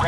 Hey 0.00 0.06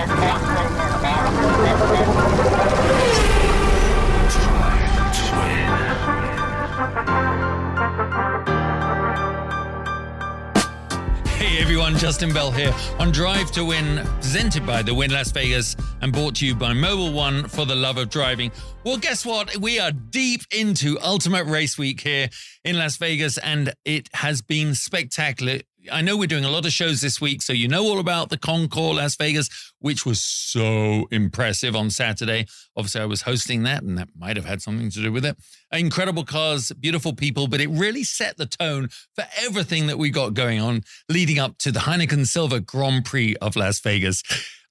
everyone, 11.58 11.96
Justin 11.96 12.32
Bell 12.32 12.52
here 12.52 12.72
on 13.00 13.10
Drive 13.10 13.50
to 13.50 13.64
Wynn, 13.64 14.06
presented 14.20 14.64
by 14.64 14.82
the 14.82 14.94
Wynn 14.94 15.10
Las 15.10 15.32
Vegas 15.32 15.74
and 16.00 16.12
brought 16.12 16.36
to 16.36 16.46
you 16.46 16.54
by 16.54 16.72
Mobil 16.72 17.12
One 17.12 17.48
for 17.48 17.66
the 17.66 17.74
love 17.74 17.98
of 17.98 18.10
driving. 18.10 18.52
Well, 18.84 18.96
guess 18.96 19.26
what? 19.26 19.56
We 19.56 19.80
are 19.80 19.90
deep 19.90 20.42
into 20.54 21.00
Ultimate 21.00 21.46
Race 21.46 21.76
Week 21.76 22.00
here 22.00 22.28
in 22.64 22.78
Las 22.78 22.96
Vegas, 22.96 23.38
and 23.38 23.74
it 23.84 24.08
has 24.14 24.40
been 24.40 24.76
spectacular. 24.76 25.62
I 25.90 26.02
know 26.02 26.16
we're 26.16 26.26
doing 26.26 26.44
a 26.44 26.50
lot 26.50 26.66
of 26.66 26.72
shows 26.72 27.00
this 27.00 27.20
week, 27.20 27.42
so 27.42 27.52
you 27.52 27.68
know 27.68 27.84
all 27.84 28.00
about 28.00 28.28
the 28.28 28.36
Concours 28.36 28.96
Las 28.96 29.16
Vegas, 29.16 29.48
which 29.78 30.04
was 30.04 30.20
so 30.20 31.06
impressive 31.10 31.74
on 31.74 31.90
Saturday. 31.90 32.46
Obviously, 32.76 33.00
I 33.00 33.06
was 33.06 33.22
hosting 33.22 33.62
that, 33.62 33.82
and 33.82 33.96
that 33.96 34.08
might 34.18 34.36
have 34.36 34.44
had 34.44 34.60
something 34.60 34.90
to 34.90 35.02
do 35.02 35.12
with 35.12 35.24
it. 35.24 35.36
Incredible 35.72 36.24
cars, 36.24 36.72
beautiful 36.72 37.14
people, 37.14 37.46
but 37.48 37.60
it 37.60 37.68
really 37.68 38.04
set 38.04 38.36
the 38.36 38.46
tone 38.46 38.88
for 39.14 39.24
everything 39.38 39.86
that 39.86 39.98
we 39.98 40.10
got 40.10 40.34
going 40.34 40.60
on 40.60 40.82
leading 41.08 41.38
up 41.38 41.56
to 41.58 41.72
the 41.72 41.80
Heineken 41.80 42.26
Silver 42.26 42.60
Grand 42.60 43.04
Prix 43.04 43.36
of 43.36 43.56
Las 43.56 43.80
Vegas. 43.80 44.22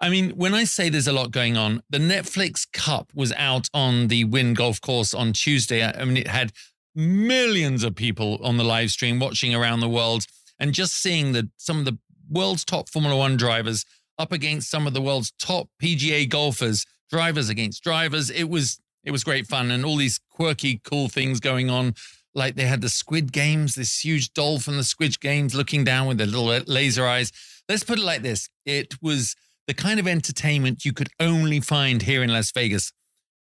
I 0.02 0.10
mean, 0.10 0.32
when 0.32 0.54
I 0.54 0.64
say 0.64 0.90
there's 0.90 1.08
a 1.08 1.14
lot 1.14 1.32
going 1.32 1.58
on, 1.58 1.82
the 1.90 1.98
Netflix 1.98 2.72
Cup 2.72 3.12
was 3.14 3.34
out 3.34 3.68
on 3.74 4.08
the 4.08 4.24
Wynn 4.26 4.54
Golf 4.54 4.80
Course 4.80 5.14
on 5.14 5.34
Tuesday. 5.34 5.84
I 5.84 6.06
mean, 6.06 6.18
it 6.18 6.28
had 6.28 6.54
millions 6.96 7.84
of 7.84 7.96
people 7.96 8.40
on 8.44 8.58
the 8.58 8.64
live 8.64 8.92
stream 8.92 9.20
watching 9.20 9.54
around 9.54 9.80
the 9.80 9.90
world 9.90 10.26
and 10.60 10.74
just 10.74 10.94
seeing 10.94 11.32
that 11.34 11.46
some 11.58 11.80
of 11.80 11.86
the 11.86 11.98
world's 12.30 12.66
top 12.66 12.90
Formula 12.90 13.18
One 13.18 13.38
drivers 13.38 13.86
up 14.18 14.32
against 14.32 14.70
some 14.70 14.86
of 14.86 14.94
the 14.94 15.02
world's 15.02 15.32
top 15.40 15.70
PGA 15.82 16.30
golfers, 16.30 16.86
drivers 17.10 17.50
against 17.50 17.84
drivers. 17.84 18.30
It 18.30 18.50
was 18.50 18.80
it 19.04 19.12
was 19.12 19.24
great 19.24 19.48
fun 19.48 19.72
and 19.72 19.86
all 19.86 19.96
these 19.96 20.20
quirky, 20.30 20.82
cool 20.84 21.08
things 21.08 21.40
going 21.40 21.70
on. 21.70 21.96
Like 22.36 22.56
they 22.56 22.66
had 22.66 22.82
the 22.82 22.90
Squid 22.90 23.32
Games, 23.32 23.76
this 23.76 24.04
huge 24.04 24.34
doll 24.34 24.60
from 24.60 24.78
the 24.78 24.84
Squid 24.84 25.20
Games 25.20 25.56
looking 25.56 25.84
down 25.84 26.08
with 26.08 26.18
their 26.18 26.28
little 26.28 26.64
laser 26.68 27.08
eyes. 27.08 27.32
Let's 27.68 27.84
put 27.84 27.98
it 27.98 28.06
like 28.06 28.22
this: 28.22 28.50
it 28.66 29.02
was 29.02 29.36
the 29.68 29.74
kind 29.74 30.00
of 30.00 30.08
entertainment 30.08 30.86
you 30.86 30.94
could 30.94 31.10
only 31.20 31.60
find 31.60 32.04
here 32.04 32.22
in 32.22 32.32
Las 32.32 32.52
Vegas. 32.52 32.92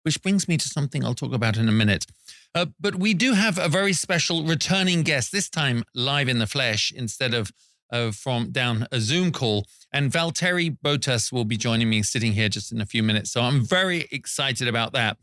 Which 0.03 0.21
brings 0.21 0.47
me 0.47 0.55
to 0.55 0.67
something 0.69 1.03
I'll 1.03 1.13
talk 1.13 1.33
about 1.33 1.57
in 1.57 1.67
a 1.67 1.73
minute. 1.73 2.05
Uh, 2.57 2.65
but 2.79 2.95
we 2.95 3.13
do 3.13 3.33
have 3.33 3.59
a 3.59 3.69
very 3.69 3.93
special 3.93 4.43
returning 4.43 5.03
guest, 5.03 5.31
this 5.31 5.47
time 5.47 5.83
live 5.93 6.27
in 6.27 6.39
the 6.39 6.47
flesh 6.47 6.91
instead 6.91 7.35
of 7.35 7.51
uh, 7.91 8.09
from 8.09 8.49
down 8.49 8.87
a 8.91 8.99
Zoom 8.99 9.31
call. 9.31 9.67
And 9.93 10.11
Valtteri 10.11 10.75
Bottas 10.83 11.31
will 11.31 11.45
be 11.45 11.55
joining 11.55 11.87
me 11.87 12.01
sitting 12.01 12.31
here 12.31 12.49
just 12.49 12.71
in 12.71 12.81
a 12.81 12.85
few 12.87 13.03
minutes. 13.03 13.31
So 13.31 13.41
I'm 13.41 13.63
very 13.63 14.07
excited 14.11 14.67
about 14.67 14.91
that. 14.93 15.17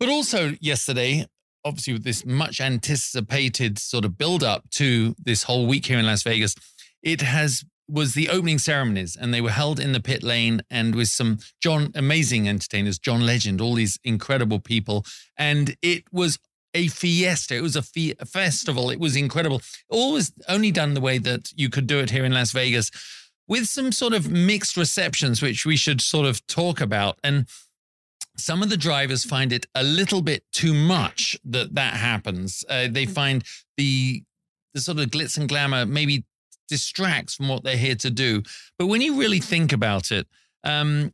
But 0.00 0.08
also, 0.08 0.54
yesterday, 0.60 1.26
obviously, 1.64 1.92
with 1.92 2.02
this 2.02 2.26
much 2.26 2.60
anticipated 2.60 3.78
sort 3.78 4.04
of 4.04 4.18
build 4.18 4.42
up 4.42 4.68
to 4.70 5.14
this 5.16 5.44
whole 5.44 5.68
week 5.68 5.86
here 5.86 6.00
in 6.00 6.06
Las 6.06 6.24
Vegas, 6.24 6.56
it 7.04 7.20
has 7.20 7.64
was 7.88 8.12
the 8.12 8.28
opening 8.28 8.58
ceremonies 8.58 9.16
and 9.16 9.32
they 9.32 9.40
were 9.40 9.50
held 9.50 9.80
in 9.80 9.92
the 9.92 10.00
pit 10.00 10.22
lane 10.22 10.60
and 10.70 10.94
with 10.94 11.08
some 11.08 11.38
John 11.62 11.90
amazing 11.94 12.46
entertainers, 12.48 12.98
John 12.98 13.24
Legend, 13.24 13.60
all 13.60 13.74
these 13.74 13.98
incredible 14.04 14.58
people. 14.58 15.06
And 15.38 15.74
it 15.80 16.04
was 16.12 16.38
a 16.78 16.88
fiesta. 16.88 17.56
It 17.56 17.62
was 17.62 17.76
a, 17.76 17.82
fe- 17.82 18.14
a 18.18 18.26
festival. 18.26 18.90
It 18.90 19.00
was 19.00 19.16
incredible. 19.16 19.60
All 19.88 20.12
was 20.12 20.32
only 20.48 20.70
done 20.70 20.94
the 20.94 21.00
way 21.00 21.18
that 21.18 21.52
you 21.56 21.68
could 21.68 21.86
do 21.86 21.98
it 21.98 22.10
here 22.10 22.24
in 22.24 22.32
Las 22.32 22.52
Vegas 22.52 22.90
with 23.48 23.66
some 23.66 23.90
sort 23.92 24.12
of 24.12 24.30
mixed 24.30 24.76
receptions, 24.76 25.42
which 25.42 25.66
we 25.66 25.76
should 25.76 26.00
sort 26.00 26.26
of 26.26 26.46
talk 26.46 26.80
about. 26.80 27.18
And 27.24 27.46
some 28.36 28.62
of 28.62 28.70
the 28.70 28.76
drivers 28.76 29.24
find 29.24 29.52
it 29.52 29.66
a 29.74 29.82
little 29.82 30.22
bit 30.22 30.44
too 30.52 30.74
much 30.74 31.36
that 31.44 31.74
that 31.74 31.94
happens. 31.94 32.64
Uh, 32.68 32.86
they 32.88 33.06
find 33.06 33.42
the 33.76 34.22
the 34.74 34.80
sort 34.80 34.98
of 34.98 35.06
glitz 35.06 35.38
and 35.38 35.48
glamour 35.48 35.86
maybe 35.86 36.24
distracts 36.68 37.34
from 37.34 37.48
what 37.48 37.64
they're 37.64 37.76
here 37.76 37.94
to 37.96 38.10
do. 38.10 38.42
But 38.78 38.86
when 38.86 39.00
you 39.00 39.18
really 39.18 39.40
think 39.40 39.72
about 39.72 40.12
it, 40.12 40.26
um, 40.62 41.12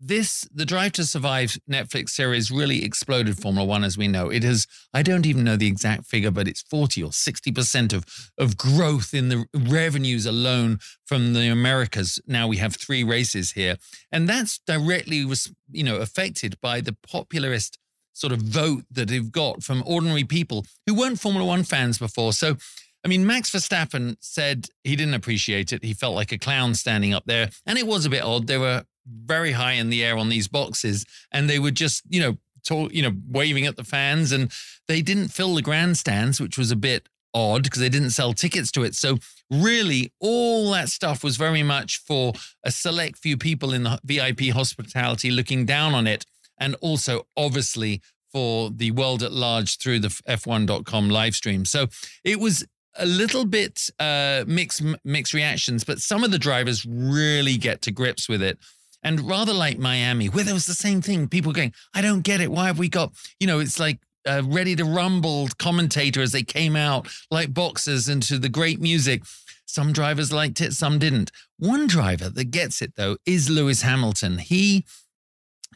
this 0.00 0.48
the 0.52 0.64
drive 0.64 0.92
to 0.92 1.04
survive 1.04 1.58
netflix 1.70 2.10
series 2.10 2.50
really 2.50 2.82
exploded 2.82 3.38
formula 3.38 3.66
one 3.66 3.84
as 3.84 3.98
we 3.98 4.08
know 4.08 4.30
it 4.30 4.42
has 4.42 4.66
i 4.94 5.02
don't 5.02 5.26
even 5.26 5.44
know 5.44 5.56
the 5.56 5.66
exact 5.66 6.06
figure 6.06 6.30
but 6.30 6.48
it's 6.48 6.62
40 6.62 7.02
or 7.02 7.12
60 7.12 7.52
percent 7.52 7.92
of 7.92 8.04
of 8.38 8.56
growth 8.56 9.12
in 9.12 9.28
the 9.28 9.44
revenues 9.54 10.24
alone 10.24 10.78
from 11.04 11.34
the 11.34 11.48
americas 11.48 12.18
now 12.26 12.48
we 12.48 12.56
have 12.56 12.74
three 12.74 13.04
races 13.04 13.52
here 13.52 13.76
and 14.10 14.28
that's 14.28 14.58
directly 14.66 15.24
was 15.24 15.52
you 15.70 15.84
know 15.84 15.96
affected 15.96 16.58
by 16.62 16.80
the 16.80 16.96
popularist 17.06 17.76
sort 18.14 18.32
of 18.32 18.40
vote 18.40 18.84
that 18.90 19.08
they've 19.08 19.30
got 19.30 19.62
from 19.62 19.82
ordinary 19.86 20.24
people 20.24 20.64
who 20.86 20.94
weren't 20.94 21.20
formula 21.20 21.46
one 21.46 21.62
fans 21.62 21.98
before 21.98 22.32
so 22.32 22.56
I 23.02 23.08
mean, 23.08 23.26
Max 23.26 23.50
Verstappen 23.50 24.16
said 24.20 24.66
he 24.84 24.94
didn't 24.94 25.14
appreciate 25.14 25.72
it. 25.72 25.82
He 25.82 25.94
felt 25.94 26.14
like 26.14 26.32
a 26.32 26.38
clown 26.38 26.74
standing 26.74 27.14
up 27.14 27.24
there. 27.24 27.48
And 27.66 27.78
it 27.78 27.86
was 27.86 28.04
a 28.04 28.10
bit 28.10 28.22
odd. 28.22 28.46
There 28.46 28.60
were 28.60 28.84
very 29.10 29.52
high 29.52 29.72
in 29.72 29.90
the 29.90 30.04
air 30.04 30.16
on 30.16 30.28
these 30.28 30.48
boxes, 30.48 31.04
and 31.32 31.48
they 31.48 31.58
were 31.58 31.70
just, 31.70 32.02
you 32.08 32.20
know, 32.20 32.38
talk, 32.66 32.92
you 32.92 33.02
know, 33.02 33.12
waving 33.28 33.66
at 33.66 33.76
the 33.76 33.84
fans, 33.84 34.32
and 34.32 34.52
they 34.88 35.02
didn't 35.02 35.28
fill 35.28 35.54
the 35.54 35.62
grandstands, 35.62 36.40
which 36.40 36.58
was 36.58 36.70
a 36.70 36.76
bit 36.76 37.08
odd 37.32 37.62
because 37.62 37.80
they 37.80 37.88
didn't 37.88 38.10
sell 38.10 38.32
tickets 38.32 38.70
to 38.72 38.82
it. 38.82 38.94
So 38.94 39.18
really, 39.50 40.12
all 40.20 40.70
that 40.72 40.88
stuff 40.88 41.22
was 41.22 41.36
very 41.36 41.62
much 41.62 41.98
for 41.98 42.32
a 42.64 42.70
select 42.70 43.18
few 43.18 43.36
people 43.36 43.72
in 43.72 43.84
the 43.84 44.00
VIP 44.04 44.54
hospitality 44.54 45.30
looking 45.30 45.64
down 45.64 45.94
on 45.94 46.06
it, 46.06 46.24
and 46.58 46.74
also 46.80 47.26
obviously 47.36 48.00
for 48.32 48.70
the 48.70 48.92
world 48.92 49.22
at 49.22 49.32
large 49.32 49.78
through 49.78 49.98
the 50.00 50.08
F1.com 50.28 51.10
live 51.10 51.34
stream. 51.34 51.64
So 51.64 51.88
it 52.24 52.38
was 52.38 52.64
a 52.96 53.06
little 53.06 53.44
bit 53.44 53.88
uh, 53.98 54.44
mixed 54.46 54.82
mixed 55.04 55.34
reactions, 55.34 55.84
but 55.84 55.98
some 55.98 56.24
of 56.24 56.30
the 56.30 56.38
drivers 56.38 56.84
really 56.86 57.56
get 57.56 57.82
to 57.82 57.90
grips 57.90 58.28
with 58.28 58.42
it. 58.42 58.58
And 59.02 59.28
rather 59.28 59.52
like 59.52 59.78
Miami, 59.78 60.28
where 60.28 60.44
there 60.44 60.54
was 60.54 60.66
the 60.66 60.74
same 60.74 61.00
thing, 61.00 61.28
people 61.28 61.52
going, 61.52 61.72
I 61.94 62.02
don't 62.02 62.22
get 62.22 62.40
it. 62.40 62.50
Why 62.50 62.66
have 62.66 62.78
we 62.78 62.88
got, 62.88 63.12
you 63.38 63.46
know, 63.46 63.58
it's 63.58 63.80
like 63.80 63.98
uh, 64.26 64.42
ready 64.44 64.76
to 64.76 64.84
rumble 64.84 65.48
commentator 65.58 66.20
as 66.20 66.32
they 66.32 66.42
came 66.42 66.76
out 66.76 67.08
like 67.30 67.54
boxers 67.54 68.08
into 68.08 68.38
the 68.38 68.48
great 68.48 68.80
music. 68.80 69.22
Some 69.64 69.92
drivers 69.92 70.32
liked 70.32 70.60
it, 70.60 70.72
some 70.72 70.98
didn't. 70.98 71.30
One 71.58 71.86
driver 71.86 72.28
that 72.28 72.50
gets 72.50 72.82
it, 72.82 72.94
though, 72.96 73.16
is 73.24 73.48
Lewis 73.48 73.82
Hamilton. 73.82 74.38
He 74.38 74.84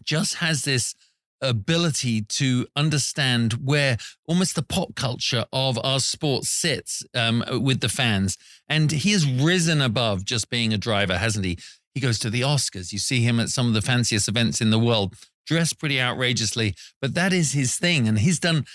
just 0.05 0.37
has 0.37 0.63
this 0.63 0.95
ability 1.41 2.23
to 2.23 2.67
understand 2.75 3.55
where 3.65 3.99
almost 4.27 4.55
the 4.57 4.63
pop 4.63 4.95
culture 4.95 5.45
of 5.53 5.79
our 5.85 6.01
sport 6.01 6.45
sits 6.45 7.05
um, 7.15 7.45
with 7.63 7.81
the 7.81 7.89
fans. 7.89 8.37
And 8.69 8.91
he 8.91 9.13
has 9.13 9.27
risen 9.27 9.81
above 9.81 10.25
just 10.25 10.51
being 10.51 10.73
a 10.73 10.79
driver, 10.79 11.19
hasn't 11.19 11.45
he? 11.45 11.59
He 11.95 12.01
goes 12.01 12.19
to 12.21 12.31
the 12.31 12.41
Oscars. 12.41 12.93
You 12.93 12.99
see 12.99 13.23
him 13.23 13.39
at 13.39 13.49
some 13.49 13.69
of 13.69 13.75
the 13.75 13.83
fanciest 13.83 14.29
events 14.29 14.61
in 14.61 14.71
the 14.71 14.79
world, 14.79 15.15
dressed 15.47 15.79
pretty 15.79 16.01
outrageously, 16.01 16.75
but 17.01 17.15
that 17.15 17.33
is 17.33 17.53
his 17.53 17.77
thing. 17.77 18.09
And 18.09 18.19
he's 18.19 18.41
done, 18.41 18.67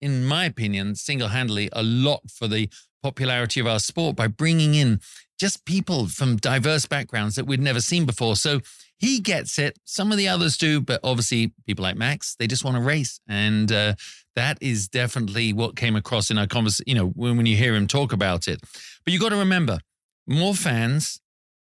in 0.00 0.24
my 0.24 0.44
opinion, 0.44 0.94
single 0.94 1.28
handedly 1.28 1.68
a 1.72 1.82
lot 1.82 2.30
for 2.30 2.48
the 2.48 2.68
popularity 3.02 3.60
of 3.60 3.66
our 3.66 3.78
sport 3.78 4.16
by 4.16 4.26
bringing 4.26 4.74
in 4.74 5.00
just 5.38 5.64
people 5.64 6.08
from 6.08 6.36
diverse 6.36 6.86
backgrounds 6.86 7.36
that 7.36 7.46
we'd 7.46 7.60
never 7.60 7.80
seen 7.80 8.04
before. 8.04 8.36
So 8.36 8.60
he 8.98 9.20
gets 9.20 9.58
it. 9.58 9.78
Some 9.84 10.10
of 10.10 10.18
the 10.18 10.28
others 10.28 10.56
do, 10.56 10.80
but 10.80 11.00
obviously, 11.04 11.52
people 11.66 11.82
like 11.82 11.96
Max, 11.96 12.34
they 12.38 12.46
just 12.46 12.64
want 12.64 12.76
to 12.76 12.82
race. 12.82 13.20
And 13.28 13.70
uh, 13.70 13.94
that 14.34 14.58
is 14.60 14.88
definitely 14.88 15.52
what 15.52 15.76
came 15.76 15.96
across 15.96 16.30
in 16.30 16.38
our 16.38 16.46
conversation, 16.46 16.84
you 16.86 16.94
know, 16.94 17.08
when, 17.08 17.36
when 17.36 17.46
you 17.46 17.56
hear 17.56 17.74
him 17.74 17.86
talk 17.86 18.12
about 18.12 18.48
it. 18.48 18.60
But 19.04 19.12
you 19.12 19.20
got 19.20 19.30
to 19.30 19.36
remember 19.36 19.78
more 20.26 20.54
fans 20.54 21.20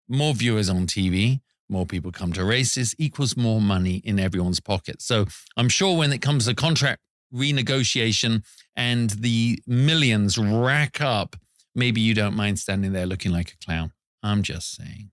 more 0.07 0.33
viewers 0.33 0.69
on 0.69 0.88
TV, 0.88 1.41
more 1.69 1.85
people 1.85 2.11
come 2.11 2.33
to 2.33 2.45
races 2.45 2.95
equals 2.97 3.35
more 3.35 3.62
money 3.62 3.97
in 3.97 4.19
everyone's 4.19 4.59
pocket. 4.59 5.01
So 5.01 5.25
I'm 5.57 5.69
sure 5.69 5.97
when 5.97 6.13
it 6.13 6.21
comes 6.21 6.45
to 6.45 6.53
contract 6.53 7.01
renegotiation 7.33 8.44
and 8.75 9.09
the 9.12 9.59
millions 9.65 10.38
rack 10.38 11.01
up, 11.01 11.35
maybe 11.74 12.01
you 12.01 12.13
don't 12.13 12.35
mind 12.35 12.59
standing 12.59 12.94
there 12.94 13.06
looking 13.06 13.31
like 13.31 13.51
a 13.51 13.65
clown. 13.65 13.91
I'm 14.21 14.44
just 14.44 14.75
saying. 14.75 15.12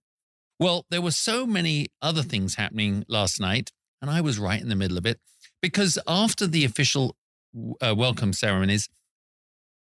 Well, 0.59 0.87
there 0.91 1.03
were 1.03 1.11
so 1.11 1.47
many 1.47 1.89
other 2.01 2.23
things 2.23 2.55
happening 2.55 3.05
last 3.09 3.41
night, 3.41 3.71
and 4.01 4.11
I 4.11 4.21
was 4.21 4.39
right 4.39 4.61
in 4.61 4.69
the 4.69 4.77
middle 4.77 4.99
of 4.99 5.07
it 5.07 5.19
because 5.61 5.99
after 6.07 6.47
the 6.47 6.65
official 6.65 7.17
uh, 7.81 7.95
welcome 7.97 8.33
ceremonies, 8.33 8.89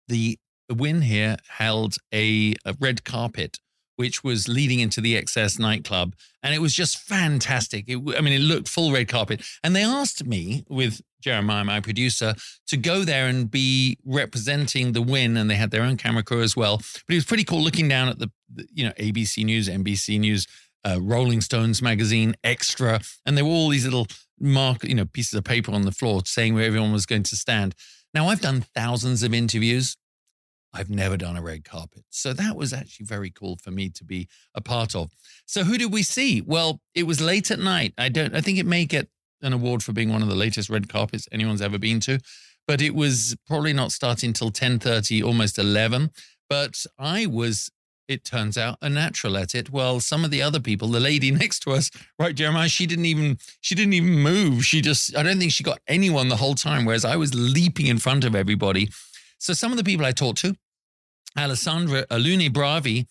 the 0.08 0.38
Wynn 0.70 1.02
here 1.02 1.36
held 1.48 1.96
a, 2.14 2.54
a 2.64 2.74
red 2.78 3.04
carpet 3.04 3.58
which 4.00 4.24
was 4.24 4.48
leading 4.48 4.80
into 4.80 4.98
the 5.02 5.20
XS 5.20 5.58
nightclub. 5.58 6.16
And 6.42 6.54
it 6.54 6.58
was 6.58 6.72
just 6.72 6.96
fantastic. 6.96 7.84
It, 7.86 7.98
I 8.16 8.22
mean, 8.22 8.32
it 8.32 8.40
looked 8.40 8.66
full 8.66 8.92
red 8.92 9.08
carpet. 9.08 9.42
And 9.62 9.76
they 9.76 9.84
asked 9.84 10.24
me, 10.24 10.64
with 10.70 11.02
Jeremiah, 11.20 11.64
my 11.64 11.80
producer, 11.80 12.34
to 12.68 12.78
go 12.78 13.04
there 13.04 13.26
and 13.26 13.50
be 13.50 13.98
representing 14.06 14.92
the 14.92 15.02
Wynn 15.02 15.36
And 15.36 15.50
they 15.50 15.56
had 15.56 15.70
their 15.70 15.82
own 15.82 15.98
camera 15.98 16.22
crew 16.22 16.40
as 16.40 16.56
well. 16.56 16.78
But 16.78 17.10
it 17.10 17.16
was 17.16 17.26
pretty 17.26 17.44
cool 17.44 17.60
looking 17.60 17.88
down 17.88 18.08
at 18.08 18.18
the, 18.18 18.30
the 18.50 18.66
you 18.72 18.86
know, 18.86 18.92
ABC 18.92 19.44
News, 19.44 19.68
NBC 19.68 20.18
News, 20.18 20.46
uh, 20.82 20.98
Rolling 20.98 21.42
Stones 21.42 21.82
magazine, 21.82 22.34
Extra, 22.42 23.00
and 23.26 23.36
there 23.36 23.44
were 23.44 23.50
all 23.50 23.68
these 23.68 23.84
little 23.84 24.06
mark, 24.40 24.82
you 24.82 24.94
know, 24.94 25.04
pieces 25.04 25.34
of 25.34 25.44
paper 25.44 25.72
on 25.72 25.82
the 25.82 25.92
floor 25.92 26.22
saying 26.24 26.54
where 26.54 26.64
everyone 26.64 26.90
was 26.90 27.04
going 27.04 27.24
to 27.24 27.36
stand. 27.36 27.74
Now, 28.14 28.28
I've 28.28 28.40
done 28.40 28.64
thousands 28.74 29.22
of 29.22 29.34
interviews. 29.34 29.98
I've 30.72 30.90
never 30.90 31.16
done 31.16 31.36
a 31.36 31.42
red 31.42 31.64
carpet. 31.64 32.04
So 32.10 32.32
that 32.32 32.56
was 32.56 32.72
actually 32.72 33.06
very 33.06 33.30
cool 33.30 33.56
for 33.62 33.70
me 33.70 33.88
to 33.90 34.04
be 34.04 34.28
a 34.54 34.60
part 34.60 34.94
of. 34.94 35.10
So 35.46 35.64
who 35.64 35.76
did 35.76 35.92
we 35.92 36.02
see? 36.02 36.42
Well, 36.42 36.80
it 36.94 37.04
was 37.04 37.20
late 37.20 37.50
at 37.50 37.58
night. 37.58 37.92
I 37.98 38.08
don't 38.08 38.34
I 38.34 38.40
think 38.40 38.58
it 38.58 38.66
may 38.66 38.84
get 38.84 39.08
an 39.42 39.52
award 39.52 39.82
for 39.82 39.92
being 39.92 40.12
one 40.12 40.22
of 40.22 40.28
the 40.28 40.34
latest 40.34 40.70
red 40.70 40.88
carpets 40.88 41.26
anyone's 41.32 41.62
ever 41.62 41.78
been 41.78 41.98
to, 42.00 42.20
but 42.66 42.82
it 42.82 42.94
was 42.94 43.36
probably 43.46 43.72
not 43.72 43.92
starting 43.92 44.32
till 44.32 44.50
10:30, 44.50 45.24
almost 45.24 45.58
11. 45.58 46.10
But 46.48 46.84
I 46.98 47.26
was 47.26 47.70
it 48.10 48.24
turns 48.24 48.58
out 48.58 48.76
a 48.82 48.88
natural 48.88 49.36
at 49.36 49.54
it 49.54 49.70
well 49.70 50.00
some 50.00 50.24
of 50.24 50.32
the 50.32 50.42
other 50.42 50.58
people 50.58 50.88
the 50.88 50.98
lady 50.98 51.30
next 51.42 51.60
to 51.60 51.70
us 51.70 51.92
right 52.18 52.34
jeremiah 52.34 52.68
she 52.68 52.84
didn't 52.84 53.04
even 53.04 53.38
she 53.60 53.76
didn't 53.76 53.92
even 53.92 54.18
move 54.18 54.64
she 54.64 54.80
just 54.80 55.16
i 55.16 55.22
don't 55.22 55.38
think 55.38 55.52
she 55.52 55.62
got 55.62 55.78
anyone 55.86 56.28
the 56.28 56.36
whole 56.36 56.56
time 56.56 56.84
whereas 56.84 57.04
i 57.04 57.14
was 57.14 57.32
leaping 57.34 57.86
in 57.86 57.98
front 57.98 58.24
of 58.24 58.34
everybody 58.34 58.90
so 59.40 59.52
some 59.52 59.72
of 59.72 59.78
the 59.78 59.84
people 59.84 60.06
i 60.06 60.12
talked 60.12 60.38
to 60.38 60.54
alessandro 61.36 62.04
alunni 62.10 62.48
bravi 62.48 63.06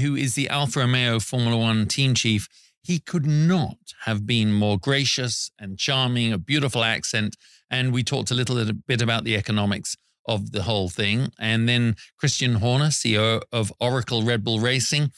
who 0.00 0.16
is 0.16 0.34
the 0.34 0.48
alfa 0.48 0.80
romeo 0.80 1.20
formula 1.20 1.56
one 1.56 1.86
team 1.86 2.14
chief 2.14 2.48
he 2.82 2.98
could 3.00 3.26
not 3.26 3.78
have 4.04 4.26
been 4.26 4.52
more 4.52 4.78
gracious 4.78 5.50
and 5.58 5.78
charming 5.78 6.32
a 6.32 6.38
beautiful 6.38 6.84
accent 6.84 7.36
and 7.70 7.92
we 7.92 8.02
talked 8.02 8.30
a 8.30 8.34
little 8.34 8.72
bit 8.86 9.02
about 9.02 9.24
the 9.24 9.36
economics 9.36 9.96
of 10.26 10.52
the 10.52 10.62
whole 10.62 10.88
thing. 10.88 11.32
And 11.38 11.68
then 11.68 11.96
Christian 12.18 12.56
Horner, 12.56 12.86
CEO 12.86 13.42
of 13.52 13.72
Oracle 13.80 14.22
Red 14.22 14.44
Bull 14.44 14.60
Racing. 14.60 15.12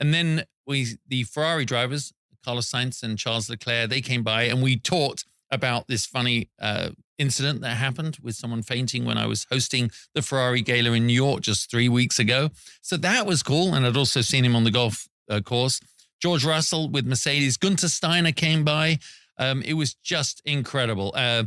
And 0.00 0.12
then 0.12 0.44
we, 0.66 0.98
the 1.06 1.24
Ferrari 1.24 1.64
drivers, 1.64 2.12
Carlos 2.44 2.70
Sainz 2.70 3.02
and 3.02 3.18
Charles 3.18 3.48
Leclerc, 3.50 3.90
they 3.90 4.00
came 4.00 4.22
by 4.22 4.44
and 4.44 4.62
we 4.62 4.78
talked 4.78 5.24
about 5.50 5.88
this 5.88 6.06
funny 6.06 6.50
uh, 6.60 6.90
incident 7.18 7.60
that 7.62 7.76
happened 7.76 8.18
with 8.22 8.34
someone 8.36 8.62
fainting 8.62 9.04
when 9.04 9.18
I 9.18 9.26
was 9.26 9.46
hosting 9.50 9.90
the 10.14 10.22
Ferrari 10.22 10.62
Gala 10.62 10.92
in 10.92 11.06
New 11.06 11.12
York 11.12 11.42
just 11.42 11.70
three 11.70 11.88
weeks 11.88 12.18
ago. 12.18 12.50
So 12.80 12.96
that 12.98 13.26
was 13.26 13.42
cool. 13.42 13.74
And 13.74 13.84
I'd 13.84 13.96
also 13.96 14.20
seen 14.20 14.44
him 14.44 14.56
on 14.56 14.64
the 14.64 14.70
golf 14.70 15.08
uh, 15.28 15.40
course. 15.40 15.80
George 16.20 16.44
Russell 16.44 16.88
with 16.88 17.06
Mercedes. 17.06 17.56
Guenther 17.56 17.88
Steiner 17.88 18.32
came 18.32 18.64
by. 18.64 18.98
Um, 19.38 19.62
it 19.62 19.74
was 19.74 19.94
just 19.94 20.42
incredible. 20.44 21.12
Uh, 21.14 21.44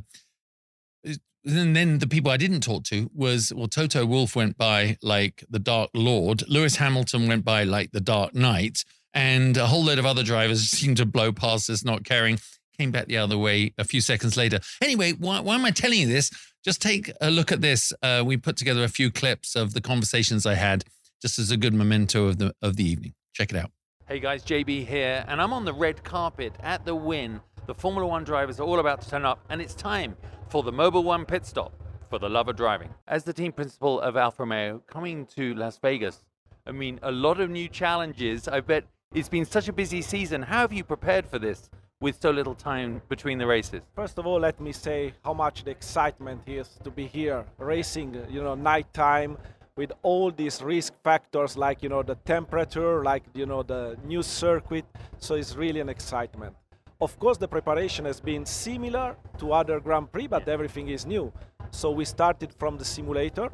and 1.45 1.75
then 1.75 1.99
the 1.99 2.07
people 2.07 2.31
I 2.31 2.37
didn't 2.37 2.61
talk 2.61 2.83
to 2.85 3.09
was 3.13 3.51
well, 3.53 3.67
Toto 3.67 4.05
Wolff 4.05 4.35
went 4.35 4.57
by 4.57 4.97
like 5.01 5.43
the 5.49 5.59
Dark 5.59 5.89
Lord, 5.93 6.47
Lewis 6.47 6.75
Hamilton 6.75 7.27
went 7.27 7.43
by 7.43 7.63
like 7.63 7.91
the 7.91 7.99
Dark 7.99 8.35
Knight, 8.35 8.85
and 9.13 9.57
a 9.57 9.67
whole 9.67 9.83
load 9.83 9.99
of 9.99 10.05
other 10.05 10.23
drivers 10.23 10.61
seemed 10.69 10.97
to 10.97 11.05
blow 11.05 11.31
past 11.31 11.69
us, 11.69 11.83
not 11.83 12.03
caring. 12.03 12.39
Came 12.81 12.89
back 12.89 13.05
the 13.05 13.17
other 13.17 13.37
way 13.37 13.75
a 13.77 13.83
few 13.83 14.01
seconds 14.01 14.35
later. 14.35 14.59
Anyway, 14.81 15.11
why, 15.11 15.39
why 15.39 15.53
am 15.53 15.63
I 15.65 15.69
telling 15.69 15.99
you 15.99 16.07
this? 16.07 16.31
Just 16.65 16.81
take 16.81 17.11
a 17.21 17.29
look 17.29 17.51
at 17.51 17.61
this. 17.61 17.93
Uh, 18.01 18.23
we 18.25 18.37
put 18.37 18.57
together 18.57 18.83
a 18.83 18.87
few 18.87 19.11
clips 19.11 19.55
of 19.55 19.75
the 19.75 19.81
conversations 19.81 20.47
I 20.47 20.55
had, 20.55 20.83
just 21.21 21.37
as 21.37 21.51
a 21.51 21.57
good 21.57 21.75
memento 21.75 22.25
of 22.25 22.39
the 22.39 22.55
of 22.59 22.77
the 22.77 22.83
evening. 22.83 23.13
Check 23.33 23.51
it 23.51 23.57
out. 23.57 23.69
Hey 24.07 24.19
guys, 24.19 24.43
JB 24.43 24.87
here, 24.87 25.23
and 25.27 25.39
I'm 25.39 25.53
on 25.53 25.63
the 25.63 25.73
red 25.73 26.03
carpet 26.03 26.55
at 26.63 26.83
the 26.83 26.95
Wynn. 26.95 27.39
The 27.67 27.75
Formula 27.75 28.07
One 28.07 28.23
drivers 28.23 28.59
are 28.59 28.63
all 28.63 28.79
about 28.79 28.99
to 29.01 29.09
turn 29.11 29.25
up, 29.25 29.45
and 29.49 29.61
it's 29.61 29.75
time 29.75 30.17
for 30.49 30.63
the 30.63 30.73
Mobil 30.73 31.03
One 31.03 31.23
pit 31.23 31.45
stop 31.45 31.73
for 32.09 32.17
the 32.17 32.29
love 32.29 32.47
of 32.47 32.55
driving. 32.55 32.89
As 33.07 33.23
the 33.23 33.31
team 33.31 33.51
principal 33.51 34.01
of 34.01 34.17
Alfa 34.17 34.41
Romeo 34.41 34.81
coming 34.87 35.27
to 35.35 35.53
Las 35.53 35.77
Vegas, 35.77 36.23
I 36.65 36.71
mean, 36.71 36.99
a 37.03 37.11
lot 37.11 37.39
of 37.39 37.51
new 37.51 37.67
challenges. 37.67 38.47
I 38.47 38.59
bet 38.61 38.85
it's 39.13 39.29
been 39.29 39.45
such 39.45 39.67
a 39.67 39.73
busy 39.73 40.01
season. 40.01 40.41
How 40.41 40.61
have 40.61 40.73
you 40.73 40.83
prepared 40.83 41.27
for 41.27 41.37
this 41.37 41.69
with 42.01 42.19
so 42.19 42.31
little 42.31 42.55
time 42.55 43.01
between 43.07 43.37
the 43.37 43.47
races? 43.47 43.81
First 43.95 44.17
of 44.17 44.25
all, 44.25 44.39
let 44.39 44.59
me 44.59 44.73
say 44.73 45.13
how 45.23 45.33
much 45.33 45.63
the 45.63 45.71
excitement 45.71 46.41
is 46.47 46.67
to 46.83 46.91
be 46.91 47.07
here 47.07 47.45
racing, 47.57 48.25
you 48.29 48.43
know, 48.43 48.55
nighttime 48.55 49.37
with 49.77 49.91
all 50.01 50.31
these 50.31 50.61
risk 50.61 50.93
factors 51.03 51.55
like, 51.55 51.81
you 51.81 51.89
know, 51.89 52.03
the 52.03 52.15
temperature, 52.25 53.03
like, 53.03 53.23
you 53.33 53.45
know, 53.45 53.63
the 53.63 53.97
new 54.03 54.21
circuit. 54.21 54.85
So 55.19 55.35
it's 55.35 55.55
really 55.55 55.79
an 55.79 55.89
excitement. 55.89 56.55
Of 56.99 57.17
course, 57.19 57.37
the 57.37 57.47
preparation 57.47 58.05
has 58.05 58.19
been 58.19 58.45
similar 58.45 59.15
to 59.39 59.53
other 59.53 59.79
Grand 59.79 60.11
Prix, 60.11 60.27
but 60.27 60.47
everything 60.49 60.89
is 60.89 61.05
new. 61.05 61.31
So 61.71 61.89
we 61.91 62.05
started 62.05 62.53
from 62.53 62.77
the 62.77 62.85
simulator, 62.85 63.49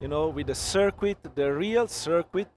you 0.00 0.08
know, 0.08 0.28
with 0.28 0.48
the 0.48 0.54
circuit, 0.54 1.18
the 1.34 1.52
real 1.52 1.86
circuit, 1.88 2.48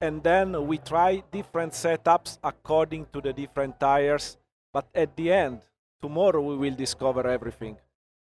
and 0.00 0.22
then 0.22 0.66
we 0.66 0.78
try 0.78 1.22
different 1.32 1.72
setups 1.72 2.38
according 2.44 3.06
to 3.12 3.20
the 3.20 3.32
different 3.32 3.80
tires. 3.80 4.36
But 4.78 4.86
at 4.94 5.16
the 5.16 5.32
end, 5.32 5.62
tomorrow 6.00 6.40
we 6.40 6.56
will 6.56 6.76
discover 6.76 7.26
everything. 7.26 7.78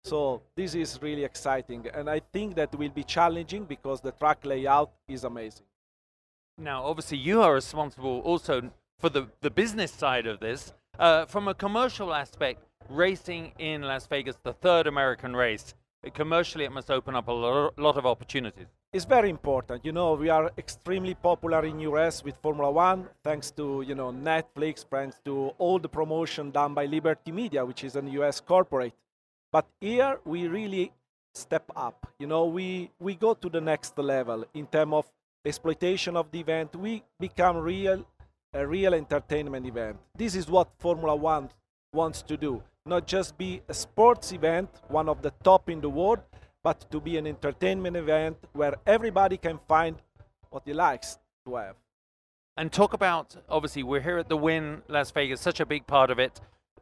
So 0.05 0.43
this 0.55 0.75
is 0.75 1.01
really 1.01 1.25
exciting, 1.25 1.87
and 1.95 2.11
I 2.11 2.21
think 2.31 2.57
that 2.57 2.75
will 2.75 2.91
be 2.91 3.05
challenging 3.05 3.65
because 3.65 4.03
the 4.03 4.13
track 4.13 4.45
layout 4.45 4.91
is 5.09 5.25
amazing. 5.25 5.65
Now, 6.59 6.85
obviously, 6.85 7.17
you 7.17 7.41
are 7.41 7.55
responsible 7.55 8.21
also 8.21 8.71
for 8.99 9.09
the, 9.09 9.29
the 9.41 9.51
business 9.51 9.93
side 9.93 10.27
of 10.27 10.41
this. 10.41 10.75
Uh, 10.99 11.25
from 11.25 11.49
a 11.49 11.55
commercial 11.55 12.13
aspect, 12.13 12.61
racing 12.91 13.53
in 13.59 13.81
Las 13.81 14.07
Vegas, 14.07 14.37
the 14.43 14.53
third 14.53 14.87
American 14.87 15.35
race, 15.35 15.73
commercially 16.13 16.67
it 16.67 16.73
must 16.73 16.91
open 16.91 17.17
up 17.17 17.29
a 17.29 17.33
lot 17.33 17.97
of 17.97 18.05
opportunities. 18.05 18.69
It's 18.93 19.07
very 19.07 19.31
important. 19.31 19.87
You 19.87 19.93
know, 19.93 20.13
we 20.13 20.29
are 20.29 20.51
extremely 20.59 21.15
popular 21.15 21.65
in 21.65 21.81
US 21.81 22.23
with 22.23 22.37
Formula 22.43 22.71
One, 22.71 23.09
thanks 23.25 23.51
to 23.53 23.81
you 23.81 23.95
know 23.95 24.13
Netflix, 24.13 24.85
thanks 24.85 25.17
to 25.25 25.55
all 25.57 25.79
the 25.79 25.89
promotion 25.89 26.51
done 26.51 26.75
by 26.75 26.85
Liberty 26.85 27.33
Media, 27.33 27.65
which 27.65 27.85
is 27.85 27.97
a 27.97 28.03
US 28.21 28.41
corporate. 28.41 28.93
But 29.51 29.65
here 29.81 30.21
we 30.27 30.47
really 30.47 30.93
step 31.33 31.73
up. 31.75 32.07
You 32.19 32.27
know, 32.27 32.45
we 32.45 32.91
we 33.01 33.15
go 33.15 33.33
to 33.33 33.49
the 33.49 33.63
next 33.63 33.97
level 33.97 34.45
in 34.53 34.67
terms 34.67 34.93
of 34.93 35.11
exploitation 35.43 36.15
of 36.15 36.31
the 36.31 36.41
event. 36.41 36.77
We 36.77 37.03
become 37.19 37.57
real 37.57 38.05
a 38.53 38.67
real 38.67 38.93
entertainment 38.93 39.65
event. 39.65 39.97
This 40.15 40.35
is 40.35 40.51
what 40.51 40.69
Formula 40.79 41.17
One 41.17 41.49
wants 41.95 42.21
to 42.29 42.37
do. 42.37 42.63
Not 42.85 43.07
just 43.07 43.39
be 43.39 43.63
a 43.71 43.73
sports 43.73 44.33
event, 44.33 44.69
one 44.89 45.09
of 45.09 45.23
the 45.23 45.33
top 45.43 45.71
in 45.71 45.81
the 45.81 45.89
world, 45.89 46.21
but 46.63 46.91
to 46.91 47.01
be 47.01 47.17
an 47.17 47.27
entertainment 47.27 47.97
event 47.97 48.37
where 48.53 48.75
everybody 48.87 49.37
can 49.37 49.59
find 49.67 49.97
what 50.51 50.63
he 50.65 50.73
likes 50.73 51.19
to 51.47 51.57
have. 51.57 51.77
And 52.57 52.71
talk 52.71 52.93
about, 52.93 53.37
obviously, 53.49 53.83
we're 53.83 54.01
here 54.01 54.19
at 54.19 54.29
the 54.29 54.37
Wynn 54.37 54.83
Las 54.89 55.11
Vegas, 55.11 55.41
such 55.41 55.61
a 55.61 55.67
big 55.67 55.87
part 55.87 56.11
of 56.11 56.19
it. 56.19 56.41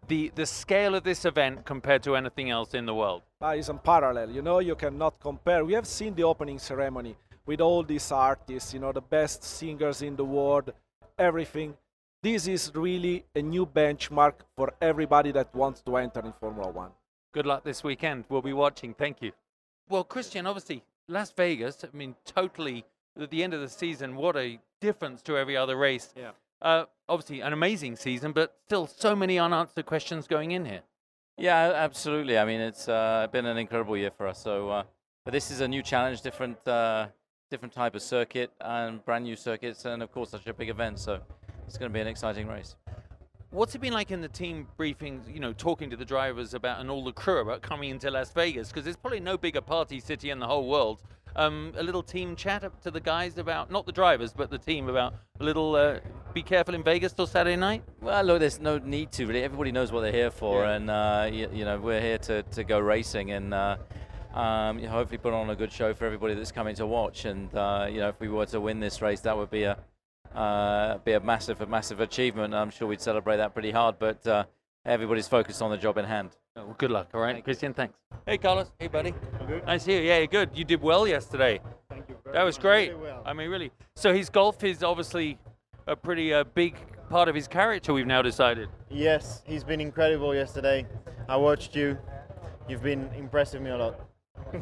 The, 0.08 0.32
the 0.34 0.44
scale 0.44 0.96
of 0.96 1.04
this 1.04 1.24
event 1.24 1.64
compared 1.64 2.02
to 2.02 2.16
anything 2.16 2.50
else 2.50 2.74
in 2.74 2.84
the 2.86 2.94
world? 2.94 3.22
Uh, 3.40 3.54
is 3.56 3.68
unparalleled. 3.68 4.34
You 4.34 4.42
know, 4.42 4.58
you 4.58 4.74
cannot 4.74 5.20
compare. 5.20 5.64
We 5.64 5.74
have 5.74 5.86
seen 5.86 6.14
the 6.14 6.24
opening 6.24 6.58
ceremony 6.58 7.16
with 7.46 7.60
all 7.60 7.84
these 7.84 8.10
artists, 8.10 8.74
you 8.74 8.80
know, 8.80 8.92
the 8.92 9.00
best 9.00 9.44
singers 9.44 10.02
in 10.02 10.16
the 10.16 10.24
world, 10.24 10.72
everything. 11.18 11.74
This 12.22 12.48
is 12.48 12.72
really 12.74 13.24
a 13.34 13.40
new 13.40 13.64
benchmark 13.64 14.34
for 14.56 14.74
everybody 14.82 15.32
that 15.32 15.54
wants 15.54 15.80
to 15.82 15.96
enter 15.96 16.20
in 16.20 16.32
Formula 16.32 16.70
One. 16.70 16.90
Good 17.32 17.46
luck 17.46 17.62
this 17.62 17.84
weekend. 17.84 18.24
We'll 18.28 18.42
be 18.42 18.52
watching. 18.52 18.92
Thank 18.92 19.22
you. 19.22 19.32
Well, 19.88 20.04
Christian, 20.04 20.46
obviously, 20.46 20.84
Las 21.08 21.32
Vegas, 21.32 21.84
I 21.84 21.96
mean, 21.96 22.14
totally 22.24 22.84
at 23.20 23.30
the 23.30 23.42
end 23.42 23.54
of 23.54 23.60
the 23.60 23.68
season, 23.68 24.16
what 24.16 24.36
a 24.36 24.58
difference 24.80 25.22
to 25.22 25.36
every 25.36 25.56
other 25.56 25.76
race. 25.76 26.12
Yeah. 26.16 26.30
Uh, 26.62 26.84
obviously, 27.08 27.40
an 27.40 27.52
amazing 27.52 27.96
season, 27.96 28.32
but 28.32 28.56
still 28.66 28.86
so 28.86 29.16
many 29.16 29.38
unanswered 29.38 29.86
questions 29.86 30.26
going 30.26 30.52
in 30.52 30.64
here. 30.64 30.82
Yeah, 31.38 31.72
absolutely. 31.74 32.38
I 32.38 32.44
mean, 32.44 32.60
it's 32.60 32.88
uh, 32.88 33.26
been 33.32 33.46
an 33.46 33.56
incredible 33.56 33.96
year 33.96 34.10
for 34.10 34.26
us. 34.26 34.42
So, 34.42 34.68
uh, 34.68 34.82
but 35.24 35.32
this 35.32 35.50
is 35.50 35.60
a 35.60 35.68
new 35.68 35.82
challenge, 35.82 36.20
different 36.20 36.66
uh, 36.68 37.06
different 37.50 37.74
type 37.74 37.94
of 37.94 38.02
circuit 38.02 38.50
and 38.60 39.04
brand 39.04 39.24
new 39.24 39.36
circuits, 39.36 39.84
and 39.84 40.02
of 40.02 40.12
course 40.12 40.30
such 40.30 40.46
a 40.46 40.54
big 40.54 40.68
event. 40.68 40.98
So 40.98 41.20
it's 41.66 41.78
going 41.78 41.90
to 41.90 41.94
be 41.94 42.00
an 42.00 42.06
exciting 42.06 42.46
race. 42.46 42.76
What's 43.52 43.74
it 43.74 43.80
been 43.80 43.92
like 43.92 44.12
in 44.12 44.20
the 44.20 44.28
team 44.28 44.68
briefings, 44.78 45.32
you 45.32 45.40
know, 45.40 45.52
talking 45.52 45.90
to 45.90 45.96
the 45.96 46.04
drivers 46.04 46.54
about 46.54 46.80
and 46.80 46.88
all 46.88 47.02
the 47.02 47.12
crew 47.12 47.40
about 47.40 47.62
coming 47.62 47.90
into 47.90 48.08
Las 48.08 48.32
Vegas? 48.32 48.68
Because 48.68 48.84
there's 48.84 48.96
probably 48.96 49.18
no 49.18 49.36
bigger 49.36 49.60
party 49.60 49.98
city 49.98 50.30
in 50.30 50.38
the 50.38 50.46
whole 50.46 50.68
world. 50.68 51.02
Um, 51.34 51.72
a 51.76 51.82
little 51.82 52.04
team 52.04 52.36
chat 52.36 52.62
up 52.62 52.80
to 52.82 52.92
the 52.92 53.00
guys 53.00 53.38
about, 53.38 53.68
not 53.68 53.86
the 53.86 53.92
drivers, 53.92 54.32
but 54.32 54.50
the 54.50 54.58
team 54.58 54.88
about 54.88 55.14
a 55.40 55.44
little 55.44 55.74
uh, 55.74 55.98
be 56.32 56.42
careful 56.42 56.76
in 56.76 56.84
Vegas 56.84 57.12
till 57.12 57.26
Saturday 57.26 57.56
night? 57.56 57.82
Well, 58.00 58.22
look, 58.22 58.38
there's 58.38 58.60
no 58.60 58.78
need 58.78 59.10
to 59.12 59.26
really. 59.26 59.42
Everybody 59.42 59.72
knows 59.72 59.90
what 59.90 60.02
they're 60.02 60.12
here 60.12 60.30
for, 60.30 60.62
yeah. 60.62 60.74
and 60.74 60.90
uh, 60.90 61.28
you, 61.32 61.50
you, 61.52 61.64
know, 61.64 61.76
we're 61.76 62.00
here 62.00 62.18
to, 62.18 62.44
to 62.44 62.62
go 62.62 62.78
racing. 62.78 63.32
And 63.32 63.52
uh, 63.52 63.78
um, 64.32 64.80
hopefully 64.84 65.18
put 65.18 65.32
on 65.32 65.50
a 65.50 65.56
good 65.56 65.72
show 65.72 65.92
for 65.92 66.04
everybody 66.04 66.34
that's 66.34 66.52
coming 66.52 66.76
to 66.76 66.86
watch. 66.86 67.24
And 67.24 67.52
uh, 67.52 67.88
you 67.90 67.98
know, 67.98 68.10
if 68.10 68.20
we 68.20 68.28
were 68.28 68.46
to 68.46 68.60
win 68.60 68.78
this 68.78 69.02
race, 69.02 69.20
that 69.22 69.36
would 69.36 69.50
be 69.50 69.64
a 69.64 69.76
uh, 70.34 70.98
be 70.98 71.12
a 71.12 71.20
massive, 71.20 71.60
a 71.60 71.66
massive 71.66 72.00
achievement. 72.00 72.54
I'm 72.54 72.70
sure 72.70 72.88
we'd 72.88 73.00
celebrate 73.00 73.36
that 73.38 73.52
pretty 73.52 73.70
hard. 73.70 73.98
But 73.98 74.26
uh, 74.26 74.44
everybody's 74.84 75.28
focused 75.28 75.62
on 75.62 75.70
the 75.70 75.76
job 75.76 75.98
in 75.98 76.04
hand. 76.04 76.36
Oh, 76.56 76.66
well, 76.66 76.76
good 76.78 76.90
luck. 76.90 77.10
All 77.14 77.20
right, 77.20 77.34
Thank 77.34 77.44
Christian. 77.44 77.74
Thanks. 77.74 77.94
Hey, 78.26 78.38
Carlos. 78.38 78.70
Hey, 78.78 78.88
buddy. 78.88 79.14
Good. 79.46 79.64
Nice 79.66 79.84
to 79.84 79.86
see 79.86 79.96
you. 79.96 80.02
Yeah, 80.02 80.26
good. 80.26 80.50
You 80.54 80.64
did 80.64 80.82
well 80.82 81.06
yesterday. 81.06 81.60
Thank 81.88 82.08
you. 82.08 82.16
that 82.32 82.42
was 82.42 82.58
great. 82.58 82.90
Really 82.90 83.02
well. 83.02 83.22
I 83.24 83.32
mean, 83.32 83.50
really. 83.50 83.70
So 83.96 84.12
his 84.12 84.28
golf 84.30 84.62
is 84.64 84.82
obviously 84.82 85.38
a 85.86 85.96
pretty 85.96 86.32
uh, 86.34 86.44
big 86.44 86.76
part 87.08 87.28
of 87.28 87.34
his 87.34 87.48
character. 87.48 87.92
We've 87.92 88.06
now 88.06 88.22
decided. 88.22 88.68
Yes, 88.88 89.42
he's 89.46 89.64
been 89.64 89.80
incredible 89.80 90.34
yesterday. 90.34 90.86
I 91.28 91.36
watched 91.36 91.74
you. 91.76 91.98
You've 92.68 92.82
been 92.82 93.10
impressing 93.16 93.62
me 93.64 93.70
a 93.70 93.76
lot. 93.76 94.00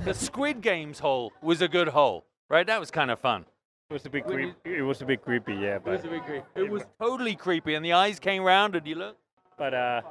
the 0.05 0.15
Squid 0.15 0.61
Games 0.61 0.99
hole 0.99 1.33
was 1.43 1.61
a 1.61 1.69
good 1.69 1.89
hole, 1.89 2.25
right? 2.49 2.67
That 2.67 2.81
was 2.81 2.91
kind 2.91 3.11
of 3.11 3.19
fun. 3.19 3.45
It 3.90 3.95
was 3.95 4.04
a 4.04 4.11
bit 4.11 4.26
creepy. 4.26 4.54
It 4.66 4.83
was 4.83 5.00
a 5.00 5.07
bit 5.07 5.23
creepy, 5.23 5.54
yeah. 5.54 5.78
But 5.78 5.95
it 5.95 5.97
was 5.97 6.04
a 6.04 6.09
bit 6.09 6.25
creepy. 6.26 6.47
It 6.57 6.71
was 6.71 6.83
totally 7.00 7.35
creepy, 7.35 7.75
and 7.75 7.83
the 7.83 7.95
eyes 7.95 8.21
came 8.21 8.42
round, 8.42 8.76
and 8.76 8.87
you 8.87 8.97
look. 8.97 9.16
But 9.57 9.73
uh, 9.73 10.02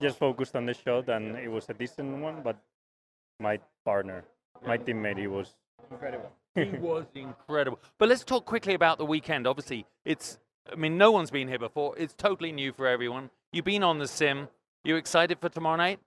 just 0.00 0.18
focused 0.18 0.56
on 0.56 0.64
the 0.64 0.72
shot, 0.72 1.10
and 1.10 1.36
it 1.36 1.48
was 1.48 1.68
a 1.68 1.74
decent 1.74 2.22
one. 2.22 2.40
But 2.42 2.56
my 3.38 3.58
partner, 3.84 4.24
my 4.66 4.78
teammate, 4.78 5.18
he 5.18 5.26
was 5.26 5.54
incredible. 5.90 6.32
he 6.54 6.70
was 6.78 7.04
incredible. 7.14 7.78
But 7.98 8.08
let's 8.08 8.24
talk 8.24 8.46
quickly 8.46 8.72
about 8.72 8.96
the 8.96 9.04
weekend. 9.04 9.46
Obviously, 9.46 9.84
it's. 10.06 10.38
I 10.72 10.76
mean, 10.76 10.96
no 10.96 11.10
one's 11.10 11.30
been 11.30 11.48
here 11.48 11.58
before. 11.58 11.98
It's 11.98 12.14
totally 12.14 12.50
new 12.50 12.72
for 12.72 12.86
everyone. 12.86 13.28
You've 13.52 13.66
been 13.66 13.82
on 13.82 13.98
the 13.98 14.08
sim. 14.08 14.48
You 14.84 14.96
excited 14.96 15.38
for 15.38 15.50
tomorrow 15.50 15.76
night? 15.76 16.00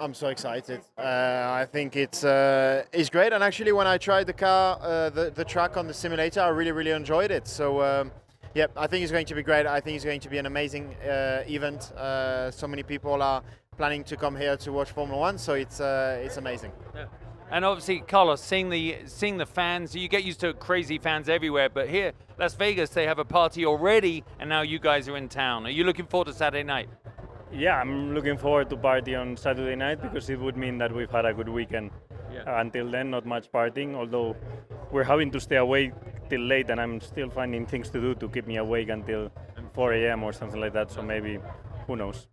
I'm 0.00 0.14
so 0.14 0.28
excited. 0.28 0.80
Uh, 0.96 1.02
I 1.02 1.66
think 1.70 1.96
it's 1.96 2.22
uh, 2.22 2.84
it's 2.92 3.10
great. 3.10 3.32
And 3.32 3.42
actually, 3.42 3.72
when 3.72 3.86
I 3.86 3.98
tried 3.98 4.26
the 4.26 4.32
car, 4.32 4.78
uh, 4.80 5.10
the 5.10 5.30
the 5.30 5.44
track 5.44 5.76
on 5.76 5.86
the 5.88 5.94
simulator, 5.94 6.40
I 6.40 6.48
really 6.48 6.72
really 6.72 6.92
enjoyed 6.92 7.30
it. 7.30 7.48
So. 7.48 7.82
Um, 7.82 8.12
yeah, 8.54 8.66
I 8.76 8.86
think 8.86 9.02
it's 9.02 9.12
going 9.12 9.26
to 9.26 9.34
be 9.34 9.42
great. 9.42 9.66
I 9.66 9.78
think 9.78 9.96
it's 9.96 10.06
going 10.06 10.20
to 10.20 10.28
be 10.28 10.38
an 10.38 10.46
amazing 10.46 10.94
uh, 10.94 11.44
event. 11.46 11.92
Uh, 11.92 12.50
so 12.50 12.66
many 12.66 12.82
people 12.82 13.22
are 13.22 13.42
planning 13.76 14.02
to 14.04 14.16
come 14.16 14.34
here 14.34 14.56
to 14.56 14.72
watch 14.72 14.90
Formula 14.90 15.20
One, 15.20 15.38
so 15.38 15.52
it's 15.52 15.80
uh, 15.80 16.20
it's 16.24 16.38
amazing. 16.38 16.72
And 17.50 17.64
obviously, 17.64 18.00
Carlos, 18.00 18.42
seeing 18.42 18.68
the 18.68 18.96
seeing 19.06 19.36
the 19.36 19.46
fans, 19.46 19.94
you 19.94 20.08
get 20.08 20.24
used 20.24 20.40
to 20.40 20.54
crazy 20.54 20.98
fans 20.98 21.28
everywhere, 21.28 21.68
but 21.68 21.88
here, 21.88 22.12
Las 22.38 22.54
Vegas, 22.54 22.90
they 22.90 23.06
have 23.06 23.18
a 23.18 23.24
party 23.24 23.64
already, 23.64 24.24
and 24.40 24.48
now 24.48 24.62
you 24.62 24.78
guys 24.78 25.08
are 25.08 25.16
in 25.16 25.28
town. 25.28 25.66
Are 25.66 25.70
you 25.70 25.84
looking 25.84 26.06
forward 26.06 26.28
to 26.28 26.34
Saturday 26.34 26.64
night? 26.64 26.88
Yeah, 27.52 27.80
I'm 27.80 28.14
looking 28.14 28.36
forward 28.36 28.68
to 28.70 28.76
party 28.76 29.14
on 29.14 29.36
Saturday 29.36 29.74
night 29.74 30.02
because 30.02 30.28
it 30.28 30.38
would 30.38 30.56
mean 30.56 30.78
that 30.78 30.94
we've 30.94 31.10
had 31.10 31.24
a 31.24 31.32
good 31.32 31.48
weekend. 31.48 31.90
Yeah. 32.32 32.42
Uh, 32.42 32.60
until 32.60 32.90
then, 32.90 33.10
not 33.10 33.24
much 33.24 33.50
partying, 33.50 33.94
although 33.94 34.36
we're 34.90 35.04
having 35.04 35.30
to 35.30 35.40
stay 35.40 35.56
awake 35.56 35.92
till 36.28 36.40
late, 36.42 36.68
and 36.68 36.80
I'm 36.80 37.00
still 37.00 37.30
finding 37.30 37.64
things 37.64 37.88
to 37.90 38.00
do 38.00 38.14
to 38.16 38.28
keep 38.28 38.46
me 38.46 38.56
awake 38.58 38.90
until 38.90 39.30
4 39.72 39.94
a.m. 39.94 40.24
or 40.24 40.32
something 40.32 40.60
like 40.60 40.74
that. 40.74 40.90
So 40.90 41.02
maybe, 41.02 41.38
who 41.86 41.96
knows? 41.96 42.28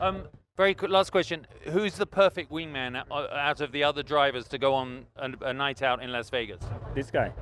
Um, 0.00 0.24
very 0.56 0.74
quick, 0.74 0.90
last 0.90 1.10
question: 1.10 1.46
Who's 1.68 1.94
the 1.94 2.06
perfect 2.06 2.50
wingman 2.50 3.02
out 3.10 3.60
of 3.60 3.70
the 3.70 3.84
other 3.84 4.02
drivers 4.02 4.48
to 4.48 4.58
go 4.58 4.74
on 4.74 5.06
a, 5.16 5.30
a 5.42 5.52
night 5.52 5.82
out 5.82 6.02
in 6.02 6.10
Las 6.10 6.28
Vegas? 6.30 6.62
This 6.94 7.10
guy. 7.10 7.32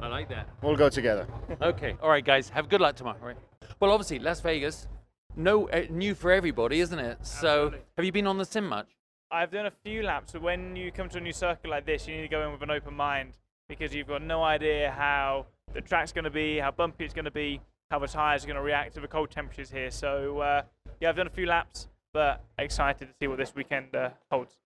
I 0.00 0.08
like 0.08 0.30
that. 0.30 0.48
We'll 0.62 0.76
go 0.76 0.88
together. 0.88 1.26
okay. 1.60 1.94
All 2.02 2.08
right, 2.08 2.24
guys. 2.24 2.48
Have 2.48 2.70
good 2.70 2.80
luck 2.80 2.96
tomorrow. 2.96 3.18
Right. 3.20 3.36
Well, 3.80 3.90
obviously, 3.90 4.18
Las 4.18 4.40
Vegas, 4.40 4.88
no 5.36 5.68
uh, 5.68 5.84
new 5.90 6.14
for 6.14 6.30
everybody, 6.30 6.80
isn't 6.80 6.98
it? 6.98 7.24
So, 7.26 7.72
have 7.96 8.04
you 8.04 8.12
been 8.12 8.26
on 8.26 8.38
the 8.38 8.44
sim 8.44 8.66
much? 8.66 8.88
I've 9.30 9.52
done 9.52 9.66
a 9.66 9.72
few 9.84 10.02
laps, 10.02 10.32
but 10.32 10.42
when 10.42 10.74
you 10.74 10.90
come 10.90 11.08
to 11.10 11.18
a 11.18 11.20
new 11.20 11.32
circuit 11.32 11.70
like 11.70 11.86
this, 11.86 12.08
you 12.08 12.16
need 12.16 12.22
to 12.22 12.28
go 12.28 12.44
in 12.44 12.52
with 12.52 12.62
an 12.62 12.70
open 12.70 12.94
mind 12.94 13.34
because 13.68 13.94
you've 13.94 14.08
got 14.08 14.22
no 14.22 14.42
idea 14.42 14.90
how 14.90 15.46
the 15.72 15.80
track's 15.80 16.12
going 16.12 16.24
to 16.24 16.30
be, 16.30 16.58
how 16.58 16.72
bumpy 16.72 17.04
it's 17.04 17.14
going 17.14 17.24
to 17.24 17.30
be, 17.30 17.60
how 17.90 18.00
the 18.00 18.08
tyres 18.08 18.42
are 18.42 18.48
going 18.48 18.56
to 18.56 18.62
react 18.62 18.94
to 18.94 19.00
the 19.00 19.06
cold 19.06 19.30
temperatures 19.30 19.70
here. 19.70 19.90
So, 19.90 20.40
uh, 20.40 20.62
yeah, 21.00 21.08
I've 21.08 21.16
done 21.16 21.28
a 21.28 21.30
few 21.30 21.46
laps, 21.46 21.88
but 22.12 22.42
excited 22.58 23.06
to 23.06 23.14
see 23.20 23.28
what 23.28 23.38
this 23.38 23.54
weekend 23.54 23.94
uh, 23.94 24.10
holds. 24.32 24.56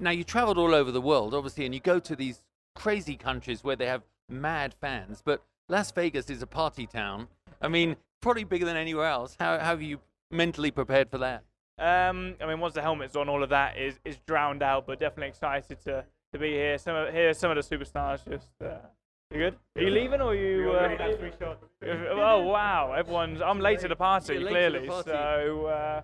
Now, 0.00 0.10
you 0.10 0.24
traveled 0.24 0.56
all 0.56 0.74
over 0.74 0.90
the 0.90 1.00
world, 1.00 1.34
obviously, 1.34 1.66
and 1.66 1.74
you 1.74 1.80
go 1.80 1.98
to 1.98 2.16
these 2.16 2.42
crazy 2.74 3.16
countries 3.16 3.62
where 3.62 3.76
they 3.76 3.86
have 3.86 4.02
mad 4.28 4.74
fans, 4.80 5.22
but 5.22 5.42
Las 5.68 5.90
Vegas 5.90 6.30
is 6.30 6.40
a 6.40 6.46
party 6.46 6.86
town. 6.86 7.28
I 7.60 7.68
mean, 7.68 7.96
probably 8.20 8.44
bigger 8.44 8.64
than 8.64 8.76
anywhere 8.76 9.06
else. 9.06 9.36
How, 9.38 9.58
how 9.58 9.64
have 9.64 9.82
you 9.82 10.00
mentally 10.30 10.70
prepared 10.70 11.10
for 11.10 11.18
that? 11.18 11.44
Um, 11.78 12.34
I 12.40 12.46
mean, 12.46 12.60
once 12.60 12.74
the 12.74 12.82
helmet's 12.82 13.14
on, 13.16 13.28
all 13.28 13.42
of 13.42 13.50
that 13.50 13.78
is, 13.78 13.98
is 14.04 14.18
drowned 14.26 14.62
out, 14.62 14.86
but 14.86 14.98
definitely 14.98 15.28
excited 15.28 15.80
to, 15.84 16.04
to 16.32 16.38
be 16.38 16.50
here. 16.50 16.76
Some 16.78 16.96
of, 16.96 17.14
here, 17.14 17.32
some 17.34 17.50
of 17.50 17.68
the 17.68 17.76
superstars 17.76 18.28
just. 18.28 18.48
Uh, 18.60 18.78
you 19.30 19.40
good? 19.40 19.56
Are 19.76 19.82
you 19.82 19.90
leaving 19.90 20.22
or 20.22 20.30
are 20.30 20.34
you? 20.34 20.70
Uh, 20.70 20.96
oh 22.12 22.46
wow! 22.46 22.94
Everyone's. 22.96 23.42
I'm 23.42 23.60
late 23.60 23.80
to 23.80 23.88
the 23.88 23.94
party 23.94 24.36
You're 24.36 24.48
clearly, 24.48 24.80
the 24.80 24.86
party. 24.86 25.10
so 25.10 25.66
uh, 25.66 26.02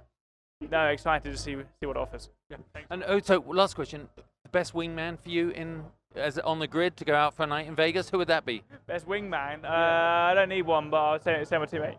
no, 0.71 0.89
excited 0.89 1.33
to 1.33 1.39
see 1.39 1.57
see 1.81 1.87
what 1.87 1.97
offers. 1.97 2.29
Yeah. 2.51 2.59
And 2.91 3.03
oh, 3.07 3.21
so 3.21 3.43
last 3.47 3.77
question: 3.77 4.09
the 4.17 4.51
best 4.51 4.75
wingman 4.75 5.19
for 5.19 5.31
you 5.31 5.49
in 5.51 5.85
as 6.17 6.39
on 6.39 6.59
the 6.59 6.67
grid 6.67 6.99
to 6.99 7.05
go 7.07 7.15
out 7.15 7.35
for 7.35 7.45
a 7.45 7.47
night 7.47 7.67
in 7.67 7.75
Vegas? 7.75 8.11
Who 8.11 8.19
would 8.19 8.29
that 8.29 8.45
be? 8.45 8.63
Best 8.87 9.07
wingman. 9.09 9.65
Uh, 9.65 9.69
I 9.69 10.35
don't 10.35 10.51
need 10.51 10.67
one, 10.67 10.91
but 10.91 10.97
I'll 10.97 11.21
say, 11.21 11.43
say 11.45 11.57
my 11.57 11.65
teammate. 11.65 11.97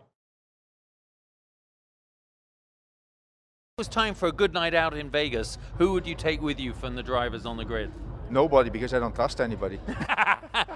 It 3.78 3.82
was 3.82 3.88
time 3.88 4.14
for 4.14 4.26
a 4.26 4.32
good 4.32 4.54
night 4.54 4.72
out 4.72 4.96
in 4.96 5.10
Vegas. 5.10 5.58
Who 5.76 5.92
would 5.92 6.06
you 6.06 6.14
take 6.14 6.40
with 6.40 6.58
you 6.58 6.72
from 6.72 6.94
the 6.94 7.02
drivers 7.02 7.44
on 7.44 7.58
the 7.58 7.64
grid? 7.66 7.92
Nobody, 8.30 8.70
because 8.70 8.94
I 8.94 8.98
don't 8.98 9.14
trust 9.14 9.38
anybody. 9.38 9.78
all 9.88 9.94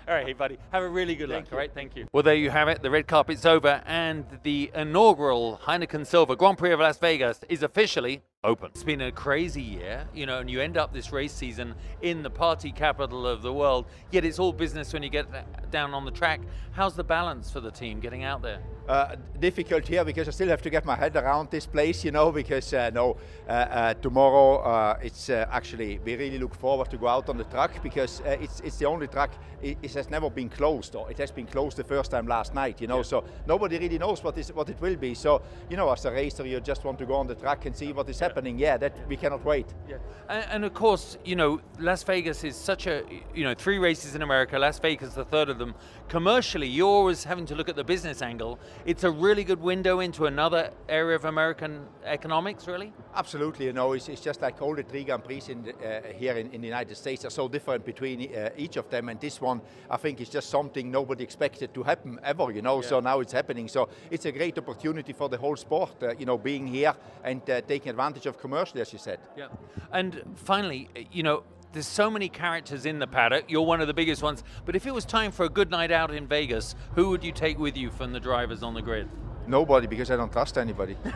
right, 0.07 0.26
hey 0.26 0.35
buddy, 0.35 0.59
have 0.71 0.83
a 0.83 0.88
really 0.88 1.14
good 1.14 1.30
luck. 1.30 1.47
All 1.50 1.57
right, 1.57 1.73
thank 1.73 1.97
you. 1.97 2.07
Well, 2.12 2.23
there 2.23 2.35
you 2.35 2.50
have 2.50 2.69
it. 2.69 2.83
The 2.83 2.90
red 2.90 3.07
carpet's 3.07 3.47
over, 3.47 3.83
and 3.87 4.26
the 4.42 4.71
inaugural 4.75 5.62
Heineken 5.64 6.07
Silver 6.07 6.37
Grand 6.37 6.59
Prix 6.59 6.73
of 6.73 6.80
Las 6.80 6.99
Vegas 6.99 7.40
is 7.49 7.62
officially 7.62 8.21
open. 8.45 8.69
It's 8.75 8.83
been 8.83 9.00
a 9.00 9.12
crazy 9.12 9.62
year, 9.62 10.07
you 10.12 10.26
know, 10.26 10.40
and 10.40 10.50
you 10.50 10.61
end 10.61 10.76
up 10.76 10.92
this 10.92 11.11
race 11.11 11.33
season 11.33 11.76
in 12.02 12.23
the 12.23 12.28
party 12.28 12.71
capital 12.71 13.26
of 13.26 13.40
the 13.40 13.52
world. 13.52 13.87
Yet 14.11 14.26
it's 14.26 14.38
all 14.38 14.52
business 14.52 14.92
when 14.92 15.02
you 15.02 15.09
get 15.09 15.26
down 15.71 15.95
on 15.95 16.04
the 16.04 16.11
track. 16.11 16.42
How's 16.73 16.97
the 16.97 17.04
balance 17.04 17.50
for 17.50 17.61
the 17.61 17.71
team 17.71 17.99
getting 18.00 18.25
out 18.25 18.42
there? 18.42 18.61
Uh, 18.90 19.14
difficult 19.38 19.87
here 19.87 20.04
because 20.04 20.26
I 20.26 20.32
still 20.32 20.49
have 20.49 20.62
to 20.62 20.68
get 20.68 20.85
my 20.85 20.97
head 20.97 21.14
around 21.14 21.49
this 21.49 21.64
place, 21.64 22.04
you 22.04 22.11
know, 22.11 22.32
because 22.32 22.75
uh, 22.75 22.90
no, 22.92 23.16
uh, 23.49 23.52
uh 23.52 23.94
tomorrow 23.94 24.56
uh, 24.56 24.99
it's 25.00 25.30
uh, 25.30 25.47
actually, 25.52 26.00
we 26.04 26.16
really 26.16 26.40
look 26.40 26.56
forward 26.56 26.90
to 26.90 26.97
go 26.99 27.06
out 27.06 27.28
on 27.28 27.37
the 27.37 27.44
track 27.44 27.80
because 27.85 28.20
it's, 28.26 28.59
it's 28.61 28.78
the 28.78 28.87
only 28.87 29.06
track, 29.06 29.30
it, 29.62 29.78
it, 29.80 29.94
has 29.94 30.11
never 30.11 30.28
been 30.28 30.49
closed, 30.49 30.97
or 30.97 31.09
it 31.09 31.18
has 31.18 31.30
been 31.30 31.47
closed 31.47 31.76
the 31.76 31.85
first 31.85 32.11
time 32.11 32.26
last 32.26 32.52
night, 32.52 32.80
you 32.80 32.88
know, 32.88 32.97
yeah. 32.97 33.02
so 33.02 33.25
nobody 33.47 33.78
really 33.78 33.97
knows 33.97 34.25
what, 34.25 34.37
is, 34.37 34.52
what 34.52 34.68
it 34.68 34.80
will 34.80 34.97
be. 34.97 35.14
So, 35.14 35.40
you 35.70 35.76
know, 35.76 35.92
as 35.92 36.04
a 36.04 36.11
racer, 36.11 36.44
you 36.44 36.59
just 36.59 36.85
want 36.85 36.99
to 36.99 37.06
go 37.06 37.14
on 37.14 37.28
the 37.28 37.37
track 37.37 37.66
and 37.66 37.76
see 37.76 37.92
what 37.92 38.09
is 38.09 38.18
happening. 38.18 38.59
Yeah, 38.59 38.76
that 38.78 39.06
we 39.06 39.16
cannot 39.16 39.44
wait. 39.44 39.66
Yeah. 39.88 39.99
And, 40.28 40.44
and 40.50 40.64
of 40.64 40.75
course, 40.75 41.16
you 41.25 41.37
know, 41.37 41.61
Las 41.78 42.02
Vegas 42.02 42.42
is 42.42 42.56
such 42.56 42.88
a, 42.88 43.04
you 43.37 43.44
know, 43.44 43.54
three 43.54 43.78
races 43.78 44.16
in 44.16 44.23
America, 44.23 44.59
Las 44.59 44.80
Vegas, 44.80 45.14
the 45.14 45.25
third 45.25 45.49
of 45.49 45.59
them. 45.59 45.76
Commercially, 46.09 46.66
you're 46.66 46.88
always 46.88 47.23
having 47.23 47.47
to 47.47 47.54
look 47.54 47.68
at 47.68 47.76
the 47.76 47.85
business 47.85 48.20
angle. 48.20 48.59
It's 48.87 49.04
a 49.04 49.10
really 49.10 49.44
good 49.44 49.60
window 49.60 50.00
into 50.00 50.25
another 50.25 50.70
area 50.88 51.14
of 51.14 51.26
American 51.26 51.87
economics, 52.04 52.66
really? 52.66 52.92
Absolutely, 53.14 53.66
you 53.66 53.75
know, 53.75 53.92
it's, 53.92 54.08
it's 54.08 54.22
just 54.22 54.40
like 54.40 54.62
all 54.62 54.75
the 54.75 54.82
three 54.82 55.04
Grand 55.04 55.22
Prix 55.22 55.42
in 55.49 55.62
the, 55.62 55.75
uh, 55.75 56.12
here 56.14 56.34
in, 56.34 56.50
in, 56.52 56.62
the 56.62 56.66
United 56.66 56.96
States 56.96 57.26
are 57.26 57.30
so 57.30 57.46
different 57.46 57.84
between 57.84 58.34
uh, 58.34 58.49
each 58.56 58.76
of 58.76 58.88
them, 58.88 59.10
and 59.10 59.20
this 59.20 59.38
one, 59.40 59.60
I 59.90 59.99
think, 59.99 60.20
is 60.22 60.30
just 60.30 60.49
something 60.49 60.90
nobody 60.90 61.22
expected 61.22 61.75
to 61.75 61.82
happen 61.82 62.18
ever, 62.22 62.50
you 62.52 62.62
know, 62.62 62.80
yeah. 62.80 62.88
so 62.88 63.00
now 63.00 63.20
it's 63.20 63.32
happening. 63.32 63.68
So 63.68 63.90
it's 64.10 64.25
a 64.25 64.32
great 64.32 64.56
opportunity 64.56 65.12
for 65.12 65.28
the 65.28 65.37
whole 65.37 65.56
sport, 65.56 66.02
uh, 66.02 66.14
you 66.18 66.25
know, 66.25 66.38
being 66.38 66.66
here 66.66 66.94
and 67.22 67.42
uh, 67.50 67.60
taking 67.60 67.90
advantage 67.90 68.25
of 68.25 68.38
commercially, 68.38 68.80
as 68.80 68.92
you 68.92 68.99
said. 68.99 69.20
Yeah. 69.37 69.49
And 69.92 70.22
finally, 70.37 70.88
you 71.12 71.22
know, 71.22 71.42
there's 71.72 71.86
so 71.86 72.10
many 72.10 72.28
characters 72.28 72.86
in 72.86 72.98
the 72.98 73.06
paddock. 73.06 73.44
You're 73.48 73.62
one 73.62 73.80
of 73.80 73.86
the 73.86 73.94
biggest 73.94 74.22
ones. 74.22 74.42
But 74.64 74.76
if 74.76 74.86
it 74.86 74.94
was 74.94 75.04
time 75.04 75.30
for 75.30 75.44
a 75.44 75.48
good 75.48 75.70
night 75.70 75.90
out 75.90 76.12
in 76.12 76.26
Vegas, 76.26 76.74
who 76.94 77.10
would 77.10 77.22
you 77.22 77.32
take 77.32 77.58
with 77.58 77.76
you 77.76 77.90
from 77.90 78.12
the 78.12 78.20
drivers 78.20 78.62
on 78.62 78.74
the 78.74 78.82
grid? 78.82 79.08
Nobody, 79.46 79.86
because 79.86 80.10
I 80.10 80.16
don't 80.16 80.30
trust 80.30 80.58
anybody. 80.58 80.96
all 81.04 81.12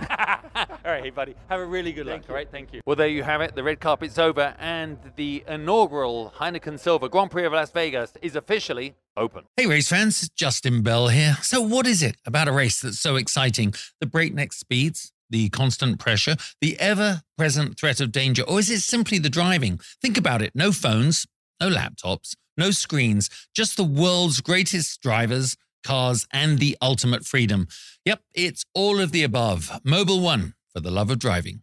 right, 0.85 1.05
hey, 1.05 1.11
buddy. 1.11 1.37
Have 1.49 1.61
a 1.61 1.65
really 1.65 1.93
good 1.93 2.07
thank 2.07 2.23
luck. 2.23 2.29
You. 2.29 2.33
All 2.33 2.37
right, 2.37 2.51
thank 2.51 2.73
you. 2.73 2.81
Well, 2.85 2.97
there 2.97 3.09
you 3.09 3.23
have 3.23 3.41
it. 3.41 3.55
The 3.55 3.63
red 3.63 3.81
carpet's 3.81 4.19
over, 4.19 4.55
and 4.59 4.99
the 5.17 5.45
inaugural 5.47 6.33
Heineken 6.37 6.79
Silver 6.79 7.09
Grand 7.09 7.31
Prix 7.31 7.45
of 7.45 7.53
Las 7.53 7.71
Vegas 7.71 8.13
is 8.23 8.35
officially 8.35 8.97
open. 9.17 9.45
Hey, 9.57 9.67
race 9.67 9.89
fans. 9.89 10.29
Justin 10.31 10.83
Bell 10.83 11.09
here. 11.09 11.37
So, 11.43 11.61
what 11.61 11.87
is 11.87 12.03
it 12.03 12.17
about 12.27 12.49
a 12.49 12.53
race 12.53 12.81
that's 12.81 12.99
so 12.99 13.17
exciting? 13.17 13.75
The 14.01 14.07
breakneck 14.07 14.53
speeds, 14.53 15.13
the 15.35 15.49
constant 15.49 15.99
pressure, 15.99 16.37
the 16.61 16.79
ever 16.79 17.23
present 17.37 17.77
threat 17.77 18.01
of 18.01 18.13
danger, 18.13 18.45
or 18.45 18.61
is 18.61 18.71
it 18.71 18.79
simply 18.79 19.19
the 19.19 19.29
driving? 19.29 19.81
Think 20.01 20.17
about 20.17 20.41
it 20.43 20.53
no 20.55 20.71
phones, 20.71 21.27
no 21.61 21.69
laptops, 21.69 22.37
no 22.57 22.71
screens, 22.71 23.29
just 23.53 23.77
the 23.77 23.83
world's 23.83 24.41
greatest 24.41 25.03
drivers, 25.03 25.57
cars, 25.83 26.25
and 26.33 26.61
the 26.61 26.79
ultimate 26.81 27.27
freedom. 27.27 27.67
Yep, 28.05 28.21
it's 28.33 28.65
all 28.75 29.01
of 29.01 29.11
the 29.11 29.25
above. 29.25 29.73
Mobil 29.85 30.23
One 30.23 30.55
for 30.73 30.79
the 30.79 30.93
love 30.93 31.11
of 31.11 31.19
driving. 31.19 31.63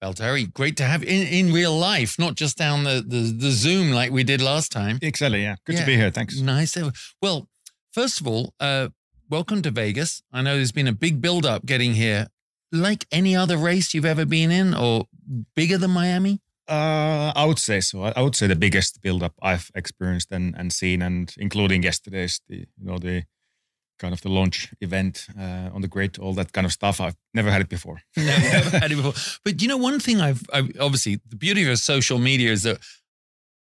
Valtteri, 0.00 0.54
great 0.54 0.76
to 0.76 0.84
have 0.84 1.02
in, 1.02 1.26
in 1.26 1.52
real 1.52 1.76
life, 1.76 2.20
not 2.20 2.36
just 2.36 2.56
down 2.56 2.84
the, 2.84 3.04
the, 3.04 3.32
the 3.36 3.50
Zoom 3.50 3.90
like 3.90 4.12
we 4.12 4.22
did 4.22 4.40
last 4.40 4.70
time. 4.70 5.00
Exactly, 5.02 5.42
yeah. 5.42 5.56
Good 5.66 5.74
yeah. 5.74 5.80
to 5.80 5.86
be 5.86 5.96
here. 5.96 6.12
Thanks. 6.12 6.38
Nice. 6.38 6.76
Well, 7.20 7.48
first 7.92 8.20
of 8.20 8.28
all, 8.28 8.54
uh, 8.60 8.90
welcome 9.28 9.62
to 9.62 9.70
Vegas. 9.70 10.22
I 10.32 10.42
know 10.42 10.56
there's 10.56 10.72
been 10.72 10.88
a 10.88 10.92
big 10.92 11.20
build 11.20 11.44
up 11.44 11.66
getting 11.66 11.94
here. 11.94 12.28
Like 12.72 13.06
any 13.10 13.34
other 13.34 13.56
race 13.56 13.94
you've 13.94 14.04
ever 14.04 14.24
been 14.24 14.50
in, 14.50 14.74
or 14.74 15.06
bigger 15.54 15.78
than 15.78 15.90
Miami? 15.90 16.40
Uh, 16.68 17.32
I 17.34 17.46
would 17.46 17.58
say 17.58 17.80
so. 17.80 18.02
I 18.02 18.20
would 18.20 18.36
say 18.36 18.46
the 18.46 18.56
biggest 18.56 19.00
build 19.00 19.22
up 19.22 19.32
I've 19.40 19.70
experienced 19.74 20.30
and, 20.32 20.54
and 20.56 20.72
seen, 20.72 21.00
and 21.00 21.34
including 21.38 21.82
yesterday's 21.82 22.40
the 22.48 22.56
you 22.56 22.84
know 22.84 22.98
the 22.98 23.24
kind 23.98 24.12
of 24.12 24.20
the 24.20 24.28
launch 24.28 24.72
event 24.80 25.26
uh, 25.38 25.70
on 25.72 25.80
the 25.80 25.88
grid, 25.88 26.18
all 26.18 26.34
that 26.34 26.52
kind 26.52 26.66
of 26.66 26.72
stuff. 26.72 27.00
I've 27.00 27.16
never 27.32 27.50
had 27.50 27.62
it 27.62 27.68
before. 27.68 28.00
never 28.16 28.78
had 28.78 28.92
it 28.92 28.96
before. 29.02 29.14
But 29.44 29.62
you 29.62 29.68
know, 29.68 29.78
one 29.78 29.98
thing 29.98 30.20
I've, 30.20 30.42
I've 30.52 30.70
obviously 30.78 31.20
the 31.26 31.36
beauty 31.36 31.68
of 31.70 31.78
social 31.78 32.18
media 32.18 32.52
is 32.52 32.64
that 32.64 32.78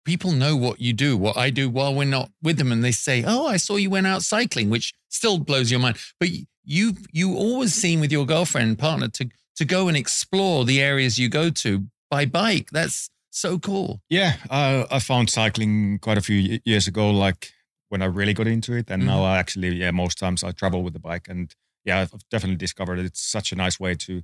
people 0.05 0.33
know 0.33 0.57
what 0.57 0.81
you 0.81 0.93
do, 0.93 1.17
what 1.17 1.37
I 1.37 1.51
do 1.51 1.69
while 1.69 1.95
we're 1.95 2.05
not 2.05 2.31
with 2.43 2.57
them, 2.59 2.73
and 2.73 2.83
they 2.85 2.93
say, 2.93 3.25
"Oh, 3.27 3.47
I 3.47 3.57
saw 3.57 3.77
you 3.77 3.91
went 3.91 4.07
out 4.07 4.23
cycling," 4.23 4.71
which 4.71 4.93
still 5.09 5.39
blows 5.39 5.71
your 5.71 5.81
mind. 5.81 5.99
But 6.19 6.31
you 6.65 6.95
you 7.13 7.35
always 7.35 7.75
seem 7.75 8.01
with 8.01 8.13
your 8.13 8.27
girlfriend 8.27 8.79
partner 8.79 9.09
to 9.09 9.29
to 9.57 9.65
go 9.65 9.89
and 9.89 9.97
explore 9.97 10.65
the 10.65 10.81
areas 10.81 11.19
you 11.19 11.29
go 11.29 11.51
to 11.51 11.87
by 12.11 12.27
bike. 12.27 12.71
That's 12.71 13.11
so 13.31 13.59
cool. 13.59 14.01
Yeah, 14.09 14.37
uh, 14.49 14.87
I 14.91 14.99
found 14.99 15.31
cycling 15.31 15.99
quite 15.99 16.19
a 16.19 16.23
few 16.23 16.61
years 16.65 16.87
ago, 16.87 17.11
like 17.11 17.53
when 17.89 18.03
I 18.03 18.07
really 18.07 18.35
got 18.35 18.47
into 18.47 18.73
it, 18.75 18.91
and 18.91 19.03
mm-hmm. 19.03 19.11
now 19.11 19.25
I 19.25 19.39
actually 19.39 19.77
yeah 19.77 19.91
most 19.91 20.19
times 20.19 20.43
I 20.43 20.53
travel 20.53 20.83
with 20.83 20.93
the 20.93 21.01
bike, 21.01 21.29
and 21.29 21.55
yeah, 21.85 22.01
I've 22.01 22.29
definitely 22.31 22.57
discovered 22.57 22.99
it's 22.99 23.21
such 23.23 23.53
a 23.53 23.57
nice 23.57 23.81
way 23.81 23.95
to 23.95 24.23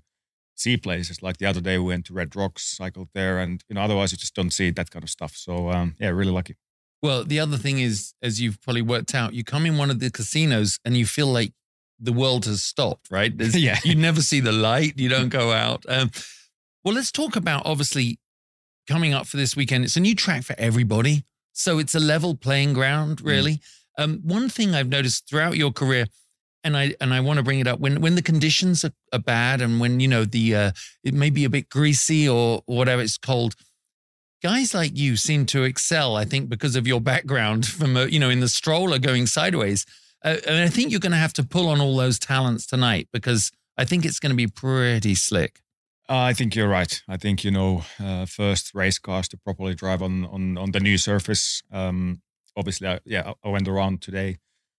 see 0.57 0.77
places. 0.77 1.23
Like 1.23 1.37
the 1.37 1.47
other 1.47 1.61
day, 1.61 1.79
we 1.79 1.85
went 1.85 2.07
to 2.07 2.15
Red 2.15 2.35
Rocks, 2.35 2.65
cycled 2.65 3.09
there, 3.15 3.39
and 3.39 3.63
you 3.69 3.75
know, 3.75 3.83
otherwise 3.83 4.13
you 4.13 4.19
just 4.19 4.35
don't 4.35 4.53
see 4.53 4.71
that 4.71 4.91
kind 4.91 5.03
of 5.03 5.11
stuff. 5.11 5.37
So 5.37 5.71
um, 5.71 5.95
yeah, 6.01 6.09
really 6.09 6.33
lucky. 6.33 6.57
Well, 7.03 7.25
the 7.25 7.39
other 7.39 7.57
thing 7.57 7.79
is, 7.79 8.15
as 8.23 8.41
you've 8.41 8.61
probably 8.61 8.83
worked 8.83 9.15
out, 9.15 9.35
you 9.35 9.45
come 9.45 9.67
in 9.67 9.77
one 9.77 9.91
of 9.91 10.01
the 10.01 10.11
casinos 10.11 10.79
and 10.85 10.97
you 10.97 11.07
feel 11.07 11.29
like 11.29 11.53
the 12.01 12.13
world 12.13 12.47
has 12.47 12.63
stopped, 12.63 13.11
right? 13.11 13.33
yeah, 13.39 13.79
you 13.85 13.95
never 13.95 14.23
see 14.23 14.41
the 14.41 14.53
light. 14.53 14.99
You 14.99 15.09
don't 15.09 15.29
go 15.29 15.53
out. 15.53 15.85
Um, 15.89 16.11
well, 16.85 16.95
let's 16.95 17.13
talk 17.13 17.37
about 17.37 17.65
obviously 17.67 18.19
coming 18.89 19.13
up 19.13 19.27
for 19.27 19.37
this 19.37 19.55
weekend. 19.55 19.85
It's 19.85 19.97
a 19.97 20.01
new 20.01 20.15
track 20.15 20.43
for 20.43 20.55
everybody, 20.59 21.25
so 21.53 21.79
it's 21.79 21.95
a 21.95 22.01
level 22.01 22.35
playing 22.35 22.73
ground, 22.73 23.19
mm. 23.19 23.27
really. 23.27 23.53
Mm. 23.55 23.63
Um, 23.99 24.21
one 24.25 24.49
thing 24.49 24.75
I've 24.75 24.89
noticed 24.89 25.29
throughout 25.29 25.57
your 25.57 25.73
career 25.73 26.07
and 26.67 26.77
I 26.77 26.95
and 27.01 27.15
I 27.15 27.21
want 27.21 27.37
to 27.37 27.45
bring 27.45 27.61
it 27.61 27.69
up 27.69 27.79
when 27.79 28.01
when 28.01 28.17
the 28.17 28.23
conditions 28.23 28.85
are, 28.85 28.93
are 29.13 29.21
bad 29.21 29.61
and 29.61 29.79
when 29.81 30.01
you 30.01 30.09
know 30.09 30.25
the 30.25 30.55
uh, 30.55 30.73
it 31.05 31.15
may 31.15 31.31
be 31.31 31.45
a 31.45 31.49
bit 31.49 31.69
greasy 31.69 32.29
or, 32.29 32.63
whatever 32.67 33.01
it's 33.01 33.17
called. 33.17 33.55
Guys 34.43 34.75
like 34.75 34.97
you 34.97 35.17
seem 35.17 35.47
to 35.47 35.63
excel, 35.63 36.17
I 36.17 36.25
think, 36.25 36.49
because 36.49 36.77
of 36.77 36.87
your 36.87 37.01
background 37.01 37.67
from 37.79 37.97
a, 37.97 38.07
you 38.07 38.19
know 38.19 38.29
in 38.29 38.41
the 38.41 38.49
stroller 38.49 38.99
going 38.99 39.27
sideways. 39.27 39.87
Uh, 40.25 40.37
and 40.47 40.57
I 40.57 40.69
think 40.69 40.91
you're 40.91 41.01
going 41.01 41.13
to 41.13 41.19
have 41.19 41.33
to 41.35 41.45
pull 41.45 41.69
on 41.69 41.81
all 41.81 41.97
those 41.97 42.19
talents 42.19 42.67
tonight 42.67 43.09
because 43.13 43.53
I 43.79 43.85
think 43.85 44.05
it's 44.05 44.19
going 44.19 44.31
to 44.31 44.37
be 44.37 44.49
pretty 44.49 45.15
slick. 45.15 45.61
Uh, 46.09 46.19
I 46.19 46.33
think 46.33 46.57
you're 46.57 46.69
right. 46.69 47.01
I 47.09 47.17
think 47.17 47.45
you 47.45 47.53
know, 47.53 47.85
uh, 48.03 48.27
first 48.27 48.75
race 48.75 48.99
cars 48.99 49.29
to 49.29 49.37
properly 49.37 49.75
drive 49.75 50.03
on 50.03 50.25
on 50.27 50.59
on 50.59 50.73
the 50.73 50.81
new 50.81 50.99
surface. 50.99 51.63
Um, 51.71 52.23
obviously, 52.57 52.89
I, 52.89 52.99
yeah, 53.05 53.35
I 53.45 53.49
went 53.49 53.69
around 53.69 54.03
today 54.03 54.39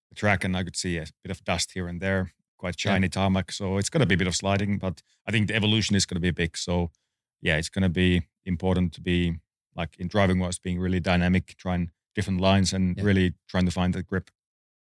the 0.09 0.15
track 0.15 0.43
and 0.43 0.55
I 0.55 0.63
could 0.63 0.75
see 0.75 0.97
a 0.97 1.05
bit 1.23 1.31
of 1.31 1.43
dust 1.43 1.71
here 1.73 1.87
and 1.87 2.01
there, 2.01 2.33
quite 2.57 2.79
shiny 2.79 3.05
yeah. 3.05 3.11
tarmac. 3.11 3.51
So 3.51 3.77
it's 3.77 3.89
going 3.89 4.01
to 4.01 4.07
be 4.07 4.15
a 4.15 4.17
bit 4.17 4.27
of 4.27 4.35
sliding, 4.35 4.77
but 4.77 5.01
I 5.27 5.31
think 5.31 5.47
the 5.47 5.55
evolution 5.55 5.95
is 5.95 6.05
going 6.05 6.15
to 6.15 6.21
be 6.21 6.31
big. 6.31 6.57
So 6.57 6.91
yeah, 7.41 7.57
it's 7.57 7.69
going 7.69 7.83
to 7.83 7.89
be 7.89 8.27
important 8.45 8.93
to 8.93 9.01
be 9.01 9.35
like 9.75 9.95
in 9.99 10.07
driving 10.07 10.39
was 10.39 10.59
being 10.59 10.79
really 10.79 10.99
dynamic, 10.99 11.55
trying 11.57 11.91
different 12.15 12.41
lines 12.41 12.73
and 12.73 12.97
yeah. 12.97 13.03
really 13.03 13.33
trying 13.47 13.65
to 13.65 13.71
find 13.71 13.93
the 13.93 14.03
grip. 14.03 14.31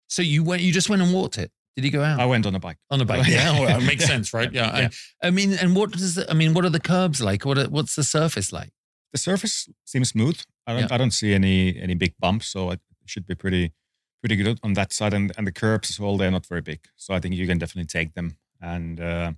So 0.08 0.20
you 0.22 0.44
went, 0.44 0.62
you 0.62 0.72
just 0.72 0.90
went 0.90 1.00
and 1.02 1.12
walked 1.12 1.38
it. 1.38 1.50
Did 1.76 1.86
you 1.86 1.90
go 1.90 2.02
out? 2.02 2.20
I 2.20 2.26
went 2.26 2.44
on 2.44 2.54
a 2.54 2.60
bike. 2.60 2.76
On 2.90 3.00
a 3.00 3.04
bike, 3.06 3.26
yeah. 3.26 3.54
Oh, 3.56 3.62
well, 3.62 3.80
it 3.80 3.86
makes 3.86 4.04
sense, 4.04 4.34
right? 4.34 4.52
Yeah. 4.52 4.78
yeah. 4.78 4.88
I, 5.22 5.28
I, 5.28 5.30
mean, 5.30 5.54
and 5.54 5.74
what 5.74 5.92
does 5.92 6.16
the, 6.16 6.30
I 6.30 6.34
mean? 6.34 6.52
What 6.52 6.66
are 6.66 6.70
the 6.70 6.80
curbs 6.80 7.22
like? 7.22 7.46
What 7.46 7.56
are, 7.56 7.64
what's 7.64 7.96
the 7.96 8.04
surface 8.04 8.52
like? 8.52 8.72
The 9.12 9.18
surface 9.18 9.70
seems 9.86 10.10
smooth. 10.10 10.38
I 10.66 10.78
don't, 10.78 10.92
I 10.92 10.98
don't 10.98 11.12
see 11.12 11.32
any 11.32 11.78
any 11.80 11.94
big 11.94 12.14
bumps, 12.18 12.46
so 12.46 12.70
it 12.70 12.80
should 13.06 13.26
be 13.26 13.34
pretty 13.34 13.72
pretty 14.22 14.36
good 14.36 14.58
on 14.62 14.74
that 14.74 14.92
side. 14.92 15.12
And, 15.12 15.32
and 15.36 15.46
the 15.46 15.52
curbs 15.52 15.90
as 15.90 16.00
well, 16.00 16.16
they're 16.16 16.30
not 16.30 16.46
very 16.46 16.62
big. 16.62 16.80
So 16.96 17.12
I 17.12 17.20
think 17.20 17.34
you 17.34 17.46
can 17.46 17.58
definitely 17.58 17.86
take 17.86 18.14
them. 18.14 18.38
And 18.60 19.00
uh, 19.00 19.32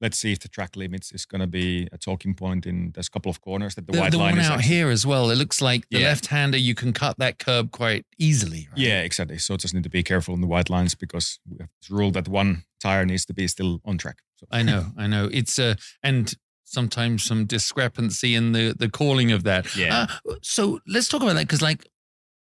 let's 0.00 0.18
see 0.18 0.32
if 0.32 0.40
the 0.40 0.48
track 0.48 0.76
limits 0.76 1.12
is 1.12 1.24
going 1.24 1.40
to 1.40 1.46
be 1.46 1.88
a 1.92 1.98
talking 1.98 2.34
point 2.34 2.66
in 2.66 2.90
there's 2.92 3.08
a 3.08 3.10
couple 3.10 3.30
of 3.30 3.40
corners 3.40 3.74
that 3.76 3.86
the, 3.86 3.92
the 3.92 4.00
white 4.00 4.10
the 4.10 4.18
line 4.18 4.32
one 4.32 4.40
is 4.40 4.46
out 4.46 4.58
actually, 4.58 4.74
here 4.74 4.90
as 4.90 5.06
well. 5.06 5.30
It 5.30 5.36
looks 5.36 5.60
like 5.60 5.88
the 5.90 6.00
yeah. 6.00 6.08
left-hander 6.08 6.58
you 6.58 6.74
can 6.74 6.92
cut 6.92 7.18
that 7.18 7.38
curb 7.38 7.70
quite 7.70 8.06
easily. 8.18 8.68
Right? 8.70 8.78
Yeah, 8.78 9.00
exactly. 9.02 9.38
So 9.38 9.56
just 9.56 9.74
need 9.74 9.84
to 9.84 9.90
be 9.90 10.02
careful 10.02 10.34
on 10.34 10.40
the 10.40 10.46
white 10.46 10.70
lines 10.70 10.94
because 10.94 11.38
we 11.48 11.58
have 11.60 11.70
this 11.80 11.90
rule 11.90 12.10
that 12.12 12.28
one 12.28 12.64
tire 12.80 13.04
needs 13.04 13.24
to 13.26 13.34
be 13.34 13.46
still 13.48 13.80
on 13.84 13.98
track. 13.98 14.18
So. 14.36 14.46
I 14.50 14.62
know, 14.62 14.86
I 14.96 15.06
know. 15.06 15.28
It's 15.32 15.58
a 15.58 15.70
uh, 15.70 15.74
and 16.02 16.34
sometimes 16.64 17.24
some 17.24 17.46
discrepancy 17.46 18.34
in 18.34 18.52
the 18.52 18.74
the 18.78 18.88
calling 18.88 19.32
of 19.32 19.44
that. 19.44 19.74
Yeah. 19.76 20.06
Uh, 20.28 20.34
so 20.42 20.80
let's 20.86 21.08
talk 21.08 21.22
about 21.22 21.34
that 21.34 21.46
because 21.46 21.62
like 21.62 21.88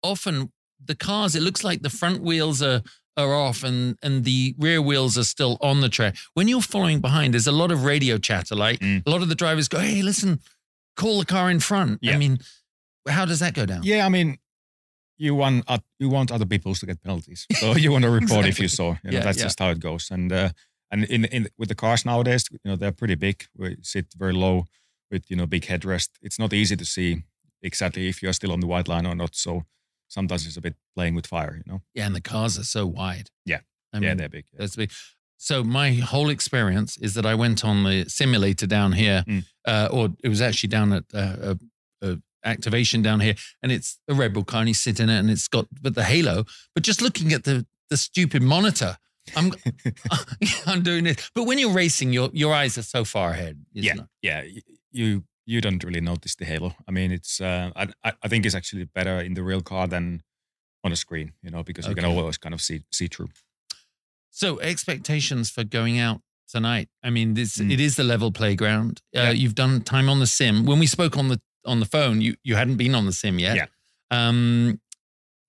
often 0.03 0.51
the 0.83 0.95
cars, 0.95 1.35
it 1.35 1.41
looks 1.41 1.63
like 1.63 1.81
the 1.81 1.89
front 1.89 2.21
wheels 2.21 2.61
are 2.61 2.81
are 3.17 3.33
off 3.33 3.63
and 3.63 3.97
and 4.01 4.23
the 4.23 4.55
rear 4.57 4.81
wheels 4.81 5.17
are 5.17 5.23
still 5.23 5.57
on 5.61 5.81
the 5.81 5.89
track. 5.89 6.15
When 6.33 6.47
you're 6.47 6.61
following 6.61 7.01
behind, 7.01 7.33
there's 7.33 7.47
a 7.47 7.51
lot 7.51 7.71
of 7.71 7.83
radio 7.83 8.17
chatter. 8.17 8.55
Like 8.55 8.79
mm. 8.79 9.05
a 9.05 9.09
lot 9.09 9.21
of 9.21 9.29
the 9.29 9.35
drivers 9.35 9.67
go, 9.67 9.79
"Hey, 9.79 10.01
listen, 10.01 10.39
call 10.95 11.19
the 11.19 11.25
car 11.25 11.49
in 11.49 11.59
front." 11.59 11.99
Yeah. 12.01 12.13
I 12.13 12.17
mean, 12.17 12.39
how 13.07 13.25
does 13.25 13.39
that 13.39 13.53
go 13.53 13.65
down? 13.65 13.81
Yeah, 13.83 14.05
I 14.05 14.09
mean, 14.09 14.37
you 15.17 15.35
want 15.35 15.65
uh, 15.67 15.79
you 15.99 16.09
want 16.09 16.31
other 16.31 16.45
people 16.45 16.73
to 16.75 16.85
get 16.85 17.01
penalties, 17.03 17.45
so 17.59 17.75
you 17.83 17.91
want 17.91 18.03
to 18.03 18.09
report 18.09 18.45
exactly. 18.45 18.49
if 18.49 18.59
you 18.59 18.67
saw. 18.67 18.95
You 19.03 19.11
know, 19.11 19.17
yeah, 19.17 19.23
that's 19.23 19.37
yeah. 19.37 19.43
just 19.43 19.59
how 19.59 19.69
it 19.69 19.79
goes. 19.79 20.09
And 20.11 20.31
uh, 20.31 20.49
and 20.91 21.03
in 21.05 21.25
in 21.25 21.47
with 21.57 21.69
the 21.69 21.75
cars 21.75 22.05
nowadays, 22.05 22.45
you 22.51 22.59
know, 22.63 22.75
they're 22.75 22.91
pretty 22.91 23.15
big. 23.15 23.45
We 23.55 23.77
sit 23.81 24.07
very 24.17 24.33
low 24.33 24.65
with 25.11 25.29
you 25.29 25.35
know 25.35 25.45
big 25.45 25.65
headrest. 25.65 26.09
It's 26.21 26.39
not 26.39 26.53
easy 26.53 26.75
to 26.75 26.85
see 26.85 27.23
exactly 27.61 28.07
if 28.07 28.23
you're 28.23 28.33
still 28.33 28.51
on 28.51 28.61
the 28.61 28.67
white 28.67 28.87
line 28.87 29.05
or 29.05 29.15
not. 29.15 29.35
So 29.35 29.63
sometimes 30.09 30.45
it's 30.45 30.57
a 30.57 30.61
bit 30.61 30.75
playing 30.95 31.15
with 31.15 31.25
fire, 31.25 31.55
you 31.55 31.71
know? 31.71 31.81
Yeah, 31.93 32.05
and 32.05 32.15
the 32.15 32.21
cars 32.21 32.59
are 32.59 32.63
so 32.63 32.85
wide. 32.85 33.29
Yeah. 33.45 33.59
I 33.93 33.99
mean, 33.99 34.09
yeah, 34.09 34.15
they're 34.15 34.29
big. 34.29 34.45
Yeah. 34.51 34.59
That's 34.59 34.75
big. 34.75 34.91
So 35.37 35.63
my 35.63 35.93
whole 35.93 36.29
experience 36.29 36.97
is 36.97 37.13
that 37.13 37.25
I 37.25 37.33
went 37.33 37.63
on 37.63 37.85
the 37.85 38.05
simulator 38.09 38.67
down 38.67 38.91
here, 38.91 39.23
mm. 39.25 39.45
uh, 39.65 39.87
or 39.89 40.09
it 40.21 40.27
was 40.27 40.41
actually 40.41 40.67
down 40.67 40.91
at 40.91 41.05
uh, 41.13 41.55
activation 42.43 43.01
down 43.01 43.19
here, 43.19 43.35
and 43.61 43.71
it's 43.71 43.99
a 44.07 44.13
Red 44.13 44.33
Bull 44.33 44.43
car, 44.43 44.61
and 44.61 44.69
you 44.69 44.73
sit 44.73 44.99
in 44.99 45.09
it, 45.09 45.19
and 45.19 45.29
it's 45.29 45.47
got 45.47 45.67
but 45.81 45.95
the 45.95 46.03
halo. 46.03 46.45
But 46.73 46.83
just 46.83 47.01
looking 47.01 47.33
at 47.33 47.43
the 47.43 47.65
the 47.89 47.97
stupid 47.97 48.41
monitor, 48.41 48.97
I'm 49.35 49.53
I'm 50.65 50.81
doing 50.81 51.05
it. 51.05 51.29
But 51.35 51.43
when 51.43 51.59
you're 51.59 51.73
racing, 51.73 52.13
your 52.13 52.29
your 52.33 52.53
eyes 52.53 52.77
are 52.77 52.83
so 52.83 53.03
far 53.03 53.31
ahead. 53.31 53.59
yeah, 53.73 53.93
it? 53.93 53.99
yeah. 54.21 54.43
You 54.91 55.23
you 55.49 55.61
don't 55.61 55.83
really 55.83 56.01
notice 56.01 56.35
the 56.35 56.45
halo. 56.45 56.75
I 56.87 56.91
mean, 56.91 57.11
it's 57.11 57.41
uh, 57.41 57.71
I 57.75 57.87
I 58.23 58.27
think 58.27 58.45
it's 58.45 58.55
actually 58.55 58.85
better 58.85 59.19
in 59.19 59.33
the 59.33 59.41
real 59.41 59.61
car 59.61 59.87
than 59.87 60.21
on 60.83 60.91
a 60.91 60.95
screen, 60.95 61.33
you 61.41 61.49
know, 61.49 61.63
because 61.63 61.87
you 61.87 61.95
can 61.95 62.05
always 62.05 62.37
kind 62.37 62.53
of 62.53 62.61
see 62.61 62.83
see 62.91 63.07
through. 63.07 63.29
So 64.29 64.59
expectations 64.59 65.49
for 65.49 65.63
going 65.63 65.97
out 65.99 66.21
tonight. 66.47 66.89
I 67.03 67.09
mean, 67.09 67.33
this 67.33 67.57
mm. 67.57 67.71
it 67.71 67.79
is 67.79 67.95
the 67.95 68.03
level 68.03 68.31
playground. 68.31 69.01
Uh, 69.15 69.21
yeah. 69.21 69.31
You've 69.31 69.55
done 69.55 69.81
time 69.81 70.07
on 70.07 70.19
the 70.19 70.27
sim. 70.27 70.65
When 70.65 70.79
we 70.79 70.87
spoke 70.87 71.17
on 71.17 71.29
the 71.29 71.41
on 71.65 71.79
the 71.79 71.87
phone, 71.87 72.21
you 72.21 72.35
you 72.43 72.55
hadn't 72.55 72.77
been 72.77 72.93
on 72.93 73.05
the 73.07 73.13
sim 73.13 73.39
yet. 73.39 73.55
Yeah. 73.55 73.67
Um, 74.11 74.79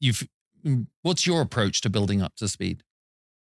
you've. 0.00 0.26
Mm, 0.64 0.86
what's 1.02 1.26
your 1.26 1.40
approach 1.40 1.80
to 1.82 1.90
building 1.90 2.22
up 2.22 2.36
to 2.36 2.48
speed? 2.48 2.82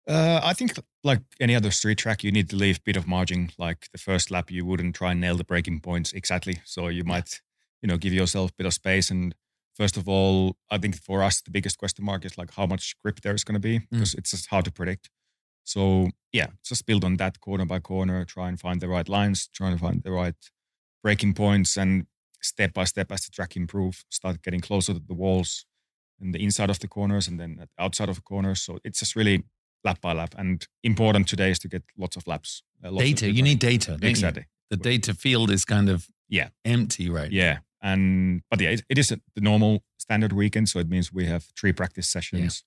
Uh, 0.07 0.39
I 0.43 0.53
think 0.53 0.73
like 1.03 1.21
any 1.39 1.55
other 1.55 1.71
street 1.71 1.97
track, 1.97 2.23
you 2.23 2.31
need 2.31 2.49
to 2.51 2.55
leave 2.55 2.77
a 2.77 2.81
bit 2.81 2.95
of 2.95 3.07
margin. 3.07 3.49
Like 3.57 3.87
the 3.91 3.97
first 3.97 4.29
lap, 4.29 4.51
you 4.51 4.65
wouldn't 4.65 4.95
try 4.95 5.11
and 5.11 5.21
nail 5.21 5.35
the 5.35 5.43
braking 5.43 5.79
points 5.79 6.13
exactly. 6.13 6.61
So 6.63 6.87
you 6.87 7.03
might, 7.03 7.41
you 7.81 7.87
know, 7.87 7.97
give 7.97 8.13
yourself 8.13 8.51
a 8.51 8.53
bit 8.53 8.67
of 8.67 8.73
space. 8.73 9.09
And 9.09 9.33
first 9.75 9.97
of 9.97 10.07
all, 10.07 10.57
I 10.69 10.77
think 10.77 10.95
for 10.95 11.23
us, 11.23 11.41
the 11.41 11.51
biggest 11.51 11.79
question 11.79 12.05
mark 12.05 12.23
is 12.23 12.37
like 12.37 12.51
how 12.51 12.67
much 12.67 12.95
grip 13.03 13.21
there 13.21 13.33
is 13.33 13.43
going 13.43 13.55
to 13.55 13.59
be 13.59 13.79
because 13.79 14.13
mm. 14.13 14.19
it's 14.19 14.31
just 14.31 14.47
hard 14.47 14.65
to 14.65 14.71
predict. 14.71 15.09
So 15.63 16.09
yeah, 16.31 16.47
just 16.63 16.85
build 16.85 17.03
on 17.03 17.17
that 17.17 17.39
corner 17.41 17.65
by 17.65 17.79
corner, 17.79 18.23
try 18.25 18.47
and 18.47 18.59
find 18.59 18.79
the 18.81 18.87
right 18.87 19.09
lines, 19.09 19.47
try 19.47 19.71
and 19.71 19.79
find 19.79 20.03
the 20.03 20.11
right 20.11 20.35
braking 21.01 21.33
points 21.33 21.77
and 21.77 22.05
step 22.41 22.73
by 22.73 22.83
step 22.83 23.11
as 23.11 23.25
the 23.25 23.31
track 23.31 23.55
improve, 23.55 24.05
start 24.09 24.43
getting 24.43 24.61
closer 24.61 24.93
to 24.93 24.99
the 24.99 25.15
walls 25.15 25.65
and 26.19 26.33
the 26.33 26.43
inside 26.43 26.69
of 26.69 26.79
the 26.79 26.87
corners 26.87 27.27
and 27.27 27.39
then 27.39 27.65
outside 27.79 28.09
of 28.09 28.17
the 28.17 28.21
corners. 28.21 28.61
So 28.61 28.77
it's 28.83 28.99
just 28.99 29.15
really 29.15 29.43
lap 29.85 30.01
by 30.01 30.13
lap. 30.13 30.35
And 30.37 30.67
important 30.83 31.27
today 31.27 31.51
is 31.51 31.59
to 31.59 31.69
get 31.69 31.83
lots 31.97 32.17
of 32.17 32.27
laps. 32.27 32.63
Uh, 32.83 32.91
lots 32.91 33.05
data. 33.05 33.27
Of 33.27 33.35
you 33.35 33.43
need 33.43 33.59
data. 33.59 33.97
Exactly. 34.01 34.45
The 34.69 34.77
data 34.77 35.13
field 35.13 35.51
is 35.51 35.63
kind 35.63 35.89
of 35.89 36.07
yeah 36.27 36.49
empty 36.65 37.09
right. 37.09 37.31
Yeah. 37.31 37.59
And 37.81 38.41
but 38.49 38.59
yeah, 38.59 38.71
it, 38.71 38.83
it 38.89 38.97
is 38.97 39.09
the 39.09 39.41
normal 39.41 39.83
standard 39.97 40.33
weekend, 40.33 40.69
so 40.69 40.79
it 40.79 40.89
means 40.89 41.13
we 41.13 41.27
have 41.27 41.45
three 41.57 41.71
practice 41.71 42.09
sessions. 42.09 42.63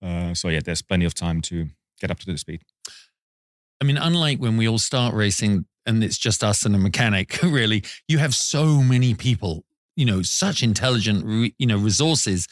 Yeah. 0.00 0.30
Uh, 0.30 0.34
so 0.34 0.48
yeah, 0.48 0.60
there's 0.64 0.82
plenty 0.82 1.04
of 1.04 1.14
time 1.14 1.40
to 1.42 1.68
get 2.00 2.10
up 2.10 2.20
to 2.20 2.26
the 2.26 2.38
speed. 2.38 2.62
I 3.80 3.84
mean, 3.84 3.96
unlike 3.96 4.38
when 4.38 4.56
we 4.56 4.68
all 4.68 4.78
start 4.78 5.14
racing 5.14 5.66
and 5.86 6.02
it's 6.02 6.18
just 6.18 6.44
us 6.44 6.64
and 6.64 6.74
a 6.74 6.78
mechanic, 6.78 7.38
really, 7.42 7.82
you 8.08 8.18
have 8.18 8.34
so 8.34 8.80
many 8.80 9.14
people, 9.14 9.64
you 9.96 10.06
know, 10.06 10.22
such 10.22 10.62
intelligent, 10.62 11.52
you 11.58 11.66
know, 11.66 11.76
resources 11.76 12.46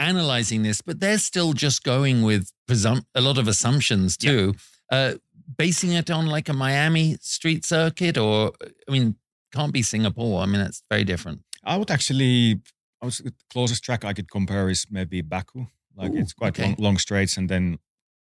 analyzing 0.00 0.62
this, 0.62 0.80
but 0.80 0.98
they're 0.98 1.18
still 1.18 1.52
just 1.52 1.82
going 1.84 2.22
with 2.22 2.50
presum- 2.68 3.04
a 3.14 3.20
lot 3.20 3.38
of 3.38 3.46
assumptions 3.46 4.16
too, 4.16 4.54
yeah. 4.90 4.98
uh, 4.98 5.14
basing 5.58 5.92
it 5.92 6.10
on 6.10 6.26
like 6.26 6.48
a 6.48 6.52
Miami 6.52 7.16
street 7.20 7.64
circuit, 7.64 8.16
or 8.18 8.52
I 8.88 8.92
mean, 8.92 9.16
can't 9.52 9.72
be 9.72 9.82
Singapore. 9.82 10.42
I 10.42 10.46
mean, 10.46 10.60
it's 10.62 10.82
very 10.90 11.04
different. 11.04 11.42
I 11.64 11.76
would 11.76 11.90
actually, 11.90 12.60
I 13.02 13.06
was 13.06 13.18
the 13.18 13.32
closest 13.52 13.84
track 13.84 14.04
I 14.04 14.12
could 14.14 14.30
compare 14.30 14.70
is 14.70 14.86
maybe 14.90 15.20
Baku. 15.22 15.66
Like 15.94 16.12
Ooh, 16.12 16.18
it's 16.18 16.32
quite 16.32 16.58
okay. 16.58 16.68
long, 16.68 16.76
long, 16.78 16.98
straights 16.98 17.36
and 17.36 17.48
then 17.48 17.78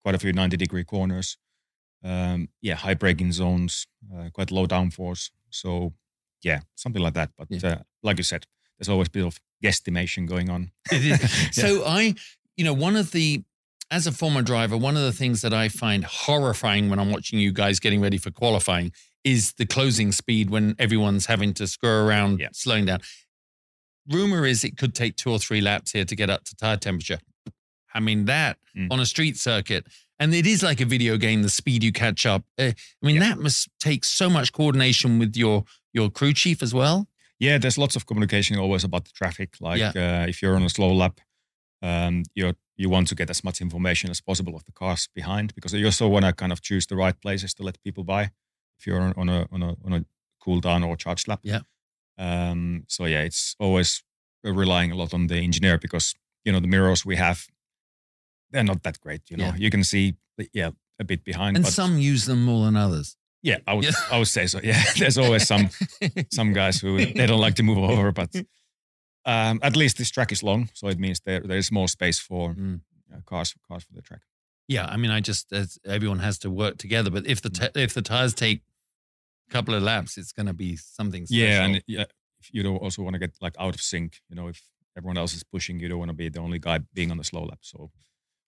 quite 0.03 0.15
a 0.15 0.19
few 0.19 0.33
90 0.33 0.57
degree 0.57 0.83
corners. 0.83 1.37
Um, 2.03 2.49
yeah, 2.61 2.75
high 2.75 2.95
braking 2.95 3.31
zones, 3.31 3.87
uh, 4.13 4.29
quite 4.33 4.51
low 4.51 4.65
downforce. 4.67 5.31
So 5.49 5.93
yeah, 6.43 6.59
something 6.75 7.01
like 7.01 7.13
that. 7.13 7.29
But 7.37 7.47
Yeah. 7.49 7.69
uh, 7.69 7.77
like 8.01 8.17
you 8.17 8.23
said, 8.23 8.45
there's 8.77 8.89
always 8.89 9.07
a 9.07 9.11
bit 9.11 9.25
of 9.25 9.39
guesstimation 9.63 10.27
going 10.27 10.49
on. 10.49 10.71
So 11.51 11.83
I, 11.85 12.13
you 12.57 12.63
know, 12.65 12.73
one 12.73 12.95
of 12.95 13.11
the 13.11 13.43
as 13.91 14.07
a 14.07 14.11
former 14.11 14.41
driver, 14.41 14.75
one 14.75 14.95
of 14.97 15.03
the 15.03 15.11
things 15.11 15.41
that 15.41 15.53
I 15.53 15.69
find 15.69 16.03
horrifying 16.03 16.89
when 16.89 16.97
I'm 16.99 17.11
watching 17.11 17.37
you 17.39 17.51
guys 17.51 17.79
getting 17.79 18.01
ready 18.01 18.17
for 18.17 18.31
qualifying 18.31 18.91
is 19.23 19.53
the 19.53 19.65
closing 19.65 20.11
speed 20.11 20.49
when 20.49 20.75
everyone's 20.79 21.27
having 21.27 21.53
to 21.55 21.67
screw 21.67 21.89
around, 22.05 22.39
Yeah. 22.39 22.49
slowing 22.53 22.85
down. 22.85 22.99
Rumor 24.09 24.45
is 24.45 24.63
it 24.63 24.77
could 24.77 24.93
take 24.95 25.15
two 25.15 25.31
or 25.31 25.39
three 25.39 25.61
laps 25.61 25.91
here 25.91 26.05
to 26.05 26.15
get 26.15 26.29
up 26.29 26.43
to 26.45 26.55
tire 26.55 26.77
temperature. 26.77 27.19
I 27.93 27.99
mean 27.99 28.25
that 28.25 28.57
Mm. 28.75 28.87
on 28.91 28.99
a 28.99 29.05
street 29.05 29.37
circuit, 29.37 29.85
and 30.19 30.33
it 30.33 30.47
is 30.47 30.63
like 30.63 30.81
a 30.81 30.85
video 30.85 31.15
game. 31.17 31.43
The 31.43 31.49
speed 31.49 31.83
you 31.83 31.91
catch 31.91 32.25
up. 32.25 32.43
Uh, 32.57 32.71
I 33.01 33.05
mean 33.05 33.19
that 33.19 33.37
must 33.37 33.69
take 33.79 34.03
so 34.03 34.27
much 34.29 34.51
coordination 34.51 35.19
with 35.19 35.35
your 35.37 35.63
your 35.93 36.09
crew 36.09 36.33
chief 36.33 36.63
as 36.63 36.73
well. 36.73 37.07
Yeah, 37.43 37.57
there's 37.59 37.77
lots 37.77 37.95
of 37.95 38.05
communication 38.05 38.57
always 38.59 38.83
about 38.83 39.03
the 39.05 39.11
traffic. 39.11 39.49
Like 39.59 39.81
uh, 39.95 40.25
if 40.29 40.41
you're 40.41 40.55
on 40.55 40.63
a 40.63 40.69
slow 40.69 40.93
lap, 40.93 41.19
um, 41.81 42.23
you 42.35 42.53
you 42.77 42.89
want 42.89 43.07
to 43.09 43.15
get 43.15 43.29
as 43.29 43.43
much 43.43 43.61
information 43.61 44.09
as 44.11 44.21
possible 44.21 44.55
of 44.55 44.63
the 44.63 44.71
cars 44.71 45.09
behind 45.15 45.53
because 45.53 45.73
you 45.77 45.85
also 45.85 46.07
want 46.07 46.25
to 46.25 46.33
kind 46.33 46.51
of 46.51 46.61
choose 46.61 46.87
the 46.87 46.95
right 46.95 47.19
places 47.21 47.53
to 47.53 47.63
let 47.63 47.77
people 47.83 48.03
by. 48.03 48.31
If 48.79 48.87
you're 48.87 49.01
on, 49.01 49.13
on 49.17 49.29
a 49.29 49.47
on 49.51 49.61
a 49.63 49.75
on 49.85 49.93
a 49.93 50.05
cool 50.43 50.59
down 50.61 50.83
or 50.83 50.97
charge 50.97 51.27
lap. 51.27 51.39
Yeah. 51.43 51.61
Um, 52.17 52.83
so 52.87 53.05
yeah, 53.05 53.25
it's 53.25 53.55
always 53.59 54.03
relying 54.43 54.91
a 54.91 54.95
lot 54.95 55.13
on 55.13 55.27
the 55.27 55.35
engineer 55.35 55.77
because 55.77 56.15
you 56.45 56.53
know 56.53 56.61
the 56.61 56.67
mirrors 56.67 57.05
we 57.05 57.15
have, 57.17 57.47
they're 58.51 58.63
not 58.63 58.83
that 58.83 58.99
great. 59.01 59.21
You 59.29 59.37
know, 59.37 59.45
Yeah. 59.45 59.55
you 59.57 59.69
can 59.69 59.83
see 59.83 60.13
yeah 60.53 60.71
a 60.99 61.03
bit 61.03 61.23
behind, 61.23 61.55
And 61.57 61.65
but 61.65 61.73
some 61.73 61.97
use 62.13 62.25
them 62.25 62.43
more 62.45 62.65
than 62.65 62.75
others. 62.75 63.17
Yeah, 63.43 63.57
I 63.67 63.73
would 63.75 63.85
Yeah. 63.85 63.91
I 64.11 64.17
would 64.17 64.27
say 64.27 64.47
so. 64.47 64.59
Yeah, 64.63 64.81
there's 64.97 65.17
always 65.17 65.45
some 65.47 65.69
some 66.31 66.53
guys 66.53 66.81
who 66.81 66.97
they 66.97 67.27
don't 67.27 67.41
like 67.41 67.55
to 67.55 67.63
move 67.63 67.77
over, 67.77 68.11
but 68.11 68.29
um, 69.25 69.59
at 69.61 69.75
least 69.75 69.97
this 69.97 70.09
track 70.11 70.31
is 70.31 70.43
long, 70.43 70.69
so 70.73 70.87
it 70.87 70.99
means 70.99 71.19
there 71.25 71.39
there 71.41 71.57
is 71.57 71.71
more 71.71 71.87
space 71.87 72.19
for 72.19 72.53
Mm. 72.55 72.81
uh, 73.13 73.21
cars 73.25 73.53
cars 73.67 73.83
for 73.83 73.93
the 73.93 74.01
track. 74.01 74.21
Yeah, 74.67 74.85
I 74.93 74.97
mean, 74.97 75.11
I 75.11 75.19
just 75.21 75.51
as 75.53 75.77
everyone 75.85 76.19
has 76.19 76.37
to 76.39 76.49
work 76.49 76.77
together. 76.77 77.09
But 77.11 77.25
if 77.27 77.41
the 77.41 77.49
Mm. 77.49 77.73
t- 77.73 77.81
if 77.83 77.93
the 77.93 78.01
tires 78.01 78.33
take 78.33 78.61
a 79.49 79.51
couple 79.51 79.73
of 79.75 79.83
laps, 79.83 80.17
it's 80.17 80.31
going 80.33 80.47
to 80.47 80.53
be 80.53 80.75
something. 80.77 81.25
Special. 81.25 81.43
Yeah, 81.47 81.65
and 81.65 81.83
yeah, 81.87 82.05
if 82.39 82.49
you 82.53 82.63
don't 82.63 82.77
also 82.77 83.03
want 83.03 83.13
to 83.15 83.19
get 83.19 83.35
like 83.41 83.55
out 83.59 83.75
of 83.75 83.81
sync, 83.81 84.21
you 84.29 84.35
know, 84.35 84.47
if 84.49 84.61
everyone 84.97 85.17
else 85.17 85.33
is 85.35 85.43
pushing, 85.43 85.79
you 85.81 85.89
don't 85.89 85.99
want 85.99 86.09
to 86.11 86.17
be 86.17 86.29
the 86.29 86.39
only 86.39 86.59
guy 86.59 86.79
being 86.93 87.11
on 87.11 87.17
the 87.17 87.23
slow 87.23 87.43
lap. 87.45 87.59
So 87.61 87.91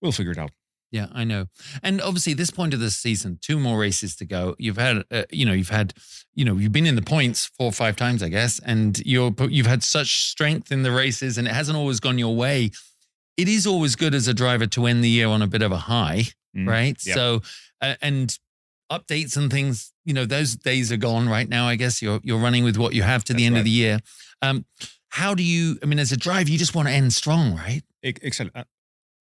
we'll 0.02 0.12
figure 0.14 0.32
it 0.32 0.38
out. 0.38 0.52
Yeah, 0.96 1.08
I 1.12 1.26
know. 1.26 1.48
And 1.84 2.02
obviously, 2.02 2.34
this 2.34 2.52
point 2.52 2.74
of 2.74 2.80
the 2.80 2.90
season, 2.90 3.38
two 3.42 3.60
more 3.60 3.78
races 3.78 4.16
to 4.16 4.26
go. 4.26 4.56
You've 4.58 4.78
had, 4.78 5.04
uh, 5.12 5.24
you 5.30 5.46
know, 5.46 5.52
you've 5.52 5.70
had, 5.70 5.94
you 6.34 6.46
know, 6.46 6.56
you've 6.56 6.72
been 6.72 6.86
in 6.86 6.96
the 6.96 7.02
points 7.02 7.48
four 7.58 7.68
or 7.68 7.74
five 7.74 7.98
times, 7.98 8.24
I 8.24 8.30
guess, 8.30 8.60
and 8.66 8.98
you're 9.06 9.36
you've 9.50 9.66
had 9.66 9.84
such 9.84 10.30
strength 10.30 10.72
in 10.72 10.84
the 10.84 10.92
races, 10.92 11.38
and 11.38 11.50
it 11.50 11.54
hasn't 11.54 11.78
always 11.78 12.00
gone 12.00 12.18
your 12.18 12.34
way. 12.34 12.72
It 13.36 13.50
is 13.50 13.68
always 13.68 13.98
good 13.98 14.16
as 14.16 14.30
a 14.30 14.34
driver 14.34 14.68
to 14.68 14.86
end 14.86 15.04
the 15.04 15.10
year 15.10 15.28
on 15.28 15.42
a 15.42 15.48
bit 15.48 15.62
of 15.62 15.74
a 15.74 15.78
high. 15.78 16.24
Mm. 16.56 16.70
right? 16.70 17.02
So, 17.02 17.42
uh, 17.82 17.96
and 18.02 18.38
updates 18.90 19.36
and 19.36 19.52
things, 19.52 19.92
you 20.06 20.14
know, 20.14 20.24
those 20.24 20.56
days 20.56 20.94
are 20.94 20.98
gone 20.98 21.28
right 21.28 21.50
now. 21.50 21.68
I 21.68 21.76
guess 21.76 22.02
you're 22.02 22.22
you're 22.24 22.40
running 22.40 22.64
with 22.64 22.78
what 22.78 22.94
you 22.94 23.04
have 23.04 23.26
to 23.26 23.34
the 23.34 23.44
That's 23.44 23.48
end 23.48 23.58
of 23.58 23.66
the 23.66 23.70
year. 23.70 24.00
Um, 24.42 24.66
how 25.10 25.36
do 25.36 25.44
you? 25.44 25.78
I 25.84 25.86
mean, 25.86 26.00
as 26.00 26.14
a 26.14 26.18
driver, 26.18 26.50
you 26.50 26.58
just 26.58 26.74
want 26.74 26.88
to 26.88 26.94
end 26.94 27.12
strong, 27.12 27.56
right? 27.56 27.82
Excellent. 28.02 28.56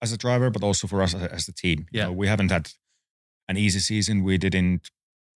As 0.05 0.13
a 0.13 0.19
driver, 0.19 0.51
but 0.51 0.63
also 0.63 0.87
for 0.87 1.03
us 1.03 1.15
as, 1.15 1.47
the 1.47 1.53
team. 1.53 1.87
You 1.91 2.03
know, 2.03 2.13
we 2.13 2.29
haven't 2.29 2.51
had 2.51 2.73
an 3.49 3.57
easy 3.57 3.81
season. 3.81 4.23
We 4.23 4.39
didn't 4.39 4.91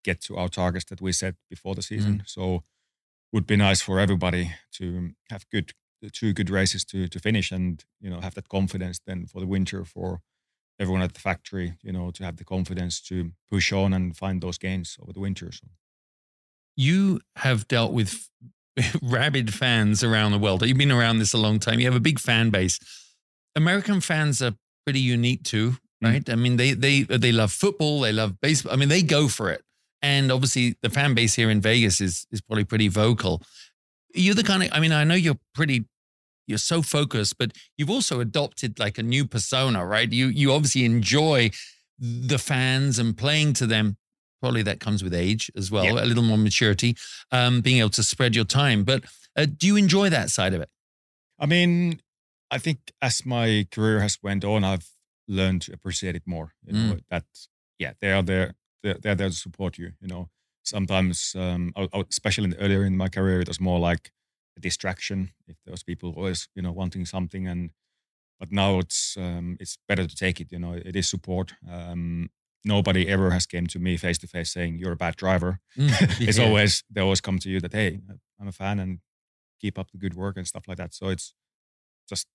get 0.04 0.22
to 0.22 0.38
our 0.38 0.50
targets 0.50 0.86
that 0.90 1.02
we 1.02 1.12
set 1.12 1.36
before 1.50 1.76
the 1.76 1.82
season. 1.82 2.14
Mm-hmm. 2.14 2.26
So 2.26 2.64
would 3.34 3.48
be 3.48 3.56
nice 3.56 3.82
for 3.82 4.00
everybody 4.00 4.54
to 4.74 5.12
have 5.30 5.50
good 5.50 5.74
two 6.14 6.32
good 6.34 6.50
races 6.50 6.86
to 6.86 7.08
to 7.08 7.20
finish 7.20 7.52
and 7.52 7.84
you 8.00 8.10
know 8.10 8.22
have 8.22 8.36
that 8.36 8.50
confidence 8.50 9.00
then 9.08 9.26
for 9.26 9.40
the 9.40 9.48
winter 9.48 9.84
for 9.84 10.22
everyone 10.80 11.02
at 11.02 11.14
the 11.14 11.20
factory 11.20 11.74
you 11.82 11.92
know 11.92 12.12
to 12.12 12.24
have 12.24 12.38
the 12.38 12.46
confidence 12.46 13.02
to 13.02 13.32
push 13.50 13.74
on 13.74 13.94
and 13.94 14.16
find 14.16 14.42
those 14.42 14.60
gains 14.60 14.98
over 15.02 15.12
the 15.12 15.20
winter 15.20 15.52
so 15.52 15.66
You 16.76 17.22
have 17.36 17.68
dealt 17.68 17.92
with 17.92 18.30
rabid 19.02 19.54
fans 19.54 20.04
around 20.04 20.32
the 20.32 20.38
world. 20.38 20.66
You've 20.66 20.78
been 20.78 20.92
around 20.92 21.18
this 21.18 21.34
a 21.34 21.38
long 21.38 21.60
time. 21.60 21.80
You 21.80 21.88
have 21.88 21.96
a 21.96 22.00
big 22.10 22.20
fan 22.20 22.52
base. 22.52 22.80
American 23.58 24.00
fans 24.02 24.42
are 24.42 24.54
pretty 24.86 25.00
unique 25.02 25.44
too, 25.44 25.68
Mm. 26.04 26.10
right? 26.12 26.30
I 26.30 26.36
mean, 26.36 26.58
they 26.58 26.74
they 26.86 26.96
they 27.04 27.32
love 27.32 27.52
football, 27.52 28.02
they 28.02 28.14
love 28.14 28.32
baseball. 28.42 28.72
I 28.74 28.76
mean, 28.76 28.90
they 28.90 29.02
go 29.18 29.28
for 29.28 29.50
it. 29.56 29.62
And 30.02 30.32
obviously, 30.32 30.76
the 30.84 30.90
fan 30.90 31.14
base 31.16 31.34
here 31.40 31.50
in 31.50 31.60
Vegas 31.62 32.00
is 32.02 32.26
is 32.32 32.42
probably 32.42 32.66
pretty 32.66 32.88
vocal. 32.88 33.42
You're 34.14 34.36
the 34.36 34.44
kind 34.44 34.62
of. 34.64 34.70
I 34.72 34.80
mean, 34.80 34.92
I 34.92 35.04
know 35.04 35.16
you're 35.26 35.40
pretty. 35.54 35.86
You're 36.50 36.60
so 36.74 36.82
focused, 36.82 37.38
but 37.38 37.50
you've 37.78 37.90
also 37.90 38.20
adopted 38.22 38.80
like 38.80 38.98
a 38.98 39.04
new 39.04 39.26
persona, 39.28 39.86
right? 39.86 40.10
You 40.20 40.28
you 40.28 40.54
obviously 40.54 40.86
enjoy 40.86 41.50
the 42.00 42.38
fans 42.38 43.00
and 43.00 43.18
playing 43.18 43.54
to 43.54 43.66
them. 43.68 43.98
Probably 44.42 44.62
that 44.64 44.80
comes 44.80 45.04
with 45.04 45.14
age 45.16 45.50
as 45.58 45.72
well, 45.72 45.86
Yeah. 45.86 46.04
a 46.04 46.10
little 46.10 46.24
more 46.32 46.38
maturity, 46.38 46.96
um, 47.32 47.62
being 47.62 47.80
able 47.80 47.90
to 48.00 48.04
spread 48.04 48.36
your 48.36 48.46
time. 48.46 48.84
But 48.84 49.04
uh, 49.36 49.48
do 49.60 49.66
you 49.66 49.76
enjoy 49.78 50.10
that 50.12 50.30
side 50.30 50.54
of 50.54 50.62
it? 50.62 50.70
i 51.40 51.46
mean 51.46 52.00
i 52.52 52.58
think 52.58 52.80
as 53.02 53.26
my 53.26 53.66
career 53.72 54.00
has 54.02 54.18
went 54.24 54.44
on 54.46 54.64
i've 54.64 54.90
learned 55.28 55.62
to 55.64 55.74
appreciate 55.74 56.16
it 56.16 56.24
more 56.26 56.54
you 56.66 56.74
know 56.74 56.94
Mm. 56.96 57.02
that 57.10 57.26
yeah 57.80 57.94
they 58.02 58.12
are 58.12 58.24
there 58.24 58.54
they're, 58.84 58.98
they're 59.02 59.16
there 59.16 59.30
to 59.30 59.36
support 59.36 59.78
you 59.78 59.92
you 60.02 60.08
know. 60.08 60.30
Sometimes 60.64 61.34
um 61.36 61.72
I, 61.76 61.88
I, 61.94 62.04
especially 62.10 62.46
in, 62.52 62.56
earlier 62.60 62.84
in 62.86 62.98
my 62.98 63.08
career 63.10 63.40
it 63.42 63.48
was 63.48 63.60
more 63.62 63.80
like 63.80 64.12
a 64.58 64.60
distraction 64.60 65.32
if 65.48 65.56
there 65.64 65.72
was 65.72 65.84
people 65.84 66.10
always 66.18 66.50
you 66.56 66.62
know 66.62 66.74
wanting 66.74 67.06
something 67.06 67.48
and 67.48 67.72
but 68.40 68.52
now 68.52 68.80
it's 68.80 69.16
um 69.18 69.58
it's 69.60 69.78
better 69.88 70.06
to 70.08 70.16
take 70.16 70.42
it 70.42 70.52
you 70.52 70.60
know 70.60 70.74
it 70.74 70.96
is 70.96 71.10
support. 71.10 71.54
Um 71.70 72.30
nobody 72.66 73.08
ever 73.08 73.32
has 73.32 73.46
came 73.46 73.68
to 73.68 73.80
me 73.80 73.98
face 73.98 74.18
to 74.20 74.28
face 74.28 74.52
saying 74.52 74.78
you're 74.80 74.94
a 74.94 75.04
bad 75.06 75.16
driver. 75.16 75.60
It's 76.30 76.38
Yeah. 76.38 76.46
always 76.46 76.84
they 76.94 77.02
always 77.02 77.22
come 77.22 77.40
to 77.40 77.50
you 77.50 77.60
that 77.62 77.74
hey 77.74 78.00
i'm 78.40 78.48
a 78.48 78.52
fan 78.52 78.80
and 78.80 79.00
keep 79.62 79.80
up 79.80 79.90
the 79.92 79.98
good 79.98 80.16
work 80.16 80.38
and 80.38 80.48
stuff 80.48 80.68
like 80.68 80.78
that. 80.78 80.94
So 80.94 81.10
it's 81.10 81.34
just 82.10 82.28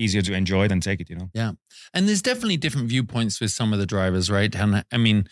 easier 0.00 0.22
to 0.22 0.32
enjoy 0.32 0.66
than 0.68 0.80
take 0.80 1.00
it 1.00 1.08
you 1.10 1.16
know 1.16 1.30
Yeah. 1.34 1.52
And 1.94 2.08
there's 2.08 2.22
definitely 2.22 2.56
different 2.56 2.88
viewpoints 2.88 3.40
with 3.40 3.50
some 3.50 3.72
of 3.74 3.78
the 3.78 3.86
drivers, 3.86 4.30
right? 4.30 4.52
And 4.62 4.84
I 4.90 4.96
mean, 4.96 5.28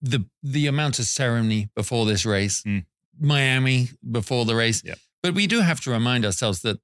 the 0.00 0.20
the 0.42 0.66
amount 0.68 0.98
of 1.00 1.06
ceremony 1.06 1.70
before 1.74 2.04
this 2.06 2.24
race, 2.24 2.62
Mm. 2.62 2.84
Miami 3.20 3.88
before 4.18 4.44
the 4.44 4.54
race. 4.54 4.82
Yep. 4.84 4.98
But 5.22 5.34
we 5.34 5.46
do 5.46 5.60
have 5.62 5.80
to 5.82 5.90
remind 5.90 6.24
ourselves 6.24 6.60
that 6.62 6.78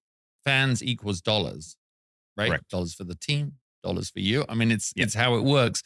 fans 0.44 0.82
equals 0.82 1.20
dollars, 1.20 1.76
right? 2.36 2.48
Correct. 2.48 2.68
Dollars 2.70 2.94
for 2.94 3.04
the 3.04 3.14
team, 3.14 3.52
dollars 3.84 4.10
for 4.10 4.20
you. 4.20 4.44
I 4.48 4.54
mean, 4.54 4.70
it's 4.72 4.92
Yep. 4.96 5.04
it's 5.06 5.14
how 5.14 5.36
it 5.36 5.44
works. 5.44 5.82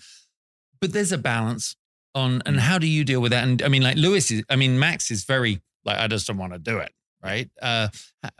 But 0.80 0.92
there's 0.92 1.12
a 1.12 1.18
balance 1.18 1.76
on, 2.14 2.42
and 2.46 2.56
Mm. 2.56 2.60
how 2.60 2.78
do 2.78 2.86
you 2.86 3.04
deal 3.04 3.20
with 3.20 3.32
that? 3.32 3.44
And 3.46 3.60
I 3.62 3.68
mean, 3.68 3.82
like 3.82 3.96
Lewis 3.98 4.30
is, 4.30 4.42
I 4.48 4.56
mean, 4.56 4.78
Max 4.78 5.10
is 5.10 5.24
very 5.24 5.60
like, 5.84 5.98
I 5.98 6.06
just 6.08 6.26
don't 6.26 6.38
want 6.38 6.52
to 6.54 6.58
do 6.58 6.78
it, 6.78 6.92
right? 7.22 7.50
Uh, 7.60 7.88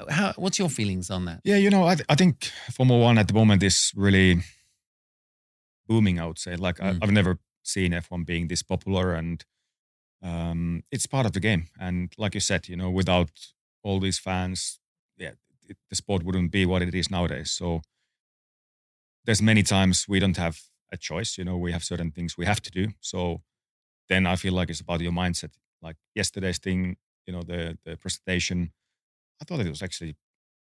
how, 0.09 0.33
what's 0.37 0.59
your 0.59 0.69
feelings 0.71 1.11
on 1.11 1.25
that? 1.25 1.41
yeah 1.45 1.57
you 1.57 1.71
know 1.71 1.85
i, 1.87 1.95
th- 1.95 2.07
I 2.09 2.15
think 2.15 2.51
formula 2.73 3.01
one 3.03 3.19
at 3.19 3.27
the 3.29 3.35
moment 3.35 3.63
is 3.63 3.93
really 3.97 4.41
booming 5.87 6.19
i 6.21 6.27
would 6.27 6.39
say 6.39 6.57
like 6.57 6.77
Mm. 6.79 6.99
I, 7.01 7.05
i've 7.05 7.13
never 7.13 7.39
seen 7.63 7.93
f1 7.93 8.25
being 8.25 8.49
this 8.49 8.63
popular 8.63 9.15
and 9.15 9.45
um 10.23 10.83
it's 10.91 11.07
part 11.07 11.27
of 11.27 11.33
the 11.33 11.41
game 11.41 11.67
and 11.81 12.13
like 12.19 12.35
you 12.35 12.41
said 12.41 12.69
you 12.69 12.77
know 12.77 12.91
without 12.91 13.31
all 13.83 14.01
these 14.01 14.19
fans 14.19 14.81
yeah 15.17 15.33
it, 15.69 15.77
the 15.91 15.97
sport 15.97 16.23
wouldn't 16.25 16.51
be 16.51 16.65
what 16.67 16.83
it 16.83 16.95
is 16.95 17.11
nowadays 17.11 17.51
so 17.51 17.81
there's 19.25 19.43
many 19.43 19.63
times 19.63 20.07
we 20.09 20.19
don't 20.21 20.37
have 20.37 20.61
a 20.93 20.97
choice 20.97 21.37
you 21.39 21.45
know 21.45 21.57
we 21.57 21.73
have 21.73 21.85
certain 21.85 22.11
things 22.11 22.37
we 22.39 22.47
have 22.47 22.61
to 22.63 22.71
do 22.71 22.89
so 23.01 23.43
then 24.09 24.27
i 24.27 24.37
feel 24.37 24.55
like 24.55 24.71
it's 24.71 24.81
about 24.81 25.01
your 25.01 25.13
mindset 25.13 25.51
like 25.83 25.97
yesterday's 26.15 26.59
thing 26.59 26.97
you 27.29 27.35
know 27.35 27.43
the 27.43 27.77
the 27.85 27.97
presentation 27.97 28.73
i 29.41 29.45
thought 29.45 29.61
it 29.61 29.69
was 29.69 29.83
actually 29.83 30.17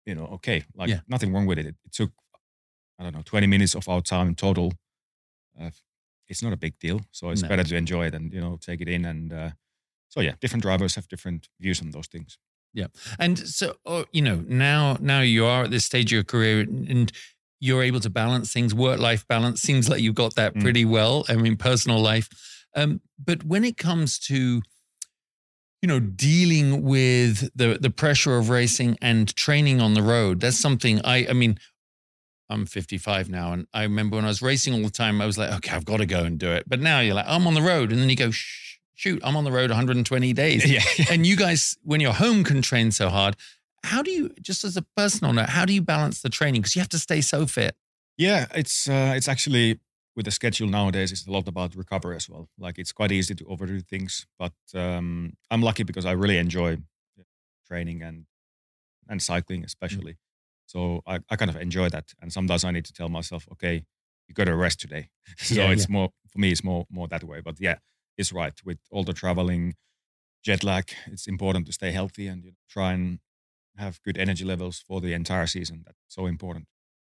you 0.09 0.15
know 0.17 0.27
okay 0.37 0.65
like 0.75 0.91
Yeah. 0.91 1.01
nothing 1.07 1.33
wrong 1.33 1.47
with 1.47 1.59
it. 1.59 1.67
it 1.67 1.77
it 1.87 1.93
took 1.93 2.11
i 2.99 3.03
don't 3.05 3.15
know 3.15 3.23
20 3.25 3.47
minutes 3.47 3.75
of 3.77 3.89
our 3.89 4.03
time 4.03 4.35
total 4.35 4.73
uh, 5.61 5.71
it's 6.29 6.43
not 6.43 6.53
a 6.53 6.57
big 6.57 6.75
deal 6.81 7.01
so 7.13 7.31
it's 7.31 7.43
No. 7.43 7.49
better 7.49 7.65
to 7.65 7.77
enjoy 7.77 8.07
it 8.07 8.15
and 8.15 8.33
you 8.35 8.41
know 8.41 8.59
take 8.61 8.81
it 8.83 8.89
in 8.89 9.05
and 9.05 9.33
uh, 9.33 9.51
so 10.09 10.21
yeah 10.21 10.35
different 10.41 10.63
drivers 10.63 10.95
have 10.97 11.07
different 11.09 11.49
views 11.61 11.81
on 11.83 11.91
those 11.91 12.09
things 12.09 12.39
Yeah, 12.73 12.89
And 13.19 13.37
so, 13.39 13.67
oh, 13.85 14.05
you 14.13 14.23
know, 14.23 14.45
now 14.47 14.97
now 15.01 15.23
you 15.23 15.45
are 15.53 15.65
at 15.65 15.71
this 15.71 15.85
stage 15.85 16.13
of 16.13 16.17
your 16.19 16.25
career, 16.25 16.61
and 16.91 17.11
you're 17.67 17.83
able 17.89 18.01
to 18.01 18.11
balance 18.11 18.53
things. 18.53 18.73
Work 18.75 19.01
life 19.11 19.25
balance 19.27 19.61
seems 19.61 19.89
like 19.89 20.01
you've 20.03 20.23
got 20.25 20.35
that 20.35 20.53
Mm. 20.55 20.61
pretty 20.63 20.85
well. 20.85 21.25
I 21.29 21.35
mean, 21.37 21.57
personal 21.57 22.01
life. 22.13 22.29
Um, 22.77 23.01
but 23.19 23.39
when 23.53 23.65
it 23.65 23.77
comes 23.77 24.19
to, 24.31 24.63
you 25.83 25.89
know, 25.89 26.01
dealing 26.01 26.83
with 26.83 27.51
the 27.55 27.79
the 27.81 27.91
pressure 27.91 28.37
of 28.37 28.51
racing 28.51 28.99
and 29.01 29.35
training 29.35 29.81
on 29.81 29.95
the 29.95 30.03
road, 30.03 30.41
that's 30.41 30.59
something 30.59 31.01
I. 31.05 31.27
I 31.29 31.33
mean, 31.33 31.59
I'm 32.51 32.67
55 32.67 33.31
now, 33.31 33.53
and 33.53 33.67
I 33.73 33.85
remember 33.85 34.17
when 34.17 34.25
I 34.25 34.29
was 34.29 34.43
racing 34.43 34.75
all 34.75 34.83
the 34.83 34.91
time, 34.91 35.21
I 35.21 35.27
was 35.27 35.39
like, 35.39 35.53
okay, 35.55 35.75
I've 35.75 35.85
got 35.85 35.99
to 35.99 36.07
go 36.07 36.25
and 36.25 36.39
do 36.39 36.51
it. 36.51 36.65
But 36.69 36.81
now 36.81 37.01
you're 37.01 37.15
like, 37.15 37.29
I'm 37.29 37.47
on 37.47 37.55
the 37.55 37.63
road, 37.63 37.93
and 37.93 38.01
then 38.01 38.11
you 38.11 38.17
go, 38.17 38.31
shoot, 39.01 39.21
I'm 39.25 39.37
on 39.37 39.45
the 39.45 39.53
road 39.53 39.71
120 39.71 40.33
days. 40.33 40.71
yeah. 40.99 41.07
and 41.11 41.27
you 41.27 41.37
guys, 41.37 41.79
when 41.83 42.01
you're 42.01 42.13
home, 42.13 42.45
can 42.45 42.61
train 42.61 42.91
so 42.91 43.09
hard. 43.09 43.37
How 43.85 44.03
do 44.03 44.11
you, 44.11 44.31
just 44.43 44.63
as 44.65 44.77
a 44.77 44.83
personal 44.83 45.33
note, 45.33 45.49
how 45.49 45.65
do 45.65 45.73
you 45.73 45.81
balance 45.81 46.21
the 46.21 46.29
training? 46.29 46.61
Because 46.61 46.77
you 46.77 46.81
have 46.81 46.89
to 46.91 46.99
stay 46.99 47.23
so 47.23 47.47
fit. 47.47 47.75
Yeah, 48.19 48.47
it's 48.55 48.87
uh, 48.87 49.15
it's 49.17 49.29
actually 49.29 49.81
with 50.21 50.27
the 50.27 50.33
schedule 50.33 50.69
nowadays, 50.69 51.13
it's 51.13 51.27
a 51.27 51.33
lot 51.33 51.49
about 51.49 51.75
recovery 51.75 52.17
as 52.17 52.29
well. 52.29 52.49
Like 52.59 52.79
it's 52.79 52.93
quite 52.93 53.13
easy 53.13 53.35
to 53.37 53.45
overdo 53.47 53.81
things, 53.81 54.27
but 54.39 54.53
um, 54.75 55.35
I'm 55.51 55.63
lucky 55.63 55.85
because 55.85 56.07
I 56.07 56.13
really 56.13 56.39
enjoy 56.39 56.79
training 57.67 58.03
and 58.03 58.27
and 59.09 59.23
cycling 59.23 59.65
especially. 59.65 60.17
So 60.67 61.03
I, 61.07 61.21
I 61.31 61.37
kind 61.37 61.51
of 61.51 61.57
enjoy 61.57 61.89
that. 61.91 62.13
And 62.23 62.33
sometimes 62.33 62.65
I 62.65 62.73
need 62.73 62.87
to 62.87 62.93
tell 62.93 63.09
myself, 63.09 63.49
okay, 63.53 63.85
you 64.29 64.35
got 64.35 64.47
to 64.47 64.57
rest 64.57 64.81
today. 64.81 65.11
so 65.39 65.71
Yeah, 65.71 65.71
it's 65.71 65.89
more 65.89 66.11
for 66.29 66.39
me, 66.41 66.53
it's 66.53 66.65
more 66.65 66.87
more 66.91 67.09
that 67.09 67.25
way. 67.25 67.41
But 67.43 67.61
yeah, 67.61 67.79
it's 68.19 68.33
right 68.33 68.55
with 68.65 68.79
all 68.91 69.05
the 69.05 69.15
traveling, 69.15 69.77
jet 70.45 70.65
lag. 70.65 70.93
It's 71.09 71.29
important 71.29 71.67
to 71.69 71.73
stay 71.75 71.93
healthy 71.93 72.29
and 72.29 72.45
you 72.45 72.53
know, 72.53 72.59
try 72.71 72.93
and 72.95 73.21
have 73.79 74.03
good 74.03 74.19
energy 74.19 74.45
levels 74.45 74.81
for 74.81 75.01
the 75.03 75.15
entire 75.15 75.47
season. 75.49 75.83
That's 75.87 75.99
so 76.09 76.27
important. 76.27 76.69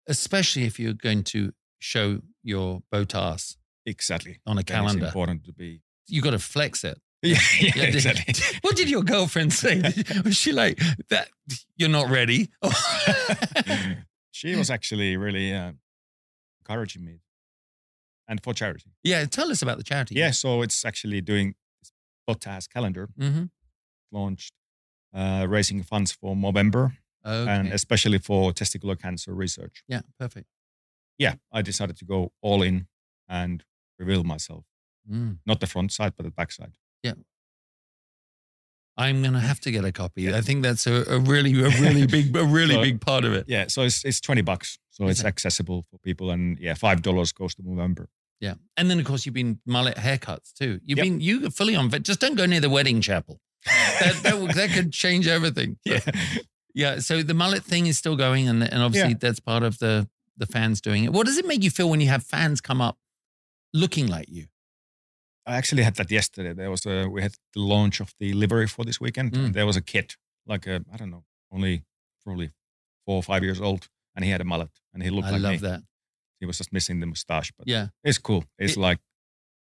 especially 0.08 0.64
if 0.64 0.80
you're 0.80 0.94
going 0.94 1.24
to 1.24 1.54
show 1.82 2.22
your 2.44 2.82
Bottas 2.94 3.58
Exactly. 3.86 4.40
on 4.46 4.54
a 4.54 4.56
Then 4.56 4.62
It's 4.62 4.72
calendar. 4.72 5.06
important 5.06 5.44
to 5.46 5.54
be. 5.54 5.82
You 6.08 6.22
got 6.22 6.32
to 6.32 6.40
flex 6.40 6.84
it. 6.84 7.00
Yeah, 7.24 7.38
yeah, 7.60 7.72
Yeah, 7.76 7.86
did- 7.86 7.96
exactly. 7.96 8.34
What 8.62 8.76
did 8.76 8.90
your 8.90 9.04
girlfriend 9.04 9.54
say? 9.54 9.82
Was 10.26 10.36
she 10.36 10.52
like 10.52 10.80
that? 11.10 11.30
You're 11.78 11.90
not 12.00 12.10
ready. 12.10 12.50
she 14.32 14.56
was 14.56 14.70
actually 14.70 15.18
really 15.18 15.54
uh, 15.54 15.72
encouraging 16.62 17.06
me, 17.06 17.20
and 18.28 18.42
for 18.44 18.54
charity. 18.54 18.92
yeah, 19.04 19.26
tell 19.26 19.52
us 19.52 19.62
about 19.62 19.78
the 19.78 19.84
charity. 19.84 20.16
Yeah, 20.16 20.32
so 20.32 20.62
it's 20.64 20.84
actually 20.86 21.22
doing 21.22 21.54
this 21.82 21.92
podcast 22.30 22.70
calendar 22.74 23.10
Mm-hmm. 23.20 23.46
launched, 24.12 24.54
uh, 25.14 25.46
raising 25.50 25.84
funds 25.84 26.12
for 26.12 26.36
Movember 26.36 26.94
Okay. 27.24 27.52
and 27.52 27.72
especially 27.72 28.18
for 28.18 28.52
testicular 28.52 28.98
cancer 29.00 29.34
research. 29.36 29.84
yeah, 29.88 30.02
perfect. 30.20 30.48
Yeah, 31.26 31.36
I 31.58 31.62
decided 31.62 31.96
to 31.98 32.06
go 32.06 32.20
all 32.42 32.62
in 32.70 32.88
and 33.28 33.64
reveal 34.00 34.24
myself, 34.24 34.64
Mm. 35.10 35.38
not 35.46 35.60
the 35.60 35.68
front 35.68 35.92
side, 35.92 36.14
but 36.18 36.24
the 36.26 36.32
back 36.32 36.52
side. 36.52 36.76
Yeah. 37.04 37.16
I'm 38.98 39.24
gonna 39.24 39.40
have 39.40 39.60
to 39.62 39.72
get 39.72 39.86
a 39.86 39.92
copy. 39.92 40.34
I 40.34 40.42
think 40.42 40.64
that's 40.64 40.86
a, 40.86 41.04
a 41.16 41.20
really, 41.20 41.52
a 41.60 41.70
really 41.80 42.06
big, 42.06 42.36
a 42.36 42.44
really 42.44 42.76
So- 42.80 42.82
big 42.82 43.02
part 43.02 43.24
of 43.26 43.34
it. 43.34 43.46
Yeah, 43.48 43.66
so 43.68 43.82
it's 43.84 44.04
it's 44.06 44.20
twenty 44.20 44.42
bucks, 44.42 44.78
so 44.90 45.08
it's 45.08 45.22
it? 45.22 45.26
accessible 45.26 45.86
for 45.90 45.98
people, 46.00 46.30
and 46.32 46.60
yeah, 46.60 46.74
five 46.76 47.02
dollars 47.02 47.32
goes 47.32 47.56
to 47.56 47.64
Movember. 47.64 48.08
Yeah, 48.40 48.56
and 48.78 48.90
then 48.90 49.00
of 49.00 49.06
course 49.06 49.26
you've 49.26 49.36
been 49.36 49.60
mullet 49.66 49.98
haircuts 49.98 50.54
too. 50.54 50.80
You've 50.84 50.98
Yep. 50.98 51.06
been 51.06 51.20
you 51.22 51.50
fully 51.50 51.76
on. 51.76 51.90
Just 52.04 52.20
don't 52.20 52.36
go 52.36 52.46
near 52.46 52.60
the 52.62 52.70
wedding 52.70 53.02
chapel. 53.02 53.40
That 53.66 54.20
that, 54.24 54.56
that 54.56 54.70
could 54.72 54.92
change 54.92 55.28
everything. 55.28 55.78
yeah, 55.86 56.02
Yeah, 56.74 57.00
so 57.00 57.24
the 57.24 57.34
mullet 57.34 57.64
thing 57.64 57.88
is 57.88 57.98
still 57.98 58.16
going, 58.18 58.50
and 58.50 58.62
and 58.64 58.82
obviously 58.84 59.12
Yeah. 59.12 59.18
that's 59.22 59.40
part 59.40 59.64
of 59.64 59.78
the 59.80 60.08
the 60.38 60.46
fans 60.46 60.82
doing 60.82 61.04
it. 61.04 61.14
What 61.14 61.26
does 61.26 61.38
it 61.38 61.46
make 61.46 61.64
you 61.64 61.70
feel 61.72 61.90
when 61.90 62.02
you 62.02 62.08
have 62.08 62.24
fans 62.24 62.62
come 62.62 62.82
up 62.82 62.98
looking 63.74 64.08
like 64.08 64.28
you? 64.30 64.46
I 65.46 65.56
actually 65.58 65.84
had 65.84 65.96
that 65.96 66.12
yesterday. 66.12 66.54
There 66.54 66.70
was 66.70 66.86
a 66.86 67.08
we 67.08 67.22
had 67.22 67.34
the 67.54 67.62
launch 67.62 68.00
of 68.00 68.14
the 68.20 68.34
livery 68.34 68.68
for 68.68 68.86
this 68.86 69.00
weekend. 69.02 69.32
Mm. 69.34 69.54
There 69.54 69.66
was 69.66 69.76
a 69.78 69.82
kid, 69.82 70.16
like 70.46 70.68
a 70.68 70.84
I 70.94 70.98
don't 70.98 71.10
know, 71.10 71.24
only 71.52 71.84
probably 72.24 72.52
four 73.06 73.16
or 73.16 73.24
five 73.24 73.44
years 73.44 73.60
old, 73.60 73.90
and 74.16 74.24
he 74.24 74.32
had 74.32 74.42
a 74.42 74.46
mullet, 74.46 74.70
and 74.94 75.02
he 75.04 75.10
looked 75.10 75.28
I 75.28 75.32
like 75.32 75.42
love 75.42 75.52
me. 75.54 75.58
that. 75.70 75.82
He 76.40 76.46
was 76.46 76.58
just 76.58 76.72
missing 76.72 77.00
the 77.00 77.06
mustache, 77.08 77.52
but 77.58 77.68
Yeah, 77.68 77.88
it's 78.04 78.18
cool. 78.20 78.44
It's 78.58 78.74
It- 78.74 78.80
like 78.80 79.00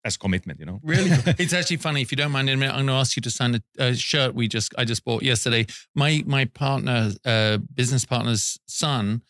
that's 0.03 0.17
commitment, 0.17 0.59
you 0.59 0.65
know. 0.65 0.79
really. 0.83 1.09
it's 1.37 1.53
actually 1.53 1.77
funny. 1.77 2.01
If 2.01 2.11
you 2.11 2.15
don't 2.17 2.31
mind, 2.31 2.49
in 2.49 2.55
a 2.55 2.57
minute, 2.57 2.71
I'm 2.73 2.87
going 2.87 2.87
to 2.87 2.93
ask 2.93 3.15
you 3.15 3.21
to 3.21 3.29
sign 3.29 3.53
a, 3.55 3.61
a 3.77 3.93
shirt 3.95 4.33
we 4.33 4.47
just 4.47 4.73
I 4.77 4.83
just 4.83 5.03
bought 5.05 5.21
yesterday. 5.23 5.67
My 5.95 6.23
my 6.25 6.45
partner, 6.45 7.11
uh, 7.23 7.57
business 7.73 8.03
partner's 8.05 8.59
son. 8.67 9.21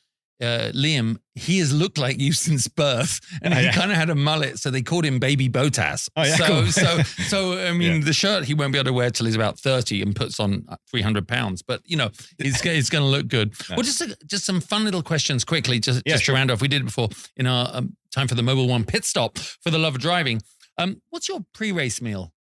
Uh, 0.42 0.72
Liam, 0.74 1.18
he 1.36 1.60
has 1.60 1.72
looked 1.72 1.98
like 2.00 2.20
you 2.20 2.34
since 2.48 2.68
birth, 2.68 3.20
and 3.44 3.54
Oh, 3.54 3.58
he 3.58 3.64
yeah. 3.66 3.72
kind 3.74 3.92
of 3.92 3.98
had 3.98 4.10
a 4.10 4.16
mullet, 4.16 4.58
so 4.58 4.72
they 4.72 4.82
called 4.82 5.06
him 5.06 5.20
Baby 5.20 5.48
Bottas. 5.50 6.10
Oh, 6.16 6.24
yeah, 6.24 6.36
so, 6.36 6.46
cool. 6.48 6.66
so, 6.68 7.02
so 7.28 7.68
I 7.68 7.72
mean, 7.74 8.00
Yeah. 8.00 8.06
the 8.06 8.14
shirt 8.14 8.46
he 8.46 8.54
won't 8.54 8.72
be 8.74 8.80
able 8.80 8.86
to 8.88 8.94
wear 8.94 9.12
till 9.12 9.28
he's 9.28 9.36
about 9.36 9.60
thirty 9.60 10.02
and 10.02 10.16
puts 10.16 10.40
on 10.40 10.66
three 10.90 11.02
hundred 11.02 11.28
pounds. 11.28 11.62
But 11.62 11.82
you 11.86 11.96
know, 11.98 12.10
it's 12.40 12.66
it's 12.66 12.90
going 12.90 13.04
to 13.04 13.10
look 13.10 13.28
good. 13.28 13.54
Yeah. 13.70 13.76
Well, 13.76 13.84
just 13.84 14.02
a, 14.02 14.18
just 14.26 14.46
some 14.46 14.62
fun 14.62 14.84
little 14.84 15.04
questions 15.04 15.44
quickly, 15.46 15.80
just 15.80 16.02
Yeah, 16.06 16.14
just 16.14 16.26
to 16.26 16.34
round 16.34 16.50
off. 16.52 16.62
We 16.62 16.68
did 16.68 16.82
it 16.82 16.86
before 16.86 17.10
in 17.38 17.46
our 17.48 17.70
um, 17.74 17.96
time 18.14 18.28
for 18.28 18.36
the 18.36 18.42
Mobil 18.42 18.68
One 18.68 18.84
pit 18.84 19.06
stop 19.06 19.38
for 19.38 19.70
the 19.70 19.78
love 19.78 19.96
of 19.96 20.02
driving. 20.02 20.42
Um, 20.78 21.02
what's 21.12 21.30
your 21.30 21.42
pre-race 21.54 22.02
meal? 22.02 22.34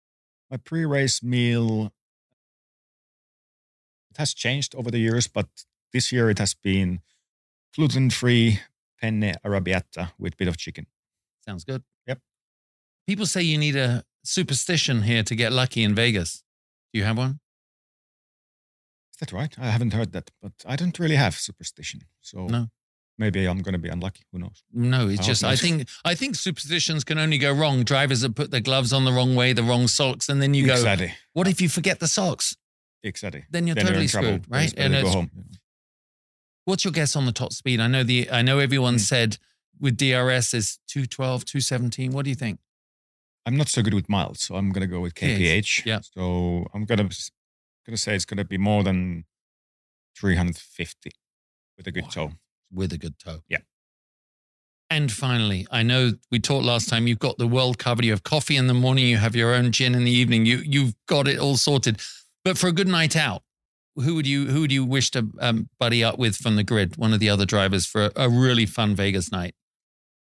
My 0.49 0.57
pre-race 0.57 1.21
meal 1.21 1.91
it 4.09 4.17
has 4.17 4.33
changed 4.33 4.75
over 4.75 4.91
the 4.91 4.99
years, 4.99 5.27
but 5.27 5.47
this 5.93 6.11
year 6.11 6.29
it 6.29 6.39
has 6.39 6.53
been 6.53 6.99
gluten-free 7.75 8.59
penne 8.99 9.33
arrabbiata 9.45 10.11
with 10.19 10.37
bit 10.37 10.47
of 10.47 10.57
chicken. 10.57 10.85
Sounds 11.45 11.63
good. 11.63 11.83
Yep. 12.07 12.19
People 13.07 13.25
say 13.25 13.41
you 13.41 13.57
need 13.57 13.75
a 13.75 14.03
superstition 14.23 15.03
here 15.03 15.23
to 15.23 15.35
get 15.35 15.51
lucky 15.51 15.83
in 15.83 15.95
Vegas. 15.95 16.43
Do 16.93 16.99
you 16.99 17.05
have 17.05 17.17
one? 17.17 17.39
Is 19.13 19.17
that 19.19 19.31
right? 19.31 19.53
I 19.59 19.69
haven't 19.69 19.93
heard 19.93 20.11
that, 20.13 20.29
but 20.41 20.53
I 20.65 20.75
don't 20.75 20.97
really 20.99 21.15
have 21.15 21.35
superstition. 21.35 22.01
So 22.21 22.45
No. 22.47 22.69
maybe 23.17 23.45
I'm 23.45 23.61
going 23.61 23.73
to 23.73 23.79
be 23.79 23.89
unlucky. 23.89 24.23
Who 24.31 24.39
knows? 24.39 24.63
No, 24.71 25.07
it's 25.07 25.21
I 25.21 25.23
just 25.23 25.43
I 25.43 25.55
think 25.55 25.87
I 26.05 26.15
think 26.15 26.35
superstitions 26.35 27.03
can 27.03 27.17
only 27.17 27.37
go 27.37 27.51
wrong. 27.53 27.83
Drivers 27.83 28.21
that 28.21 28.35
put 28.35 28.51
their 28.51 28.61
gloves 28.61 28.93
on 28.93 29.05
the 29.05 29.11
wrong 29.11 29.35
way, 29.35 29.53
the 29.53 29.63
wrong 29.63 29.87
socks, 29.87 30.29
and 30.29 30.41
then 30.41 30.53
you 30.53 30.65
go, 30.65 30.73
exactly. 30.73 31.13
"What 31.33 31.47
if 31.47 31.61
you 31.61 31.69
forget 31.69 31.99
the 31.99 32.07
socks?" 32.07 32.55
Exactly. 33.03 33.45
Then 33.49 33.65
you're 33.67 33.75
Then 33.75 33.85
totally 33.85 34.03
in 34.05 34.09
trouble. 34.09 34.27
screwed, 34.27 34.43
Then 34.43 34.51
right? 34.59 34.73
And 34.77 34.93
go 35.03 35.09
home. 35.09 35.31
What's 36.65 36.83
your 36.85 36.91
guess 36.91 37.15
on 37.15 37.25
the 37.25 37.31
top 37.31 37.53
speed? 37.53 37.79
I 37.79 37.87
know 37.87 38.03
the 38.03 38.29
I 38.31 38.41
know 38.41 38.59
everyone 38.59 38.95
Hmm. 38.95 38.99
said 38.99 39.37
with 39.79 39.97
DRS 39.97 40.53
is 40.53 40.79
212, 40.87 41.43
217. 41.45 42.11
What 42.11 42.23
do 42.25 42.29
you 42.29 42.35
think? 42.35 42.59
I'm 43.45 43.57
not 43.57 43.67
so 43.69 43.81
good 43.81 43.95
with 43.95 44.07
miles, 44.07 44.39
so 44.41 44.55
I'm 44.55 44.69
going 44.71 44.81
to 44.81 44.87
go 44.87 44.99
with 44.99 45.15
KPH. 45.15 45.83
Yeah. 45.85 46.01
So 46.01 46.67
I'm 46.73 46.85
going 46.85 46.99
to 46.99 47.03
going 47.85 47.95
to 47.95 47.97
say 47.97 48.13
it's 48.13 48.25
going 48.25 48.37
to 48.37 48.45
be 48.45 48.59
more 48.59 48.83
than 48.83 49.25
350 50.15 51.11
with 51.77 51.87
a 51.87 51.91
good 51.91 52.03
Wow. 52.03 52.09
toe. 52.09 52.31
With 52.71 52.93
a 52.93 52.97
good 52.97 53.17
toe. 53.17 53.41
Yeah. 53.49 53.59
And 54.89 55.11
finally, 55.11 55.65
I 55.71 55.83
know 55.83 56.11
we 56.29 56.39
talked 56.39 56.65
last 56.65 56.89
time. 56.89 57.07
You've 57.07 57.19
got 57.19 57.37
the 57.37 57.47
world 57.47 57.77
covered. 57.79 58.05
You 58.05 58.11
have 58.11 58.23
coffee 58.23 58.57
in 58.57 58.67
the 58.67 58.73
morning. 58.73 59.07
You 59.07 59.17
have 59.17 59.35
your 59.35 59.53
own 59.55 59.71
gin 59.71 59.95
in 59.95 60.03
the 60.03 60.11
evening. 60.11 60.45
You 60.45 60.57
you've 60.65 60.93
got 61.07 61.27
it 61.27 61.39
all 61.39 61.57
sorted. 61.57 61.99
But 62.43 62.57
for 62.57 62.67
a 62.67 62.71
good 62.73 62.87
night 62.87 63.15
out, 63.15 63.43
who 63.95 64.15
would 64.15 64.25
you 64.27 64.47
who 64.47 64.61
would 64.61 64.71
you 64.71 64.85
wish 64.85 65.11
to 65.11 65.29
um, 65.39 65.69
buddy 65.79 66.03
up 66.03 66.17
with 66.17 66.35
from 66.37 66.55
the 66.55 66.63
grid? 66.63 66.97
One 66.97 67.13
of 67.13 67.19
the 67.19 67.29
other 67.29 67.45
drivers 67.45 67.85
for 67.85 68.05
a, 68.05 68.11
a 68.15 68.29
really 68.29 68.65
fun 68.65 68.95
Vegas 68.95 69.31
night. 69.31 69.53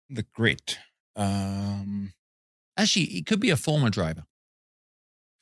The 0.08 0.24
grid. 0.34 0.78
Um, 1.16 2.12
Actually, 2.76 3.06
it 3.18 3.26
could 3.26 3.40
be 3.40 3.50
a 3.50 3.56
former 3.56 3.90
driver. 3.90 4.24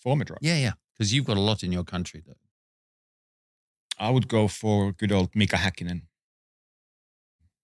former 0.01 0.25
driver. 0.25 0.39
Yeah, 0.43 0.57
yeah. 0.57 0.73
Because 0.97 1.13
you've 1.13 1.25
got 1.27 1.37
a 1.37 1.41
lot 1.41 1.63
in 1.63 1.73
your 1.73 1.85
country. 1.85 2.23
Though. 2.27 2.35
I 3.99 4.11
would 4.11 4.29
go 4.29 4.49
for 4.49 4.93
good 4.93 5.13
old 5.13 5.35
Mika 5.35 5.57
Häkkinen. 5.57 6.03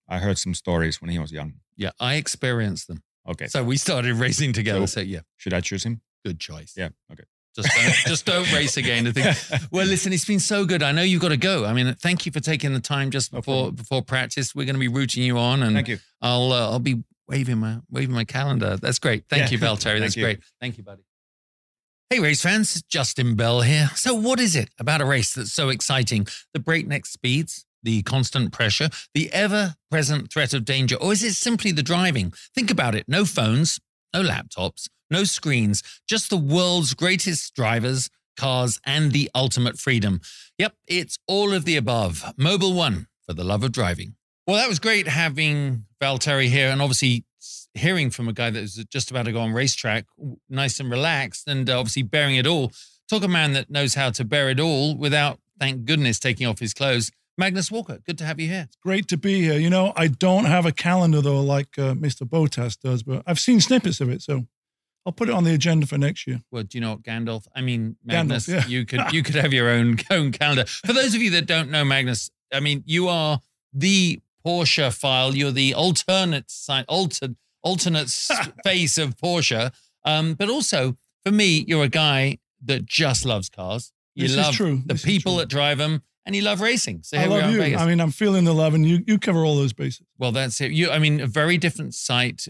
I 0.09 0.19
heard 0.19 0.39
some 0.39 0.55
stories 0.55 1.01
when 1.01 1.11
he 1.11 1.19
was 1.19 1.31
young. 1.33 1.55
Yeah, 1.77 1.91
I 2.01 2.15
experienced 2.17 2.89
them. 2.89 3.03
Okay. 3.29 3.47
So 3.47 3.63
we 3.63 3.77
started 3.77 4.15
racing 4.17 4.53
together. 4.53 4.87
So- 4.87 5.01
So 5.01 5.07
yeah, 5.07 5.21
Should 5.37 5.55
I 5.55 5.61
choose 5.61 5.85
him? 5.85 6.01
good 6.25 6.41
choice. 6.41 6.75
Yeah. 6.77 6.89
Okay. 7.13 7.25
Just 7.57 7.69
don't, 7.75 7.95
just 8.07 8.27
don't 8.27 8.53
race 8.53 8.77
again. 8.77 9.07
I 9.07 9.13
think. 9.13 9.63
Well, 9.73 9.87
listen, 9.87 10.13
it's 10.13 10.25
been 10.25 10.41
so 10.41 10.65
good. 10.65 10.83
I 10.83 10.93
know 10.93 11.03
you've 11.03 11.21
got 11.23 11.29
to 11.29 11.37
go. 11.37 11.65
I 11.65 11.73
mean, 11.73 11.95
thank 11.95 12.27
you 12.27 12.33
for 12.33 12.41
taking 12.41 12.73
the 12.73 12.81
time 12.81 13.11
just 13.11 13.33
No 13.33 13.39
before 13.41 13.55
problem. 13.65 13.75
before 13.77 14.03
practice. 14.03 14.55
We're 14.55 14.65
going 14.67 14.75
to 14.77 14.81
be 14.81 14.89
rooting 14.89 15.23
you 15.23 15.39
on, 15.39 15.63
and 15.63 15.75
Thank 15.75 15.89
you. 15.89 15.99
I'll 16.23 16.53
uh, 16.53 16.71
I'll 16.71 16.79
be 16.79 17.03
waving 17.29 17.59
my 17.59 17.79
waving 17.91 18.15
my 18.15 18.25
calendar. 18.25 18.77
That's 18.77 18.99
great. 18.99 19.25
Thank 19.29 19.51
Yeah. 19.51 19.51
you, 19.51 19.59
Valtteri. 19.59 19.99
That's 20.01 20.17
you. 20.17 20.25
great. 20.25 20.41
Thank 20.61 20.79
you, 20.79 20.85
buddy. 20.85 21.03
Hey, 22.09 22.19
race 22.19 22.43
fans, 22.43 22.83
Justin 22.89 23.37
Bell 23.37 23.61
here. 23.61 23.91
So, 23.95 24.15
what 24.15 24.41
is 24.41 24.57
it 24.57 24.71
about 24.81 25.01
a 25.01 25.05
race 25.05 25.33
that's 25.35 25.53
so 25.53 25.69
exciting? 25.69 26.27
The 26.55 26.59
breakneck 26.61 27.07
speeds, 27.07 27.65
the 27.85 28.03
constant 28.03 28.53
pressure, 28.53 28.89
the 29.15 29.33
ever 29.33 29.77
present 29.93 30.33
threat 30.33 30.53
of 30.53 30.65
danger, 30.65 30.97
or 30.97 31.13
is 31.13 31.23
it 31.23 31.35
simply 31.35 31.71
the 31.71 31.85
driving? 31.85 32.33
Think 32.55 32.71
about 32.71 32.95
it 32.97 33.05
no 33.09 33.25
phones, 33.25 33.79
no 34.13 34.23
laptops, 34.25 34.89
no 35.11 35.25
screens, 35.25 35.83
just 36.09 36.31
the 36.31 36.37
world's 36.37 36.95
greatest 36.95 37.55
drivers, 37.55 38.09
cars, 38.37 38.81
and 38.85 39.13
the 39.13 39.31
ultimate 39.35 39.79
freedom. 39.79 40.21
Yep, 40.59 40.75
it's 40.87 41.17
all 41.27 41.53
of 41.53 41.65
the 41.65 41.77
above. 41.77 42.25
Mobil 42.39 42.75
One 42.75 43.07
for 43.27 43.35
the 43.35 43.45
love 43.45 43.63
of 43.63 43.73
driving. 43.73 44.15
Well, 44.47 44.57
that 44.57 44.69
was 44.69 44.79
great 44.79 45.07
having 45.07 45.85
Valtteri 46.03 46.49
here 46.49 46.71
and 46.71 46.83
obviously 46.83 47.25
hearing 47.75 48.11
from 48.11 48.29
a 48.29 48.33
guy 48.33 48.51
that 48.51 48.63
is 48.63 48.85
just 48.91 49.11
about 49.11 49.25
to 49.27 49.33
go 49.33 49.41
on 49.41 49.53
racetrack, 49.53 50.07
nice 50.49 50.81
and 50.81 50.91
relaxed, 50.91 51.47
and 51.47 51.69
uh, 51.69 51.79
obviously 51.79 52.03
bearing 52.03 52.37
it 52.37 52.47
all. 52.47 52.73
Talk 53.09 53.23
a 53.23 53.29
man 53.29 53.53
that 53.53 53.71
knows 53.71 53.95
how 53.95 54.11
to 54.11 54.25
bear 54.25 54.51
it 54.51 54.61
all 54.61 54.97
without, 54.97 55.39
thank 55.59 55.85
goodness, 55.85 56.19
taking 56.19 56.47
off 56.47 56.59
his 56.59 56.75
clothes. 56.75 57.11
Magnus 57.39 57.71
Walker, 57.71 58.01
good 58.05 58.19
to 58.19 58.25
have 58.25 58.39
you 58.39 58.49
here. 58.49 58.69
Great 58.83 59.09
to 59.09 59.17
be 59.17 59.41
here. 59.41 59.59
You 59.59 59.71
know, 59.71 59.93
I 59.97 60.09
don't 60.09 60.45
have 60.45 60.67
a 60.67 60.73
calendar 60.73 61.21
though, 61.21 61.41
like 61.41 61.79
uh, 61.79 61.95
Mr. 61.95 62.29
Bottas 62.29 62.79
does, 62.79 63.03
but 63.03 63.23
I've 63.27 63.39
seen 63.39 63.61
snippets 63.61 64.01
of 64.01 64.11
it, 64.11 64.21
so 64.23 64.47
I'll 65.07 65.13
put 65.13 65.29
it 65.29 65.35
on 65.35 65.45
the 65.45 65.55
agenda 65.55 65.87
for 65.87 65.97
next 65.99 66.27
year. 66.27 66.41
Well, 66.51 66.63
do 66.63 66.77
you 66.77 66.83
know 66.83 66.91
what 66.93 67.03
Gandalf? 67.03 67.47
I 67.55 67.63
mean, 67.63 67.97
Magnus, 68.05 68.47
Gandalf, 68.47 68.53
yeah. 68.55 68.67
you 68.67 68.85
could 68.87 69.01
you 69.13 69.23
could 69.23 69.35
have 69.37 69.53
your 69.53 69.69
own 69.69 69.99
own 70.11 70.33
calendar. 70.33 70.67
For 70.67 70.93
those 70.93 71.15
of 71.15 71.23
you 71.23 71.31
that 71.31 71.47
don't 71.47 71.71
know 71.71 71.85
Magnus, 71.85 72.31
I 72.53 72.61
mean, 72.61 72.83
you 72.87 73.09
are 73.09 73.41
the 73.73 74.21
Porsche 74.47 74.93
file. 74.93 75.35
You're 75.35 75.51
the 75.53 75.75
alternate 75.75 76.51
side, 76.51 76.85
alternate 76.89 77.37
alternate 77.63 78.09
face 78.65 78.99
of 78.99 79.17
Porsche. 79.17 79.73
Um, 80.05 80.35
but 80.35 80.49
also 80.49 80.97
for 81.25 81.33
me, 81.33 81.65
you're 81.69 81.85
a 81.85 81.89
guy 81.89 82.39
that 82.65 82.87
just 82.87 83.25
loves 83.25 83.49
cars. 83.49 83.93
You 84.15 84.25
This 84.25 84.33
is 84.33 84.37
love 84.39 84.55
true. 84.55 84.83
the 84.87 84.95
This 84.95 85.05
people 85.05 85.37
that 85.37 85.49
drive 85.49 85.79
them, 85.79 86.03
and 86.31 86.37
you 86.37 86.43
love 86.43 86.61
racing. 86.61 87.01
So 87.03 87.17
I 87.17 87.23
here 87.23 87.29
we 87.31 87.35
are 87.35 87.41
love 87.41 87.49
in 87.49 87.55
you. 87.55 87.61
Vegas. 87.61 87.81
I 87.81 87.87
mean, 87.87 88.01
I'm 88.01 88.13
feeling 88.13 88.45
the 88.45 88.53
love, 88.55 88.73
and 88.75 88.87
you 88.87 89.03
you 89.05 89.19
cover 89.19 89.45
all 89.45 89.57
those 89.57 89.73
bases. 89.73 90.07
Well, 90.17 90.31
that's 90.31 90.61
it. 90.61 90.71
You, 90.71 90.91
I 90.91 91.01
mean, 91.01 91.21
a 91.21 91.27
very 91.27 91.59
different 91.59 91.95
site. 91.95 92.47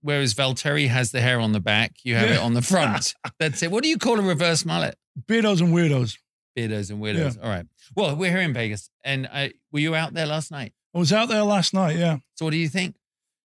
Whereas 0.00 0.34
Valtteri 0.34 0.88
has 0.88 1.12
the 1.12 1.20
hair 1.20 1.38
on 1.40 1.52
the 1.52 1.60
back, 1.60 1.92
you 2.04 2.14
have 2.14 2.30
it 2.30 2.38
on 2.38 2.54
the 2.54 2.62
front. 2.62 3.14
that's 3.38 3.62
it. 3.62 3.70
What 3.70 3.82
do 3.82 3.90
you 3.90 3.98
call 3.98 4.18
a 4.18 4.22
reverse 4.22 4.64
mullet? 4.64 4.96
Beardos 5.28 5.60
and 5.60 5.74
weirdos. 5.74 6.16
Beardos 6.56 6.90
and 6.90 7.00
weirdos. 7.02 7.36
All 7.42 7.50
right. 7.50 7.66
Well, 7.94 8.16
we're 8.16 8.30
here 8.30 8.40
in 8.40 8.54
Vegas, 8.54 8.88
and 9.04 9.26
I, 9.26 9.52
were 9.72 9.80
you 9.80 9.94
out 9.94 10.14
there 10.14 10.26
last 10.26 10.50
night? 10.50 10.72
I 10.94 10.98
was 10.98 11.12
out 11.12 11.28
there 11.28 11.42
last 11.42 11.74
night. 11.74 11.96
Yeah, 11.96 12.16
So, 12.36 12.46
what 12.46 12.52
do 12.52 12.56
you 12.56 12.68
think? 12.68 12.96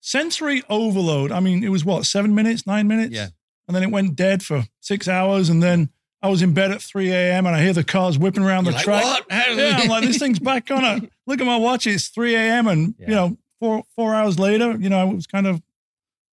sensory 0.03 0.63
overload. 0.69 1.31
I 1.31 1.39
mean, 1.39 1.63
it 1.63 1.69
was 1.69 1.85
what 1.85 2.05
seven 2.05 2.33
minutes, 2.33 2.65
nine 2.65 2.87
minutes. 2.87 3.13
Yeah. 3.13 3.27
and 3.67 3.75
then 3.75 3.83
it 3.83 3.91
went 3.91 4.15
dead 4.15 4.41
for 4.43 4.63
six 4.79 5.07
hours, 5.07 5.49
and 5.49 5.61
then 5.61 5.89
I 6.23 6.29
was 6.29 6.41
in 6.41 6.53
bed 6.53 6.71
at 6.71 6.81
3 6.81 7.11
a.m. 7.11 7.45
and 7.47 7.55
I 7.55 7.63
hear 7.63 7.73
the 7.73 7.83
cars 7.83 8.17
whipping 8.17 8.43
around 8.43 8.65
You're 8.65 8.73
the 8.73 8.77
like, 8.77 8.85
track. 8.85 9.03
what? 9.03 9.25
Yeah, 9.29 9.77
I'm 9.79 9.87
like, 9.89 10.03
this 10.03 10.17
thing's 10.19 10.39
back 10.39 10.69
on 10.69 10.83
it. 11.03 11.11
Look 11.25 11.39
at 11.41 11.45
my 11.45 11.57
watch; 11.57 11.87
it's 11.87 12.07
3 12.09 12.35
a.m. 12.35 12.67
and 12.67 12.93
Yeah. 12.99 13.07
you 13.09 13.15
know, 13.15 13.37
four 13.59 13.83
four 13.95 14.13
hours 14.13 14.37
later, 14.37 14.75
you 14.79 14.89
know, 14.89 15.09
it 15.09 15.15
was 15.15 15.25
kind 15.27 15.47
of 15.47 15.61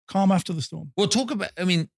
calm 0.09 0.31
after 0.33 0.53
the 0.53 0.63
storm. 0.63 0.93
Well, 0.97 1.09
talk 1.09 1.31
about. 1.31 1.51
I 1.59 1.65
mean, 1.65 1.89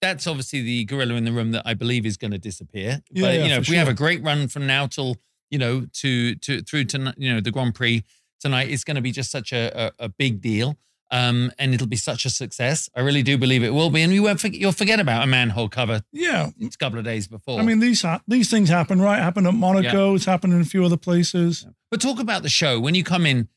that's 0.00 0.26
obviously 0.26 0.62
the 0.62 0.84
gorilla 0.84 1.14
in 1.14 1.24
the 1.24 1.32
room 1.32 1.52
that 1.52 1.62
I 1.66 1.74
believe 1.74 2.06
is 2.06 2.16
going 2.16 2.30
to 2.32 2.38
disappear. 2.38 3.02
Yeah, 3.10 3.22
but 3.22 3.34
yeah, 3.34 3.42
you 3.44 3.48
know, 3.50 3.54
for 3.56 3.60
if 3.62 3.68
we 3.70 3.76
have 3.76 3.88
a 3.88 3.94
great 3.94 4.22
run 4.22 4.48
from 4.48 4.66
now 4.66 4.86
till 4.86 5.16
you 5.50 5.58
know 5.58 5.86
to 5.94 6.34
to 6.36 6.62
through 6.62 6.84
to 6.86 7.14
you 7.18 7.32
know 7.34 7.40
the 7.40 7.50
Grand 7.50 7.74
Prix 7.74 8.02
tonight, 8.40 8.70
it's 8.70 8.84
going 8.84 8.94
to 8.96 9.00
be 9.02 9.12
just 9.12 9.30
such 9.30 9.52
a, 9.52 9.88
a, 9.98 10.04
a 10.06 10.08
big 10.08 10.40
deal. 10.40 10.76
Um, 11.10 11.52
and 11.58 11.72
it'll 11.72 11.86
be 11.86 11.96
such 11.96 12.24
a 12.24 12.30
success. 12.30 12.88
I 12.96 13.00
really 13.00 13.22
do 13.22 13.38
believe 13.38 13.62
it 13.62 13.70
will 13.72 13.90
be. 13.90 14.02
And 14.02 14.12
you 14.12 14.24
won't 14.24 14.40
forget, 14.40 14.60
you'll 14.60 14.72
forget 14.72 14.98
about 14.98 15.22
a 15.22 15.26
manhole 15.26 15.68
cover 15.68 16.02
Yeah, 16.12 16.50
It's 16.58 16.74
a 16.74 16.78
couple 16.78 16.98
of 16.98 17.04
days 17.04 17.28
before. 17.28 17.60
I 17.60 17.62
mean 17.62 17.78
these 17.78 18.02
ha- 18.02 18.22
these 18.26 18.50
things 18.50 18.68
happen, 18.68 19.00
right? 19.00 19.18
Happened 19.20 19.46
at 19.46 19.54
Monaco. 19.54 20.14
It's 20.16 20.24
happened 20.24 20.52
in 20.54 20.60
a 20.60 20.64
few 20.64 20.84
other 20.84 20.96
places. 20.96 21.64
But 21.90 22.00
talk 22.00 22.18
about 22.18 22.42
the 22.42 22.48
show. 22.48 22.80
When 22.80 22.94
you 22.96 23.04
come 23.04 23.24
in, 23.24 23.48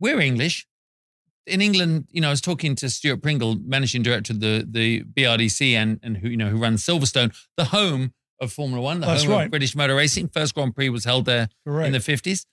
we're 0.00 0.20
English. 0.20 0.66
In 1.46 1.60
England, 1.62 2.08
you 2.10 2.20
know, 2.20 2.26
I 2.26 2.30
was 2.30 2.40
talking 2.40 2.74
to 2.74 2.90
Stuart 2.90 3.22
Pringle, 3.22 3.54
managing 3.64 4.02
director 4.02 4.32
of 4.32 4.40
the 4.40 4.66
the 4.68 5.04
BRDC 5.04 5.74
and 5.74 6.00
and 6.02 6.16
who 6.16 6.28
you 6.28 6.36
know 6.36 6.48
who 6.48 6.58
runs 6.58 6.84
Silverstone, 6.84 7.32
the 7.56 7.66
home 7.66 8.14
of 8.40 8.52
Formula 8.52 8.82
One, 8.82 8.98
the 8.98 9.06
That's 9.06 9.22
home 9.22 9.32
of 9.32 9.38
right. 9.38 9.50
British 9.50 9.76
motor 9.76 9.94
racing. 9.94 10.28
First 10.28 10.54
Grand 10.56 10.74
Prix 10.74 10.88
was 10.88 11.04
held 11.04 11.24
there 11.24 11.48
Correct. 11.64 11.86
in 11.86 11.92
the 11.92 12.00
fifties. 12.00 12.46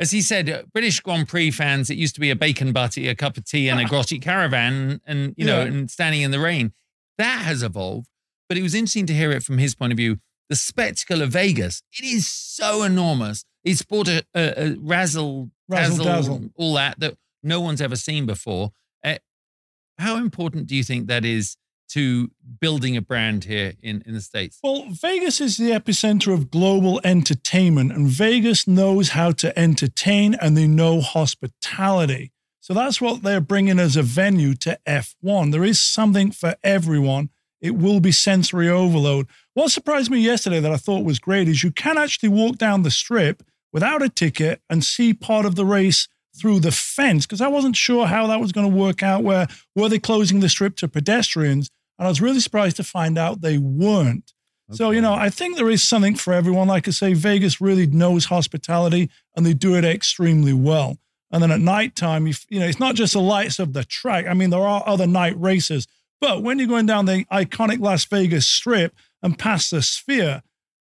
As 0.00 0.10
he 0.12 0.22
said, 0.22 0.64
British 0.72 1.00
Grand 1.00 1.26
Prix 1.28 1.50
fans, 1.50 1.90
it 1.90 1.96
used 1.98 2.14
to 2.14 2.20
be 2.20 2.30
a 2.30 2.36
bacon 2.36 2.72
butty, 2.72 3.08
a 3.08 3.14
cup 3.16 3.36
of 3.36 3.44
tea, 3.44 3.68
and 3.68 3.80
a 3.80 3.84
grotty 3.92 4.20
caravan, 4.22 5.00
and 5.06 5.34
you 5.36 5.44
know, 5.44 5.60
Yeah. 5.60 5.66
and 5.66 5.90
standing 5.90 6.22
in 6.22 6.30
the 6.30 6.38
rain. 6.38 6.72
That 7.18 7.42
has 7.42 7.62
evolved. 7.64 8.06
But 8.48 8.56
it 8.58 8.62
was 8.62 8.74
interesting 8.74 9.06
to 9.06 9.12
hear 9.14 9.30
it 9.32 9.42
from 9.42 9.58
his 9.58 9.74
point 9.74 9.92
of 9.92 9.96
view. 9.96 10.18
The 10.48 10.56
spectacle 10.56 11.20
of 11.20 11.30
Vegas, 11.30 11.82
it 11.98 12.04
is 12.06 12.26
so 12.26 12.82
enormous. 12.82 13.44
It's 13.64 13.82
brought 13.82 14.08
a, 14.08 14.24
a, 14.34 14.68
a 14.70 14.76
razzle, 14.80 15.50
Razzle 15.68 15.96
dazzle, 15.96 16.04
dazzle. 16.04 16.50
all 16.54 16.74
that 16.74 16.98
that 17.00 17.14
no 17.42 17.60
one's 17.60 17.82
ever 17.82 17.96
seen 17.96 18.24
before. 18.24 18.70
Uh, 19.04 19.16
how 19.98 20.16
important 20.16 20.66
do 20.68 20.74
you 20.76 20.84
think 20.84 21.08
that 21.08 21.24
is 21.26 21.56
to 21.88 22.30
building 22.60 22.96
a 22.96 23.02
brand 23.02 23.44
here 23.44 23.74
in, 23.82 24.02
in 24.06 24.14
the 24.14 24.20
States? 24.20 24.58
Well, 24.62 24.86
Vegas 24.90 25.40
is 25.40 25.56
the 25.56 25.70
epicenter 25.70 26.32
of 26.32 26.50
global 26.50 27.00
entertainment, 27.04 27.92
and 27.92 28.06
Vegas 28.08 28.66
knows 28.66 29.10
how 29.10 29.32
to 29.32 29.56
entertain 29.58 30.34
and 30.34 30.56
they 30.56 30.66
know 30.66 31.00
hospitality. 31.00 32.32
So 32.60 32.74
that's 32.74 33.00
what 33.00 33.22
they're 33.22 33.40
bringing 33.40 33.78
as 33.78 33.96
a 33.96 34.02
venue 34.02 34.54
to 34.56 34.78
F1. 34.86 35.52
There 35.52 35.64
is 35.64 35.80
something 35.80 36.30
for 36.30 36.54
everyone. 36.62 37.30
It 37.60 37.76
will 37.76 38.00
be 38.00 38.12
sensory 38.12 38.68
overload. 38.68 39.26
What 39.54 39.70
surprised 39.70 40.10
me 40.10 40.20
yesterday 40.20 40.60
that 40.60 40.70
I 40.70 40.76
thought 40.76 41.04
was 41.04 41.18
great 41.18 41.48
is 41.48 41.64
you 41.64 41.72
can 41.72 41.98
actually 41.98 42.28
walk 42.28 42.58
down 42.58 42.82
the 42.82 42.90
strip 42.90 43.42
without 43.72 44.02
a 44.02 44.08
ticket 44.08 44.60
and 44.68 44.84
see 44.84 45.14
part 45.14 45.46
of 45.46 45.54
the 45.54 45.64
race 45.64 46.08
through 46.38 46.60
the 46.60 46.70
fence 46.70 47.26
because 47.26 47.40
I 47.40 47.48
wasn't 47.48 47.76
sure 47.76 48.06
how 48.06 48.26
that 48.28 48.40
was 48.40 48.52
going 48.52 48.70
to 48.70 48.76
work 48.76 49.02
out. 49.02 49.24
Where 49.24 49.48
were 49.74 49.88
they 49.88 49.98
closing 49.98 50.40
the 50.40 50.48
strip 50.48 50.76
to 50.76 50.88
pedestrians? 50.88 51.70
And 51.98 52.06
I 52.06 52.08
was 52.08 52.20
really 52.20 52.40
surprised 52.40 52.76
to 52.76 52.84
find 52.84 53.18
out 53.18 53.40
they 53.40 53.58
weren't. 53.58 54.32
So, 54.70 54.90
you 54.90 55.00
know, 55.00 55.14
I 55.14 55.30
think 55.30 55.56
there 55.56 55.70
is 55.70 55.82
something 55.82 56.14
for 56.14 56.34
everyone. 56.34 56.68
Like 56.68 56.86
I 56.86 56.90
say, 56.90 57.14
Vegas 57.14 57.58
really 57.58 57.86
knows 57.86 58.26
hospitality 58.26 59.08
and 59.34 59.46
they 59.46 59.54
do 59.54 59.74
it 59.74 59.84
extremely 59.84 60.52
well. 60.52 60.98
And 61.30 61.42
then 61.42 61.50
at 61.50 61.60
nighttime, 61.60 62.26
you, 62.26 62.34
you 62.50 62.60
know, 62.60 62.66
it's 62.66 62.80
not 62.80 62.94
just 62.94 63.14
the 63.14 63.20
lights 63.20 63.58
of 63.58 63.72
the 63.72 63.84
track. 63.84 64.26
I 64.26 64.34
mean, 64.34 64.50
there 64.50 64.60
are 64.60 64.82
other 64.86 65.06
night 65.06 65.40
races, 65.40 65.86
but 66.20 66.42
when 66.42 66.58
you're 66.58 66.68
going 66.68 66.86
down 66.86 67.06
the 67.06 67.24
iconic 67.32 67.80
Las 67.80 68.04
Vegas 68.04 68.46
strip 68.46 68.94
and 69.22 69.38
past 69.38 69.70
the 69.70 69.80
sphere, 69.80 70.42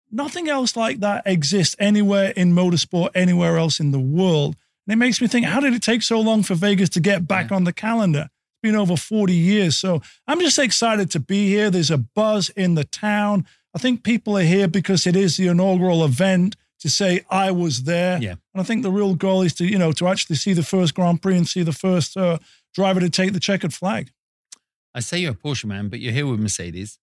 nothing 0.09 0.47
else 0.47 0.77
like 0.77 0.99
that 1.01 1.23
exists 1.25 1.75
anywhere 1.77 2.31
in 2.31 2.53
motorsport, 2.53 3.09
anywhere 3.13 3.57
else 3.57 3.79
in 3.79 3.91
the 3.91 3.99
world. 3.99 4.55
And 4.87 4.93
it 4.93 4.97
makes 4.97 5.19
me 5.19 5.27
think, 5.27 5.47
how 5.47 5.59
did 5.59 5.73
it 5.73 5.81
take 5.81 6.01
so 6.01 6.21
long 6.21 6.43
for 6.43 6.55
Vegas 6.55 6.89
to 6.91 6.99
get 7.01 7.27
back 7.27 7.51
on 7.51 7.65
the 7.65 7.73
calendar? 7.73 8.29
Been 8.65 8.75
over 8.75 8.97
40 8.97 9.31
years. 9.31 9.77
So 9.77 10.01
I'm 10.25 10.39
just 10.39 10.57
excited 10.57 11.11
to 11.11 11.19
be 11.19 11.47
here. 11.49 11.69
There's 11.69 11.91
a 11.91 11.99
buzz 11.99 12.49
in 12.49 12.73
the 12.73 12.83
town. 12.83 13.45
I 13.75 13.77
think 13.77 14.01
people 14.03 14.35
are 14.39 14.43
here 14.43 14.67
because 14.67 15.05
it 15.05 15.15
is 15.15 15.37
the 15.37 15.45
inaugural 15.49 16.03
event 16.03 16.55
to 16.79 16.89
say 16.89 17.23
I 17.29 17.51
was 17.51 17.83
there. 17.83 18.17
Yeah. 18.19 18.31
And 18.55 18.61
I 18.61 18.63
think 18.63 18.81
the 18.81 18.89
real 18.89 19.13
goal 19.13 19.43
is 19.43 19.53
to, 19.55 19.65
you 19.65 19.77
know, 19.77 19.91
to 19.91 20.07
actually 20.07 20.37
see 20.37 20.53
the 20.53 20.63
first 20.63 20.95
Grand 20.95 21.21
Prix 21.21 21.37
and 21.37 21.47
see 21.47 21.61
the 21.61 21.73
first 21.73 22.17
uh, 22.17 22.39
driver 22.73 22.99
to 23.01 23.09
take 23.11 23.33
the 23.33 23.39
checkered 23.39 23.71
flag. 23.71 24.09
I 24.95 25.01
say 25.01 25.19
you're 25.19 25.33
a 25.33 25.35
Porsche 25.35 25.65
man, 25.65 25.89
but 25.89 25.99
you're 25.99 26.11
here 26.13 26.25
with 26.25 26.39
Mercedes. 26.39 26.97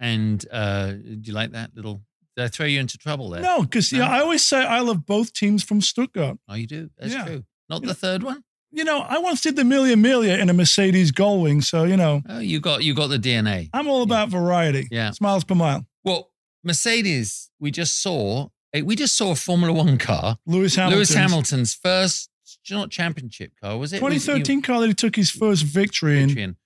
And 0.00 0.44
uh, 0.50 0.94
do 0.94 1.20
you 1.22 1.32
like 1.32 1.52
that 1.52 1.76
little? 1.76 2.02
Did 2.36 2.46
I 2.46 2.48
throw 2.48 2.66
you 2.66 2.80
into 2.80 2.98
trouble 2.98 3.30
there? 3.30 3.42
No, 3.42 3.62
because 3.62 3.92
yeah, 3.92 4.08
I 4.08 4.18
always 4.20 4.42
say 4.42 4.64
I 4.64 4.80
love 4.80 5.06
both 5.06 5.32
teams 5.32 5.62
from 5.62 5.80
Stuttgart. 5.80 6.38
Oh, 6.48 6.54
you 6.54 6.66
do. 6.66 6.90
That's 6.98 7.12
Yeah. 7.12 7.24
true. 7.24 7.44
Not 7.68 7.82
the 7.82 7.94
third 7.94 8.24
one. 8.24 8.42
You 8.74 8.84
know, 8.84 9.00
I 9.00 9.18
once 9.18 9.42
did 9.42 9.56
the 9.56 9.62
Miglia 9.62 10.38
in 10.40 10.48
a 10.48 10.54
Mercedes 10.54 11.12
Gullwing, 11.12 11.62
so 11.62 11.84
you 11.84 11.96
know, 11.96 12.22
Oh, 12.28 12.38
you 12.38 12.58
got 12.58 12.82
you 12.82 12.94
got 12.94 13.08
the 13.08 13.18
DNA. 13.18 13.68
I'm 13.74 13.86
all 13.86 14.02
about 14.02 14.30
variety. 14.30 14.88
Yeah. 14.90 15.10
Smiles 15.10 15.44
per 15.44 15.54
mile. 15.54 15.86
Well, 16.04 16.30
Mercedes, 16.64 17.50
we 17.60 17.70
just 17.70 18.00
saw. 18.02 18.48
eh, 18.72 18.80
We 18.80 18.96
just 18.96 19.14
saw 19.14 19.32
a 19.32 19.36
Formula 19.36 19.72
One 19.72 19.98
car. 19.98 20.38
Lewis 20.46 20.76
Hamilton. 20.76 20.96
Lewis 20.98 21.12
Hamilton's 21.14 21.74
first, 21.74 22.30
not 22.70 22.90
championship 22.90 23.52
car, 23.62 23.76
was 23.76 23.92
it? 23.92 24.00
Was 24.02 24.14
it- 24.14 24.16
2013 24.20 24.62
car 24.62 24.80
that 24.80 24.86
he 24.88 24.94
took 24.94 25.16
his 25.16 25.30
first 25.30 25.64
victory 25.64 26.20
in. 26.20 26.28
Victory 26.28 26.42
in. 26.44 26.56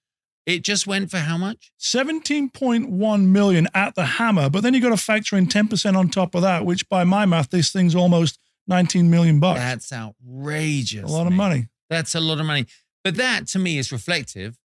It 0.47 0.63
just 0.63 0.87
went 0.87 1.11
for 1.11 1.19
how 1.19 1.37
much? 1.37 1.73
17.1 1.81 3.27
million 3.27 3.67
at 3.75 3.95
the 3.97 4.05
hammer, 4.05 4.49
but 4.49 4.63
then 4.63 4.75
you 4.75 4.81
got 4.81 4.91
to 4.91 4.97
factor 4.97 5.37
in 5.37 5.47
10% 5.49 5.97
on 5.97 6.09
top 6.09 6.37
of 6.37 6.43
that, 6.43 6.65
which 6.65 6.89
by 6.89 7.03
my 7.03 7.27
math, 7.27 7.51
this 7.51 7.71
thing's 7.73 7.95
almost 7.97 8.39
19 8.69 9.11
million 9.11 9.41
bucks. 9.41 9.59
That's 9.59 9.93
outrageous. 9.93 11.03
a 11.05 11.13
lot 11.13 11.27
of 11.27 11.33
money. 11.33 11.67
That's 11.89 12.15
a 12.15 12.21
lot 12.21 12.41
of 12.41 12.47
money. 12.47 12.67
But 13.05 13.17
that 13.17 13.47
to 13.49 13.59
me 13.59 13.79
is 13.79 13.93
reflective 13.93 14.59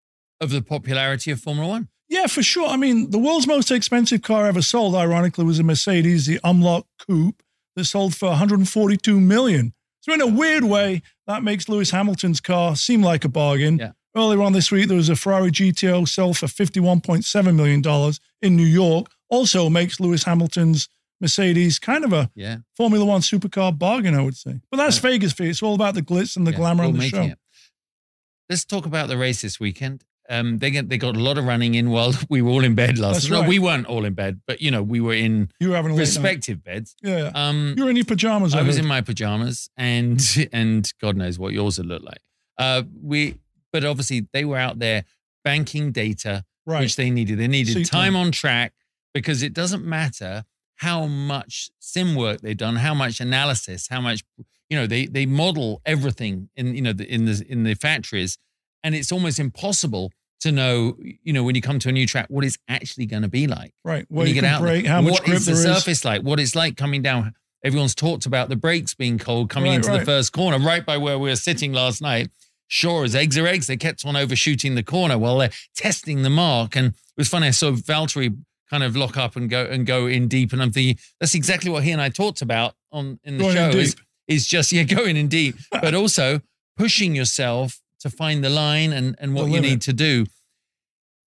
of 0.40 0.50
the 0.50 0.62
popularity 0.62 1.30
of 1.30 1.40
Formula 1.40 1.68
One. 1.68 1.88
Yeah, 2.08 2.26
for 2.26 2.42
sure. 2.42 2.68
I 2.68 2.76
mean, 2.76 3.10
the 3.10 3.18
world's 3.18 3.46
most 3.46 3.70
expensive 3.70 4.22
car 4.22 4.46
ever 4.46 4.62
sold, 4.62 4.94
ironically, 4.94 5.44
was 5.44 5.58
a 5.58 5.62
Mercedes, 5.62 6.26
the 6.26 6.38
Uhlenhaut 6.40 6.84
Coupe, 7.06 7.42
that 7.76 7.84
sold 7.84 8.14
for 8.14 8.30
142 8.30 9.20
million. 9.20 9.74
So 10.00 10.14
in 10.14 10.20
a 10.20 10.26
weird 10.26 10.64
way, 10.64 11.02
that 11.26 11.42
makes 11.42 11.68
Lewis 11.68 11.90
Hamilton's 11.90 12.40
car 12.40 12.76
seem 12.76 13.02
like 13.02 13.24
a 13.24 13.28
bargain. 13.28 13.78
Yeah. 13.78 13.92
Earlier 14.16 14.42
on 14.42 14.52
this 14.52 14.72
week, 14.72 14.88
there 14.88 14.96
was 14.96 15.10
a 15.10 15.16
Ferrari 15.16 15.50
GTO 15.50 16.08
sold 16.08 16.38
for 16.38 16.46
$51.7 16.46 17.54
million 17.54 18.14
in 18.40 18.56
New 18.56 18.64
York. 18.64 19.08
Also 19.28 19.68
makes 19.68 20.00
Lewis 20.00 20.24
Hamilton's 20.24 20.88
Mercedes 21.20 21.78
kind 21.78 22.04
of 22.04 22.12
a 22.12 22.30
Yeah. 22.34 22.58
Formula 22.76 23.04
One 23.04 23.20
supercar 23.20 23.76
bargain, 23.76 24.14
I 24.14 24.22
would 24.22 24.36
say. 24.36 24.60
But 24.70 24.76
that's 24.78 24.98
Vegas 24.98 25.32
for 25.32 25.44
you. 25.44 25.50
It's 25.50 25.62
all 25.62 25.74
about 25.74 25.94
the 25.94 26.02
glitz 26.02 26.36
and 26.36 26.46
the 26.46 26.52
Yeah, 26.52 26.56
glamour 26.58 26.84
of 26.84 26.96
the 26.96 27.08
show. 27.08 27.22
it. 27.22 27.38
Let's 28.48 28.64
talk 28.64 28.86
about 28.86 29.08
the 29.08 29.18
race 29.18 29.42
this 29.42 29.60
weekend. 29.60 30.04
Um, 30.30 30.58
they 30.58 30.70
get 30.70 30.90
they 30.90 30.98
got 30.98 31.16
a 31.16 31.20
lot 31.20 31.38
of 31.38 31.44
running 31.44 31.74
in 31.74 31.88
while 31.90 32.12
we 32.30 32.42
were 32.42 32.50
all 32.50 32.62
in 32.64 32.74
bed 32.74 32.98
last. 32.98 33.14
That's 33.14 33.30
No, 33.30 33.40
right. 33.40 33.48
we 33.48 33.58
weren't 33.58 33.86
all 33.86 34.04
in 34.04 34.12
bed, 34.14 34.40
but 34.46 34.60
you 34.60 34.70
know 34.70 34.82
we 34.82 35.00
were 35.00 35.14
in 35.14 35.50
You 35.58 35.70
were 35.70 35.76
having 35.76 35.92
night. 35.92 36.00
respective 36.00 36.62
beds. 36.62 36.94
Yeah. 37.02 37.30
Um, 37.34 37.74
you 37.76 37.84
were 37.84 37.90
in 37.90 37.96
your 37.96 38.04
pajamas. 38.04 38.54
I 38.54 38.62
was 38.62 38.76
heard. 38.76 38.84
in 38.84 38.88
my 38.88 39.00
pajamas, 39.00 39.70
and 39.76 40.20
and 40.52 40.90
God 41.00 41.16
knows 41.16 41.38
what 41.38 41.52
yours 41.54 41.78
would 41.78 41.86
look 41.86 42.02
like. 42.02 42.20
Uh, 42.58 42.82
we, 43.02 43.36
but 43.72 43.84
obviously 43.84 44.26
they 44.32 44.44
were 44.44 44.58
out 44.58 44.78
there 44.80 45.04
banking 45.44 45.92
data, 45.92 46.44
Right. 46.66 46.80
which 46.82 46.96
they 46.96 47.08
needed. 47.10 47.38
They 47.38 47.48
needed 47.48 47.72
Seat 47.74 47.86
time. 47.86 48.14
on 48.16 48.30
track 48.32 48.74
because 49.14 49.42
it 49.42 49.54
doesn't 49.54 49.84
matter 49.84 50.44
how 50.78 51.06
much 51.06 51.70
sim 51.78 52.14
work 52.14 52.40
they've 52.40 52.56
done, 52.56 52.76
how 52.76 52.94
much 52.94 53.20
analysis, 53.20 53.88
how 53.88 54.00
much 54.00 54.22
you 54.68 54.76
know 54.76 54.86
they 54.86 55.06
they 55.06 55.26
model 55.26 55.80
everything 55.86 56.48
in 56.56 56.74
you 56.74 56.82
know 56.82 56.92
the, 56.92 57.06
in 57.06 57.24
the 57.26 57.44
in 57.48 57.62
the 57.64 57.74
factories, 57.74 58.38
and 58.82 58.94
it's 58.94 59.12
almost 59.12 59.38
impossible 59.38 60.10
to 60.40 60.52
know 60.52 60.96
you 61.22 61.32
know 61.32 61.42
when 61.42 61.54
you 61.54 61.60
come 61.62 61.78
to 61.80 61.88
a 61.88 61.92
new 61.92 62.06
track 62.06 62.26
what 62.28 62.44
it's 62.44 62.58
actually 62.68 63.06
going 63.06 63.22
to 63.22 63.28
be 63.28 63.46
like. 63.46 63.72
Right. 63.84 64.04
When 64.08 64.26
you 64.26 64.34
you, 64.34 64.40
get 64.40 64.48
out, 64.50 64.62
there. 64.62 64.86
how 64.86 65.00
much 65.00 65.12
What 65.12 65.24
grip 65.24 65.36
is 65.38 65.46
the 65.46 65.52
is. 65.52 65.62
surface 65.62 66.04
like? 66.04 66.22
What 66.22 66.40
it's 66.40 66.54
like 66.54 66.76
coming 66.76 67.02
down. 67.02 67.34
Everyone's 67.64 67.96
talked 67.96 68.24
about 68.24 68.48
the 68.48 68.54
brakes 68.56 68.94
being 68.94 69.18
cold 69.18 69.50
coming 69.50 69.72
Right, 69.72 69.84
into 69.84 69.90
the 69.90 70.04
first 70.04 70.32
corner, 70.32 70.60
right 70.64 70.86
by 70.86 70.96
where 70.96 71.18
we 71.18 71.28
were 71.28 71.34
sitting 71.36 71.72
last 71.72 72.00
night. 72.00 72.30
Sure 72.68 73.02
as 73.02 73.16
eggs 73.16 73.36
are 73.36 73.46
eggs, 73.48 73.66
they 73.66 73.76
kept 73.76 74.04
on 74.06 74.14
overshooting 74.14 74.76
the 74.76 74.82
corner 74.84 75.18
while 75.18 75.38
they're 75.38 75.50
testing 75.74 76.22
the 76.22 76.30
mark. 76.30 76.76
And 76.76 76.88
it 76.88 76.94
was 77.16 77.28
funny. 77.28 77.48
I 77.48 77.50
saw 77.50 77.72
Valtteri 77.72 78.36
kind 78.70 78.82
of 78.84 78.96
lock 78.96 79.16
up 79.16 79.36
and 79.36 79.48
go 79.48 79.64
and 79.64 79.86
go 79.86 80.06
in 80.06 80.28
deep. 80.28 80.52
And 80.52 80.62
I'm 80.62 80.70
thinking 80.72 80.98
that's 81.20 81.34
exactly 81.34 81.70
what 81.70 81.84
he 81.84 81.90
and 81.90 82.00
I 82.00 82.08
talked 82.08 82.42
about 82.42 82.74
on 82.92 83.18
in 83.24 83.38
the 83.38 83.44
Going 83.44 83.56
in 83.56 83.72
show. 83.72 83.78
Is, 83.78 83.94
deep. 83.94 84.04
is 84.28 84.46
just 84.46 84.72
yeah, 84.72 84.82
going 84.98 85.16
in 85.16 85.28
deep, 85.28 85.56
but 85.70 85.94
also 85.94 86.40
pushing 86.76 87.14
yourself 87.14 87.80
to 88.00 88.10
find 88.10 88.44
the 88.44 88.50
line 88.50 88.92
and 88.92 89.16
and 89.18 89.34
what 89.34 89.42
The 89.42 89.48
you 89.48 89.54
limit. 89.54 89.70
need 89.70 89.82
to 89.82 89.92
do. 89.92 90.26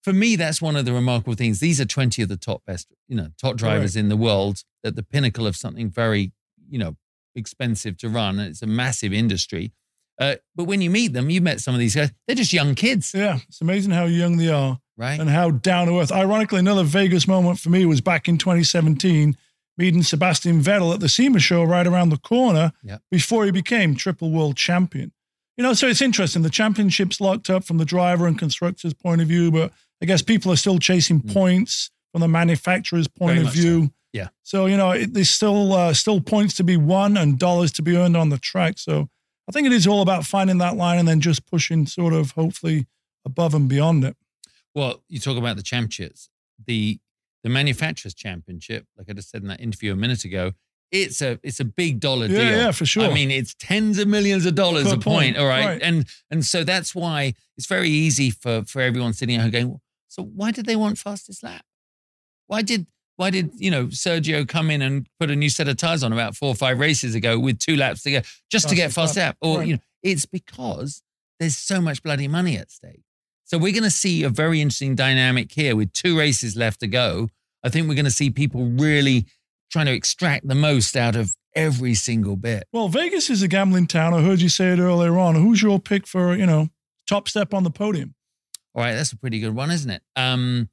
For 0.03 0.13
me, 0.13 0.35
that's 0.35 0.61
one 0.61 0.75
of 0.75 0.85
the 0.85 0.93
remarkable 0.93 1.35
things. 1.35 1.59
These 1.59 1.79
are 1.79 1.85
20 1.85 2.23
of 2.23 2.29
the 2.29 2.37
top 2.37 2.63
best, 2.65 2.87
you 3.07 3.15
know, 3.15 3.27
top 3.39 3.55
drivers 3.55 3.95
in 3.95 4.09
the 4.09 4.17
world 4.17 4.63
at 4.83 4.95
the 4.95 5.03
pinnacle 5.03 5.45
of 5.45 5.55
something 5.55 5.91
very, 5.91 6.31
you 6.67 6.79
know, 6.79 6.95
expensive 7.35 7.97
to 7.97 8.09
run. 8.09 8.39
And 8.39 8.49
it's 8.49 8.63
a 8.63 8.67
massive 8.67 9.13
industry. 9.13 9.73
Uh, 10.19 10.35
but 10.55 10.63
when 10.63 10.81
you 10.81 10.89
meet 10.89 11.13
them, 11.13 11.29
you 11.29 11.39
met 11.39 11.59
some 11.59 11.75
of 11.75 11.79
these 11.79 11.95
guys, 11.95 12.11
they're 12.25 12.35
just 12.35 12.51
young 12.51 12.73
kids, 12.73 13.11
Yeah, 13.13 13.39
it's 13.47 13.61
amazing 13.61 13.91
how 13.91 14.05
young 14.05 14.37
they 14.37 14.49
are 14.49 14.79
right? 14.97 15.19
and 15.19 15.29
how 15.29 15.51
down 15.51 15.87
to 15.87 15.99
earth. 15.99 16.11
Ironically, 16.11 16.59
another 16.59 16.83
Vegas 16.83 17.27
moment 17.27 17.59
for 17.59 17.69
me 17.69 17.85
was 17.85 18.01
back 18.01 18.27
in 18.27 18.37
2017, 18.37 19.35
meeting 19.77 20.03
Sebastian 20.03 20.61
Vettel 20.61 20.93
at 20.93 20.99
the 20.99 21.09
SEMA 21.09 21.39
show 21.39 21.63
right 21.63 21.87
around 21.87 22.09
the 22.09 22.17
corner 22.17 22.71
Yeah. 22.83 22.97
before 23.09 23.45
he 23.45 23.51
became 23.51 23.95
triple 23.95 24.31
world 24.31 24.55
champion. 24.57 25.11
You 25.57 25.63
know, 25.63 25.73
so 25.73 25.87
it's 25.87 26.01
interesting. 26.01 26.41
The 26.41 26.49
championship's 26.49 27.19
locked 27.21 27.49
up 27.49 27.63
from 27.63 27.77
the 27.77 27.85
driver 27.85 28.25
and 28.27 28.37
constructor's 28.37 28.93
point 28.93 29.21
of 29.21 29.27
view, 29.27 29.51
but 29.51 29.71
I 30.01 30.05
guess 30.05 30.21
people 30.21 30.51
are 30.51 30.55
still 30.55 30.79
chasing 30.79 31.21
points 31.21 31.89
from 32.11 32.21
the 32.21 32.27
manufacturer's 32.27 33.07
point 33.07 33.31
Mm. 33.31 33.35
Very 33.35 33.39
of 33.39 33.45
much 33.45 33.55
so. 33.55 33.61
view. 33.61 33.93
Yeah. 34.13 34.27
So 34.43 34.65
you 34.65 34.75
know, 34.77 34.91
it, 34.91 35.13
there's 35.13 35.29
still 35.29 35.73
uh, 35.73 35.93
still 35.93 36.19
points 36.19 36.53
to 36.55 36.63
be 36.63 36.75
won 36.77 37.15
and 37.17 37.37
dollars 37.39 37.71
to 37.73 37.81
be 37.81 37.95
earned 37.95 38.17
on 38.17 38.29
the 38.29 38.37
track. 38.37 38.77
So 38.77 39.09
I 39.47 39.51
think 39.51 39.67
it 39.67 39.73
is 39.73 39.87
all 39.87 40.01
about 40.01 40.25
finding 40.25 40.57
that 40.57 40.75
line 40.75 40.99
and 40.99 41.07
then 41.07 41.21
just 41.21 41.45
pushing 41.45 41.85
sort 41.85 42.13
of 42.13 42.31
hopefully 42.31 42.87
above 43.25 43.53
and 43.53 43.69
beyond 43.69 44.03
it. 44.03 44.17
Well, 44.75 45.03
you 45.09 45.19
talk 45.19 45.37
about 45.37 45.57
the 45.57 45.63
championships, 45.63 46.29
the 46.65 46.99
the 47.43 47.49
manufacturers 47.49 48.13
championship, 48.13 48.85
like 48.97 49.09
I 49.09 49.13
just 49.13 49.29
said 49.31 49.41
in 49.41 49.47
that 49.47 49.59
interview 49.59 49.91
a 49.93 49.95
minute 49.95 50.23
ago, 50.25 50.51
it's 50.91 51.21
a 51.21 51.39
it's 51.43 51.59
a 51.59 51.65
big 51.65 51.99
dollar 51.99 52.27
Yeah, 52.27 52.37
deal. 52.37 52.57
yeah, 52.57 52.71
for 52.71 52.85
sure. 52.85 53.03
I 53.05 53.13
mean, 53.13 53.31
it's 53.31 53.55
tens 53.55 53.97
of 53.97 54.07
millions 54.07 54.45
of 54.45 54.55
dollars 54.55 54.83
Per 54.83 54.89
a 54.89 54.97
point, 54.97 55.03
point, 55.03 55.37
all 55.37 55.47
right? 55.47 55.65
right. 55.65 55.81
And 55.81 56.05
and 56.29 56.45
so 56.45 56.63
that's 56.63 56.93
why 56.93 57.33
it's 57.57 57.67
very 57.67 57.89
easy 57.89 58.29
for 58.29 58.63
for 58.65 58.81
everyone 58.81 59.13
sitting 59.13 59.35
at 59.37 59.41
home 59.41 59.51
going, 59.51 59.79
so 60.07 60.23
why 60.23 60.51
did 60.51 60.65
they 60.65 60.75
want 60.75 60.97
fastest 60.97 61.43
lap? 61.43 61.65
Why 62.47 62.61
did 62.61 62.85
why 63.15 63.29
did 63.29 63.51
you 63.57 63.71
know 63.71 63.87
Sergio 63.87 64.47
come 64.47 64.69
in 64.69 64.81
and 64.81 65.07
put 65.19 65.31
a 65.31 65.35
new 65.35 65.49
set 65.49 65.67
of 65.67 65.77
tires 65.77 66.03
on 66.03 66.11
about 66.13 66.35
four 66.35 66.49
or 66.49 66.55
five 66.55 66.79
races 66.79 67.15
ago 67.15 67.39
with 67.39 67.59
two 67.59 67.75
laps 67.75 68.03
to 68.03 68.11
go 68.11 68.21
just 68.51 68.69
to 68.69 68.75
get 68.75 68.91
Fastest 68.91 69.15
fast 69.15 69.17
lap, 69.17 69.25
lap? 69.27 69.37
Or 69.41 69.57
right. 69.59 69.67
you 69.67 69.73
know, 69.75 69.79
it's 70.03 70.25
because 70.25 71.01
there's 71.39 71.57
so 71.57 71.81
much 71.81 72.03
bloody 72.03 72.27
money 72.27 72.57
at 72.57 72.69
stake. 72.71 73.03
So 73.51 73.57
we're 73.57 73.73
going 73.73 73.83
to 73.83 73.91
see 73.91 74.23
a 74.23 74.29
very 74.29 74.61
interesting 74.61 74.95
dynamic 74.95 75.51
here 75.51 75.75
with 75.75 75.91
two 75.91 76.17
races 76.17 76.55
left 76.55 76.79
to 76.79 76.87
go. 76.87 77.27
I 77.65 77.67
think 77.67 77.89
we're 77.89 77.95
going 77.95 78.05
to 78.05 78.09
see 78.09 78.29
people 78.29 78.63
really 78.63 79.25
trying 79.69 79.87
to 79.87 79.91
extract 79.91 80.47
the 80.47 80.55
most 80.55 80.95
out 80.95 81.17
of 81.17 81.35
every 81.53 81.93
single 81.93 82.37
bit. 82.37 82.63
Well, 82.71 82.87
Vegas 82.87 83.29
is 83.29 83.41
a 83.41 83.49
gambling 83.49 83.87
town. 83.87 84.13
I 84.13 84.21
heard 84.21 84.39
you 84.39 84.47
say 84.47 84.71
it 84.71 84.79
earlier 84.79 85.19
on. 85.19 85.35
Who's 85.35 85.61
your 85.61 85.81
pick 85.81 86.07
for 86.07 86.33
you 86.33 86.45
know 86.45 86.69
top 87.09 87.27
step 87.27 87.53
on 87.53 87.63
the 87.63 87.71
podium? 87.71 88.15
All 88.73 88.83
right, 88.83 88.93
that's 88.93 89.11
a 89.11 89.17
pretty 89.17 89.41
good 89.41 89.53
one, 89.53 89.69
isn't 89.69 89.91
it? 89.91 90.01
Um, 90.15 90.69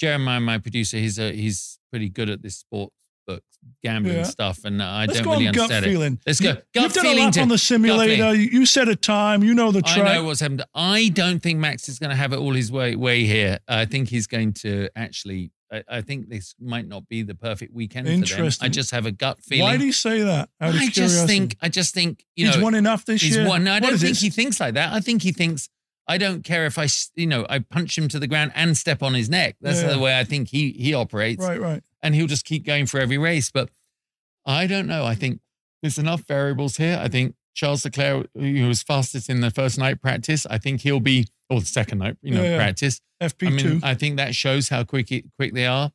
Jeremiah, 0.00 0.40
my 0.40 0.56
producer, 0.56 0.96
he's 0.96 1.18
a, 1.18 1.32
he's 1.32 1.78
pretty 1.90 2.08
good 2.08 2.30
at 2.30 2.40
this 2.40 2.56
sports 2.56 2.95
book 3.26 3.42
gambling 3.82 4.16
Yeah. 4.18 4.22
stuff, 4.22 4.60
and 4.64 4.80
I 4.82 5.06
Let's 5.06 5.20
don't 5.20 5.32
really 5.32 5.48
on 5.48 5.52
gut 5.54 5.62
understand 5.64 5.84
it. 5.86 5.88
feeling. 5.88 6.20
Let's 6.26 6.40
go. 6.40 6.48
You- 6.50 6.54
Gut 6.54 6.82
You've 6.84 6.92
done 6.94 7.06
a 7.06 7.14
lap 7.14 7.32
to- 7.34 7.40
on 7.42 7.48
the 7.48 7.58
simulator. 7.58 8.34
You 8.34 8.64
set 8.66 8.88
a 8.88 8.96
time. 8.96 9.42
You 9.42 9.54
know 9.54 9.72
the 9.72 9.82
track. 9.82 9.98
I 9.98 10.14
know 10.14 10.24
what's 10.24 10.40
happened. 10.40 10.64
I 10.74 11.08
don't 11.08 11.40
think 11.42 11.58
Max 11.58 11.88
is 11.88 11.98
going 11.98 12.10
to 12.10 12.16
have 12.16 12.32
it 12.32 12.36
all 12.38 12.52
his 12.52 12.70
way 12.70 12.94
way 12.96 13.24
here. 13.24 13.58
I 13.68 13.84
think 13.84 14.08
he's 14.08 14.26
going 14.26 14.52
to 14.54 14.88
actually. 14.96 15.50
I, 15.72 15.82
I 15.88 16.00
think 16.00 16.28
this 16.28 16.54
might 16.60 16.86
not 16.86 17.08
be 17.08 17.22
the 17.22 17.34
perfect 17.34 17.74
weekend 17.74 18.06
for 18.06 18.36
them. 18.36 18.48
I 18.60 18.68
just 18.68 18.92
have 18.92 19.04
a 19.04 19.10
gut 19.10 19.42
feeling. 19.42 19.64
Why 19.64 19.76
do 19.76 19.84
you 19.84 19.92
say 19.92 20.20
that? 20.22 20.48
I 20.60 20.86
just 20.88 21.26
think. 21.26 21.56
I 21.60 21.68
just 21.68 21.92
think. 21.92 22.24
You 22.36 22.44
know 22.44 22.50
he's 22.52 22.58
know, 22.58 22.64
won 22.64 22.74
enough 22.76 23.04
this 23.04 23.20
he's 23.20 23.34
year. 23.36 23.48
won. 23.48 23.64
No, 23.64 23.72
I 23.72 23.74
What 23.80 23.80
don't 23.90 23.98
think 23.98 24.10
this? 24.10 24.20
he 24.20 24.30
thinks 24.30 24.60
like 24.60 24.74
that. 24.74 24.92
I 24.92 25.00
think 25.00 25.22
he 25.22 25.32
thinks. 25.32 25.68
I 26.08 26.18
don't 26.18 26.44
care 26.44 26.66
if 26.66 26.78
I, 26.78 26.86
you 27.14 27.26
know, 27.26 27.46
I 27.48 27.58
punch 27.58 27.98
him 27.98 28.06
to 28.08 28.18
the 28.18 28.26
ground 28.28 28.52
and 28.54 28.76
step 28.76 29.02
on 29.02 29.14
his 29.14 29.28
neck. 29.28 29.56
That's 29.60 29.82
Yeah. 29.82 29.88
the 29.92 29.98
way 29.98 30.18
I 30.18 30.24
think 30.24 30.48
he 30.48 30.70
he 30.72 30.94
operates 30.94 31.42
Right, 31.42 31.60
right. 31.60 31.82
and 32.02 32.14
he'll 32.14 32.26
just 32.28 32.44
keep 32.44 32.64
going 32.64 32.86
for 32.86 33.00
every 33.00 33.18
race. 33.18 33.50
But 33.50 33.70
I 34.44 34.66
don't 34.66 34.86
know. 34.86 35.04
I 35.04 35.14
think 35.16 35.40
there's 35.82 35.98
enough 35.98 36.22
variables 36.28 36.76
here. 36.76 36.98
I 37.02 37.08
think 37.08 37.34
Charles 37.54 37.84
Leclerc, 37.84 38.28
who 38.34 38.68
was 38.68 38.82
fastest 38.82 39.28
in 39.28 39.40
the 39.40 39.50
first 39.50 39.78
night 39.78 40.00
practice, 40.00 40.46
I 40.46 40.58
think 40.58 40.82
he'll 40.82 41.00
be, 41.00 41.26
or 41.50 41.60
the 41.60 41.66
second 41.66 41.98
night, 41.98 42.16
you 42.22 42.32
know, 42.34 42.42
Yeah, 42.42 42.56
practice. 42.56 43.00
FP2. 43.20 43.46
I 43.48 43.50
mean, 43.50 43.80
I 43.82 43.94
think 43.94 44.16
that 44.18 44.34
shows 44.34 44.68
how 44.68 44.84
quick 44.84 45.10
it, 45.10 45.24
quick 45.36 45.54
they 45.54 45.66
are. 45.66 45.90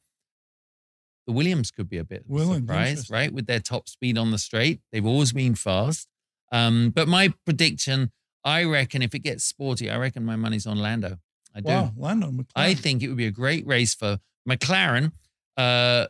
The 1.28 1.34
Williams 1.34 1.70
could 1.72 1.88
be 1.88 1.98
a 1.98 2.04
bit 2.04 2.24
Williams, 2.28 2.62
surprise, 2.68 3.10
right? 3.12 3.32
With 3.32 3.46
their 3.46 3.60
top 3.60 3.88
speed 3.88 4.18
on 4.18 4.32
the 4.32 4.38
straight, 4.40 4.82
they've 4.92 5.06
always 5.06 5.32
been 5.34 5.54
fast. 5.56 6.08
Um, 6.52 6.90
but 6.90 7.08
my 7.08 7.34
prediction, 7.46 8.12
I 8.44 8.64
reckon, 8.64 9.02
if 9.02 9.14
it 9.14 9.20
gets 9.20 9.44
sporty, 9.44 9.90
I 9.90 9.98
reckon 9.98 10.26
my 10.26 10.36
money's 10.36 10.66
on 10.66 10.78
Lando. 10.78 11.18
I 11.56 11.60
do. 11.62 11.68
wow, 11.68 11.92
Lando 11.98 12.28
McLaren. 12.28 12.46
I 12.56 12.74
think 12.74 13.04
it 13.04 13.08
would 13.08 13.18
be 13.18 13.28
a 13.28 13.32
great 13.32 13.66
race 13.68 13.94
for 13.94 14.20
McLaren. 14.48 15.12
Uh, 15.58 16.08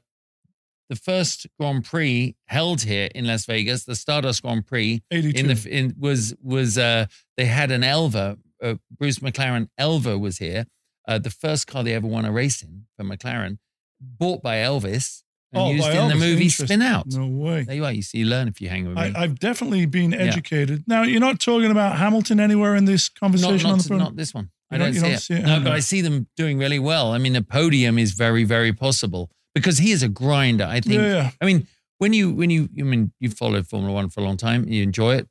the 0.89 0.95
first 0.95 1.47
Grand 1.59 1.85
Prix 1.85 2.35
held 2.45 2.81
here 2.81 3.09
in 3.15 3.25
Las 3.25 3.45
Vegas, 3.45 3.85
the 3.85 3.95
Stardust 3.95 4.41
Grand 4.43 4.67
Prix, 4.67 5.01
82. 5.09 5.39
in 5.39 5.47
the 5.47 5.69
in 5.69 5.95
was 5.97 6.35
was 6.43 6.77
uh, 6.77 7.05
they 7.37 7.45
had 7.45 7.71
an 7.71 7.83
Elva. 7.83 8.37
Uh, 8.61 8.75
Bruce 8.97 9.19
McLaren 9.19 9.69
Elva 9.77 10.17
was 10.17 10.37
here. 10.37 10.65
Uh, 11.07 11.17
the 11.17 11.29
first 11.29 11.65
car 11.65 11.83
they 11.83 11.93
ever 11.93 12.07
won 12.07 12.25
a 12.25 12.31
race 12.31 12.61
in 12.61 12.85
for 12.95 13.03
McLaren, 13.03 13.57
bought 13.99 14.43
by 14.43 14.57
Elvis 14.57 15.23
and 15.53 15.61
Oh, 15.61 15.71
used 15.71 15.87
in 15.89 16.07
the 16.07 16.15
movie. 16.15 16.49
Spin 16.49 16.81
Out. 16.81 17.07
no 17.07 17.27
way. 17.27 17.63
There 17.63 17.75
you 17.75 17.85
are. 17.85 17.91
You 17.91 18.01
see, 18.01 18.19
you 18.19 18.25
learn 18.25 18.47
if 18.47 18.61
you 18.61 18.69
hang 18.69 18.87
with 18.87 18.95
me. 18.97 19.01
I, 19.01 19.23
I've 19.23 19.39
definitely 19.39 19.85
been 19.85 20.13
educated. 20.13 20.83
Now, 20.87 21.03
you're 21.03 21.19
not 21.19 21.39
talking 21.39 21.71
about 21.71 21.97
Hamilton 21.97 22.39
anywhere 22.39 22.75
in 22.75 22.85
this 22.85 23.09
not, 23.15 23.19
conversation 23.19 23.65
on 23.67 23.77
not, 23.77 23.83
the 23.83 23.89
phone? 23.89 23.97
not 23.99 24.15
this 24.15 24.33
one. 24.33 24.49
I 24.69 24.77
don't- 24.77 24.93
don't, 24.93 25.01
see, 25.01 25.07
it. 25.07 25.19
see 25.19 25.33
it 25.33 25.43
No, 25.45 25.59
but 25.59 25.73
I 25.73 25.79
see 25.81 25.99
them 26.01 26.27
doing 26.37 26.57
really 26.57 26.79
well. 26.79 27.11
I 27.11 27.17
mean, 27.17 27.35
a 27.35 27.41
podium 27.41 27.99
is 27.99 28.11
very, 28.13 28.45
very 28.45 28.71
possible 28.71 29.29
because 29.53 29.77
he 29.79 29.91
is 29.91 30.01
a 30.03 30.07
grinder. 30.07 30.63
I 30.63 30.79
think. 30.79 30.95
yeah, 30.95 31.07
yeah. 31.13 31.31
I 31.41 31.45
mean, 31.45 31.67
when 31.97 32.13
you 32.13 32.31
when 32.31 32.49
you 32.49 32.69
I 32.79 32.83
mean 32.83 33.11
you've 33.19 33.33
followed 33.37 33.67
Formula 33.67 33.93
One 33.93 34.09
for 34.09 34.21
a 34.21 34.23
long 34.23 34.37
time, 34.37 34.67
you 34.69 34.81
enjoy 34.81 35.15
it. 35.17 35.27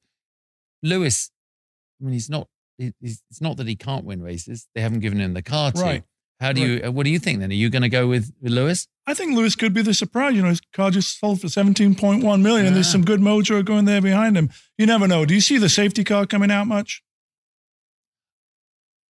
Lewis, 0.82 1.30
I 2.00 2.04
mean, 2.04 2.12
he's 2.12 2.30
not. 2.30 2.48
He's, 2.78 3.22
it's 3.30 3.40
not 3.40 3.56
that 3.58 3.66
he 3.66 3.76
can't 3.76 4.04
win 4.04 4.22
races. 4.22 4.66
They 4.74 4.80
haven't 4.80 5.00
given 5.00 5.20
him 5.20 5.34
the 5.34 5.42
car 5.42 5.72
to. 5.72 5.80
Right. 5.80 6.04
How 6.41 6.53
do 6.53 6.61
you? 6.61 6.82
uh, 6.84 6.91
What 6.91 7.05
do 7.05 7.11
you 7.11 7.18
think 7.18 7.41
then? 7.41 7.51
Are 7.51 7.55
you 7.55 7.68
going 7.68 7.82
to 7.82 7.88
go 7.88 8.07
with, 8.09 8.32
with 8.41 8.53
Lewis? 8.53 8.88
I 9.07 9.12
think 9.14 9.36
Lewis 9.36 9.55
could 9.57 9.74
be 9.74 9.82
the 9.82 9.93
surprise. 9.95 10.34
You 10.34 10.43
know, 10.43 10.49
his 10.49 10.61
car 10.72 10.91
just 10.91 11.18
sold 11.20 11.41
for 11.41 11.49
17.1 11.49 12.22
million, 12.43 12.66
and 12.66 12.74
there's 12.74 12.91
some 12.91 13.05
good 13.05 13.20
mojo 13.20 13.64
going 13.64 13.84
there 13.84 14.01
behind 14.01 14.36
him. 14.38 14.51
You 14.78 14.86
never 14.86 15.07
know. 15.07 15.24
Do 15.26 15.34
you 15.34 15.41
see 15.41 15.59
the 15.59 15.68
safety 15.68 16.03
car 16.05 16.26
coming 16.26 16.51
out 16.51 16.66
much? 16.66 17.03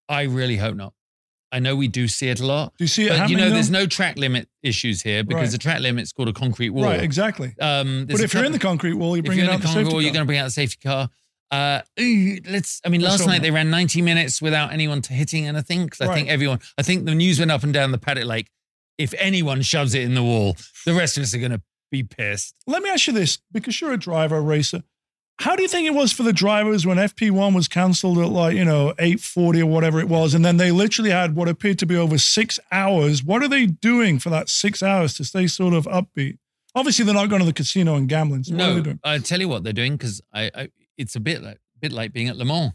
I 0.08 0.22
really 0.22 0.56
hope 0.56 0.74
not. 0.76 0.92
I 1.52 1.58
know 1.58 1.74
we 1.74 1.88
do 1.88 2.06
see 2.06 2.28
it 2.28 2.38
a 2.38 2.46
lot, 2.46 2.74
Do 2.78 2.84
you 2.84 2.88
see 2.88 3.06
it 3.06 3.18
but 3.18 3.28
you 3.28 3.36
know, 3.36 3.48
though? 3.48 3.54
there's 3.54 3.70
no 3.72 3.84
track 3.84 4.16
limit 4.16 4.48
issues 4.62 5.02
here 5.02 5.24
because 5.24 5.42
Right. 5.42 5.50
the 5.50 5.58
track 5.58 5.80
limit's 5.80 6.12
called 6.12 6.28
a 6.28 6.32
concrete 6.32 6.70
wall. 6.70 6.84
Right, 6.84 7.02
exactly. 7.02 7.54
Um, 7.60 8.06
But 8.08 8.20
if 8.20 8.32
you're 8.34 8.44
in 8.44 8.52
the 8.52 8.58
concrete 8.60 8.92
wall, 8.94 9.16
you're 9.16 9.20
if 9.24 9.26
bringing 9.26 9.44
you're 9.46 9.54
in 9.54 9.60
the 9.60 9.66
concrete 9.66 9.84
wall, 9.84 9.92
car. 9.94 10.00
you're 10.02 10.12
going 10.12 10.22
to 10.22 10.26
bring 10.26 10.38
out 10.38 10.44
the 10.44 10.50
safety 10.52 10.78
car. 10.80 11.08
Uh, 11.50 11.80
ooh, 12.00 12.38
let's. 12.48 12.80
I 12.84 12.88
mean, 12.88 13.00
last 13.00 13.26
night 13.26 13.42
they 13.42 13.50
ran 13.50 13.70
90 13.70 14.02
minutes 14.02 14.40
without 14.40 14.72
anyone 14.72 15.02
hitting 15.02 15.46
anything 15.46 15.84
because 15.84 16.00
I 16.00 16.06
Right. 16.06 16.14
think 16.14 16.28
everyone. 16.28 16.60
I 16.78 16.82
think 16.82 17.04
the 17.06 17.14
news 17.14 17.38
went 17.38 17.50
up 17.50 17.62
and 17.64 17.72
down 17.72 17.90
the 17.92 17.98
paddock 17.98 18.26
like, 18.26 18.50
if 18.98 19.14
anyone 19.18 19.62
shoves 19.62 19.94
it 19.94 20.02
in 20.02 20.14
the 20.14 20.22
wall, 20.22 20.56
the 20.84 20.94
rest 20.94 21.16
of 21.16 21.22
us 21.24 21.34
are 21.34 21.38
going 21.38 21.50
to 21.52 21.62
be 21.90 22.02
pissed. 22.04 22.54
Let 22.66 22.82
me 22.82 22.90
ask 22.90 23.06
you 23.08 23.12
this, 23.12 23.38
because 23.50 23.80
you're 23.80 23.92
a 23.92 23.96
driver, 23.96 24.36
a 24.36 24.40
racer. 24.40 24.82
How 25.40 25.56
do 25.56 25.62
you 25.62 25.68
think 25.68 25.86
it 25.86 25.94
was 25.94 26.12
for 26.12 26.22
the 26.22 26.34
drivers 26.34 26.84
when 26.86 26.98
FP1 26.98 27.54
was 27.54 27.66
cancelled 27.66 28.18
at 28.18 28.28
like, 28.28 28.54
you 28.54 28.64
know, 28.64 28.90
840 28.98 29.62
or 29.62 29.66
whatever 29.66 29.98
it 29.98 30.06
was, 30.06 30.34
and 30.34 30.44
then 30.44 30.58
they 30.58 30.70
literally 30.70 31.10
had 31.10 31.34
what 31.34 31.48
appeared 31.48 31.78
to 31.78 31.86
be 31.86 31.96
over 31.96 32.18
six 32.18 32.58
hours? 32.70 33.24
What 33.24 33.42
are 33.42 33.48
they 33.48 33.64
doing 33.66 34.18
for 34.18 34.28
that 34.28 34.50
six 34.50 34.82
hours 34.82 35.14
to 35.14 35.24
stay 35.24 35.46
sort 35.46 35.72
of 35.72 35.86
upbeat? 35.86 36.36
Obviously, 36.74 37.06
they're 37.06 37.14
not 37.14 37.30
going 37.30 37.40
to 37.40 37.46
the 37.46 37.54
casino 37.54 37.96
and 37.96 38.06
gambling. 38.06 38.44
So 38.44 38.54
what 38.54 38.62
are 38.62 38.66
they 38.72 38.76
No, 38.76 38.82
doing? 38.82 39.00
I 39.02 39.18
tell 39.18 39.40
you 39.40 39.48
what 39.48 39.64
they're 39.64 39.72
doing 39.72 39.94
because 39.96 40.20
I, 40.32 40.50
I, 40.54 40.68
it's 41.00 41.16
a 41.16 41.20
bit 41.20 41.42
like, 41.42 41.58
bit 41.80 41.92
like 41.92 42.12
being 42.12 42.28
at 42.28 42.36
Le 42.36 42.44
Mans. 42.44 42.72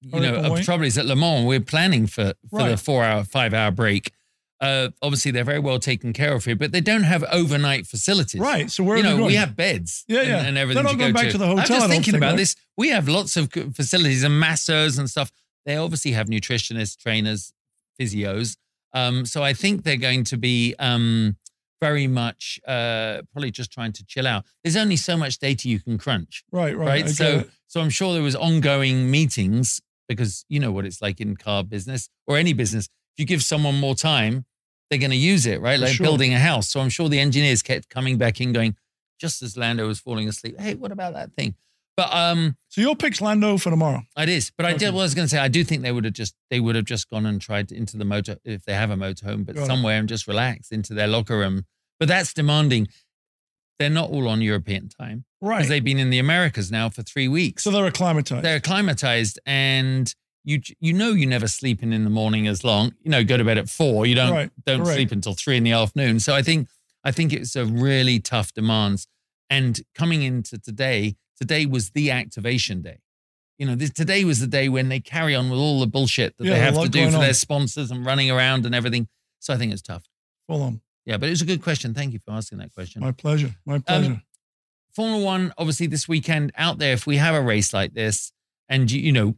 You 0.00 0.10
Hurry 0.10 0.30
know, 0.30 0.54
the 0.54 0.62
trouble 0.62 0.84
is 0.84 0.98
at 0.98 1.06
Le 1.06 1.16
Mans 1.16 1.46
we're 1.46 1.60
planning 1.60 2.06
for 2.06 2.34
for 2.50 2.68
the 2.68 2.76
four 2.76 3.02
hour, 3.02 3.24
five 3.24 3.54
hour 3.54 3.70
break. 3.70 4.12
Uh, 4.58 4.88
obviously, 5.02 5.30
they're 5.32 5.44
very 5.44 5.58
well 5.58 5.78
taken 5.78 6.12
care 6.12 6.34
of 6.34 6.44
here, 6.44 6.56
but 6.56 6.72
they 6.72 6.80
don't 6.80 7.02
have 7.02 7.22
overnight 7.24 7.86
facilities. 7.86 8.40
Right. 8.40 8.70
So 8.70 8.84
where 8.84 8.96
you 8.96 9.04
are 9.04 9.18
know, 9.18 9.26
we 9.26 9.34
have 9.34 9.54
beds 9.54 10.04
Yeah, 10.08 10.20
and, 10.20 10.28
yeah. 10.28 10.36
and 10.46 10.56
They're 10.56 10.62
everything 10.62 10.84
not 10.84 10.98
going 10.98 11.12
go 11.12 11.20
back 11.20 11.30
to 11.32 11.38
the 11.38 11.46
hotel, 11.46 11.60
I'm 11.62 11.66
just 11.66 11.88
thinking 11.88 12.12
think, 12.12 12.16
about 12.16 12.30
right? 12.30 12.36
this. 12.38 12.56
We 12.76 12.88
have 12.88 13.08
lots 13.08 13.36
of 13.36 13.52
facilities 13.74 14.22
and 14.24 14.38
masseurs 14.40 14.98
and 14.98 15.10
stuff. 15.10 15.30
They 15.66 15.76
obviously 15.76 16.12
have 16.12 16.28
nutritionists, 16.28 16.96
trainers, 16.96 17.52
physios. 18.00 18.56
Um, 18.94 19.26
so 19.26 19.42
I 19.42 19.52
think 19.52 19.82
they're 19.84 19.96
going 19.96 20.24
to 20.24 20.38
be 20.38 20.74
um, 20.78 21.36
very 21.80 22.06
much 22.06 22.58
uh, 22.66 23.22
probably 23.32 23.50
just 23.50 23.70
trying 23.70 23.92
to 23.92 24.04
chill 24.04 24.26
out. 24.26 24.44
There's 24.62 24.76
only 24.76 24.96
so 24.96 25.16
much 25.16 25.38
data 25.38 25.68
you 25.68 25.80
can 25.80 25.98
crunch, 25.98 26.44
right, 26.50 26.76
right. 26.76 27.04
right? 27.04 27.08
So, 27.08 27.40
it. 27.40 27.50
so 27.66 27.80
I'm 27.80 27.90
sure 27.90 28.14
there 28.14 28.22
was 28.22 28.36
ongoing 28.36 29.10
meetings 29.10 29.80
because 30.08 30.44
you 30.48 30.60
know 30.60 30.72
what 30.72 30.86
it's 30.86 31.02
like 31.02 31.20
in 31.20 31.36
car 31.36 31.64
business 31.64 32.08
or 32.26 32.36
any 32.36 32.52
business. 32.52 32.86
If 33.14 33.20
you 33.20 33.26
give 33.26 33.42
someone 33.42 33.78
more 33.78 33.94
time, 33.94 34.44
they're 34.90 34.98
going 34.98 35.10
to 35.10 35.16
use 35.16 35.46
it, 35.46 35.60
right? 35.60 35.78
Like 35.80 35.94
sure. 35.94 36.04
building 36.04 36.32
a 36.32 36.38
house. 36.38 36.68
So 36.70 36.80
I'm 36.80 36.88
sure 36.88 37.08
the 37.08 37.18
engineers 37.18 37.62
kept 37.62 37.88
coming 37.88 38.18
back 38.18 38.40
in, 38.40 38.52
going, 38.52 38.76
just 39.18 39.42
as 39.42 39.56
Lando 39.56 39.86
was 39.86 39.98
falling 39.98 40.28
asleep. 40.28 40.60
Hey, 40.60 40.74
what 40.74 40.92
about 40.92 41.14
that 41.14 41.32
thing? 41.32 41.54
But 41.96 42.12
um, 42.14 42.56
so 42.68 42.80
your 42.82 42.94
pick's 42.94 43.20
Lando 43.22 43.56
for 43.56 43.70
tomorrow. 43.70 44.02
it 44.18 44.28
is. 44.28 44.52
But 44.56 44.66
I 44.66 44.72
did. 44.72 44.82
Okay. 44.88 44.90
What 44.90 45.00
I 45.00 45.04
was 45.04 45.14
going 45.14 45.24
to 45.26 45.30
say, 45.30 45.38
I 45.38 45.48
do 45.48 45.64
think 45.64 45.82
they 45.82 45.92
would 45.92 46.04
have 46.04 46.12
just 46.14 46.34
they 46.50 46.60
would 46.60 46.76
have 46.76 46.84
just 46.84 47.08
gone 47.08 47.24
and 47.26 47.40
tried 47.40 47.72
into 47.72 47.96
the 47.96 48.04
motor 48.04 48.36
if 48.44 48.64
they 48.64 48.74
have 48.74 48.90
a 48.90 48.96
motorhome, 48.96 49.46
but 49.46 49.54
Got 49.56 49.62
it. 49.64 49.66
somewhere 49.66 49.98
and 49.98 50.08
just 50.08 50.26
relax 50.28 50.70
into 50.70 50.92
their 50.94 51.06
locker 51.06 51.38
room. 51.38 51.64
But 51.98 52.08
that's 52.08 52.34
demanding. 52.34 52.88
They're 53.78 53.90
not 53.90 54.10
all 54.10 54.28
on 54.28 54.40
European 54.40 54.88
time 54.88 55.24
Right. 55.42 55.58
because 55.58 55.68
they've 55.68 55.84
been 55.84 55.98
in 55.98 56.08
the 56.10 56.18
Americas 56.18 56.70
now 56.72 56.88
for 56.88 57.02
three 57.02 57.28
weeks. 57.28 57.62
so 57.64 57.70
they're 57.70 57.86
acclimatized. 57.86 58.42
they're 58.44 58.56
acclimatized, 58.56 59.38
and 59.46 60.14
you 60.44 60.60
you 60.80 60.92
know 60.92 61.10
you 61.12 61.26
never 61.26 61.48
sleeping 61.48 61.90
in 61.90 61.94
in 61.94 62.04
the 62.04 62.10
morning 62.10 62.46
as 62.46 62.62
long. 62.64 62.94
You 63.02 63.10
know, 63.10 63.24
go 63.24 63.36
to 63.38 63.44
bed 63.44 63.58
at 63.58 63.68
four. 63.70 64.04
You 64.06 64.14
don't 64.14 64.32
Right, 64.32 64.50
don't 64.66 64.80
correct. 64.82 64.94
sleep 64.96 65.12
until 65.12 65.32
three 65.34 65.56
in 65.56 65.64
the 65.64 65.72
afternoon. 65.72 66.20
So 66.20 66.34
I 66.34 66.42
think 66.42 66.68
I 67.04 67.10
think 67.10 67.32
it's 67.32 67.56
a 67.56 67.64
really 67.64 68.18
tough 68.20 68.52
demands. 68.52 69.06
And 69.48 69.80
coming 69.94 70.22
into 70.22 70.58
today, 70.58 71.16
today 71.38 71.66
was 71.66 71.90
the 71.90 72.10
activation 72.10 72.82
day. 72.82 72.98
You 73.58 73.66
know, 73.66 73.74
this, 73.74 73.90
today 73.90 74.24
was 74.24 74.40
the 74.40 74.46
day 74.46 74.68
when 74.68 74.88
they 74.88 75.00
carry 75.00 75.34
on 75.34 75.48
with 75.50 75.58
all 75.58 75.80
the 75.80 75.86
bullshit 75.86 76.36
that 76.36 76.44
Yeah, 76.44 76.54
they 76.54 76.60
have 76.60 76.80
to 76.82 76.88
do 76.88 77.08
for 77.10 77.16
on. 77.16 77.22
their 77.22 77.32
sponsors 77.34 77.90
and 77.90 78.04
running 78.04 78.30
around 78.30 78.66
and 78.66 78.74
everything. 78.74 79.08
So 79.38 79.54
I 79.54 79.56
think 79.56 79.72
it's 79.72 79.82
tough. 79.82 80.04
Full 80.48 80.62
on. 80.62 80.80
Yeah, 81.06 81.16
but 81.16 81.28
it 81.28 81.30
was 81.30 81.42
a 81.42 81.46
good 81.46 81.62
question. 81.62 81.94
Thank 81.94 82.12
you 82.12 82.18
for 82.18 82.32
asking 82.32 82.58
that 82.58 82.74
question. 82.74 83.00
My 83.00 83.12
pleasure. 83.12 83.54
My 83.64 83.76
um, 83.76 83.82
pleasure. 83.82 84.22
Formula 84.94 85.24
One, 85.24 85.52
obviously, 85.56 85.86
this 85.86 86.08
weekend 86.08 86.52
out 86.56 86.78
there, 86.78 86.92
if 86.92 87.06
we 87.06 87.16
have 87.16 87.34
a 87.34 87.40
race 87.40 87.72
like 87.72 87.94
this, 87.94 88.32
and 88.68 88.90
you, 88.90 89.00
you 89.00 89.12
know, 89.12 89.36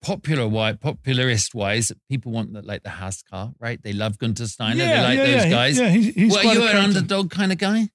popular 0.00 0.48
wise, 0.48 0.76
popularist 0.76 1.54
wise, 1.54 1.92
people 2.08 2.32
want 2.32 2.52
the, 2.52 2.62
like 2.62 2.82
the 2.82 2.90
Haas 2.90 3.22
car, 3.22 3.52
right? 3.58 3.80
They 3.82 3.92
love 3.92 4.18
Guenther 4.18 4.46
Steiner. 4.46 4.76
they 4.84 5.02
like 5.02 5.18
those 5.18 5.28
yeah, 5.28 5.44
he- 5.44 5.50
guys. 5.50 5.78
Yeah, 5.78 5.88
he's, 5.88 6.14
he's 6.14 6.32
well, 6.32 6.48
are 6.48 6.54
you 6.54 6.62
a 6.62 6.70
an 6.70 6.76
underdog 6.76 7.30
kind 7.30 7.52
of 7.52 7.58
guy? 7.58 7.88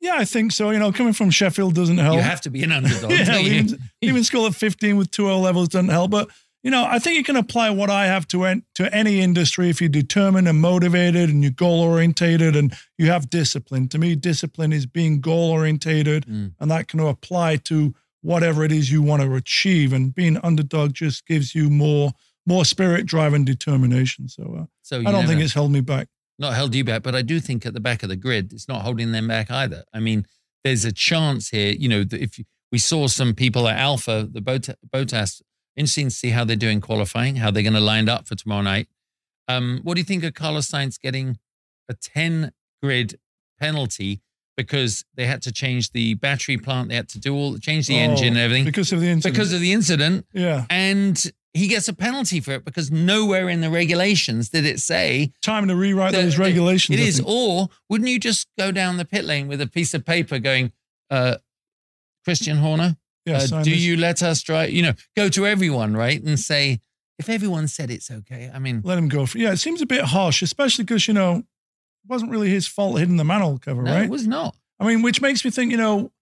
Yeah, 0.00 0.14
I 0.16 0.24
think 0.24 0.52
so. 0.52 0.70
You 0.70 0.78
know, 0.78 0.92
coming 0.92 1.12
from 1.14 1.30
Sheffield 1.30 1.74
doesn't 1.74 1.98
help. 1.98 2.16
You 2.16 2.22
have 2.22 2.40
to 2.42 2.50
be 2.50 2.62
an 2.62 2.72
underdog. 2.72 3.10
yeah, 3.10 3.38
even, 3.38 3.78
even 4.02 4.24
school 4.24 4.46
at 4.46 4.54
15 4.54 4.96
with 4.96 5.10
2 5.10 5.28
O 5.30 5.40
levels 5.40 5.68
doesn't 5.68 5.88
help. 5.88 6.10
But, 6.10 6.28
you 6.62 6.70
know, 6.70 6.84
I 6.84 6.98
think 6.98 7.16
you 7.16 7.24
can 7.24 7.36
apply 7.36 7.70
what 7.70 7.90
I 7.90 8.06
have 8.06 8.28
to 8.28 8.44
en- 8.44 8.62
to 8.74 8.94
any 8.94 9.20
industry 9.20 9.70
if 9.70 9.80
you're 9.80 9.88
determined 9.88 10.48
and 10.48 10.60
motivated 10.60 11.30
and 11.30 11.42
you're 11.42 11.52
goal 11.52 11.80
orientated 11.80 12.54
and 12.56 12.74
you 12.98 13.06
have 13.10 13.30
discipline. 13.30 13.88
To 13.88 13.98
me, 13.98 14.14
discipline 14.16 14.72
is 14.72 14.84
being 14.86 15.20
goal 15.20 15.50
orientated 15.50 16.26
Mm. 16.26 16.52
and 16.60 16.70
that 16.70 16.88
can 16.88 17.00
apply 17.00 17.56
to 17.56 17.94
whatever 18.20 18.64
it 18.64 18.72
is 18.72 18.90
you 18.90 19.00
want 19.02 19.22
to 19.22 19.34
achieve. 19.34 19.92
And 19.92 20.14
being 20.14 20.36
underdog 20.42 20.92
just 20.94 21.26
gives 21.26 21.54
you 21.54 21.70
more 21.70 22.12
more 22.48 22.64
spirit, 22.64 23.06
drive, 23.06 23.32
and 23.32 23.44
determination. 23.44 24.28
So 24.28 24.56
uh, 24.60 24.66
So 24.82 25.00
I 25.00 25.10
don't 25.10 25.26
think 25.26 25.40
it's 25.40 25.54
held 25.54 25.72
me 25.72 25.80
back. 25.80 26.06
Not 26.38 26.54
held 26.54 26.74
you 26.74 26.84
back, 26.84 27.02
but 27.02 27.14
I 27.14 27.22
do 27.22 27.40
think 27.40 27.64
at 27.64 27.72
the 27.74 27.80
back 27.80 28.02
of 28.02 28.08
the 28.08 28.16
grid, 28.16 28.52
it's 28.52 28.68
not 28.68 28.82
holding 28.82 29.12
them 29.12 29.26
back 29.28 29.50
either. 29.50 29.84
I 29.94 30.00
mean, 30.00 30.26
there's 30.64 30.84
a 30.84 30.92
chance 30.92 31.48
here, 31.50 31.72
you 31.72 31.88
know, 31.88 32.04
that 32.04 32.20
if 32.20 32.38
we 32.70 32.78
saw 32.78 33.06
some 33.06 33.32
people 33.34 33.68
at 33.68 33.78
Alfa, 33.78 34.28
the 34.30 34.40
Bot- 34.42 34.76
Bottas, 34.92 35.40
interesting 35.76 36.08
to 36.08 36.14
see 36.14 36.30
how 36.30 36.44
they're 36.44 36.56
doing 36.56 36.80
qualifying, 36.80 37.36
how 37.36 37.50
they're 37.50 37.62
going 37.62 37.72
to 37.72 37.80
line 37.80 38.08
up 38.08 38.26
for 38.26 38.34
tomorrow 38.34 38.62
night. 38.62 38.88
Um, 39.48 39.80
what 39.82 39.94
do 39.94 40.00
you 40.00 40.04
think 40.04 40.24
of 40.24 40.34
Carlos 40.34 40.68
Sainz 40.70 41.00
getting 41.00 41.38
a 41.88 41.94
10 41.94 42.52
grid 42.82 43.18
penalty 43.60 44.20
because 44.56 45.04
they 45.14 45.26
had 45.26 45.42
to 45.42 45.52
change 45.52 45.92
the 45.92 46.14
battery 46.14 46.56
plant, 46.56 46.88
they 46.88 46.96
had 46.96 47.08
to 47.10 47.20
do 47.20 47.34
all, 47.34 47.58
change 47.58 47.86
the 47.86 47.96
Oh, 47.96 48.00
engine 48.00 48.28
and 48.28 48.38
everything 48.38 48.64
Because 48.64 48.90
of 48.92 49.00
the 49.00 49.06
incident. 49.08 49.34
because 49.34 49.52
of 49.52 49.60
the 49.60 49.72
incident, 49.72 50.26
yeah. 50.32 50.64
and 50.70 51.22
he 51.56 51.68
gets 51.68 51.88
a 51.88 51.92
penalty 51.92 52.40
for 52.40 52.52
it 52.52 52.64
because 52.64 52.90
nowhere 52.90 53.48
in 53.48 53.60
the 53.60 53.70
regulations 53.70 54.50
did 54.50 54.64
it 54.64 54.80
say 54.80 55.32
Time 55.42 55.68
to 55.68 55.76
rewrite 55.76 56.12
those 56.12 56.38
regulations. 56.38 57.00
It 57.00 57.22
I 57.22 57.24
Or 57.26 57.68
wouldn't 57.88 58.10
you 58.10 58.18
just 58.18 58.48
go 58.58 58.70
down 58.72 58.96
the 58.96 59.04
pit 59.04 59.24
lane 59.24 59.48
with 59.48 59.60
a 59.60 59.66
piece 59.66 59.94
of 59.94 60.04
paper 60.04 60.38
going, 60.38 60.72
uh, 61.10 61.36
Christian 62.24 62.58
Horner, 62.58 62.96
uh, 63.28 63.46
do 63.46 63.70
this. 63.70 63.80
you 63.80 63.96
let 63.96 64.22
us 64.22 64.42
drive? 64.42 64.70
You 64.70 64.82
know, 64.82 64.92
go 65.16 65.28
to 65.28 65.46
everyone, 65.46 65.96
right? 65.96 66.22
And 66.22 66.38
say, 66.38 66.80
if 67.18 67.28
everyone 67.28 67.68
said 67.68 67.90
it's 67.90 68.10
okay, 68.10 68.50
I 68.52 68.58
mean, 68.58 68.82
let 68.84 68.98
him 68.98 69.08
go. 69.08 69.26
For, 69.26 69.38
yeah, 69.38 69.52
it 69.52 69.58
seems 69.58 69.80
a 69.80 69.86
bit 69.86 70.04
harsh, 70.04 70.42
especially 70.42 70.84
because 70.84 71.08
you 71.08 71.14
know 71.14 71.36
it 71.36 71.44
wasn't 72.08 72.30
really 72.30 72.50
his 72.50 72.66
fault 72.66 72.98
hitting 72.98 73.16
the 73.16 73.24
manhole 73.24 73.58
cover, 73.58 73.82
no, 73.82 73.92
right? 73.92 74.04
it 74.04 74.10
was 74.10 74.26
not. 74.26 74.54
I 74.78 74.86
mean, 74.86 75.02
which 75.02 75.22
makes 75.22 75.44
me 75.44 75.50
think, 75.50 75.70
you 75.70 75.78
know, 75.78 76.12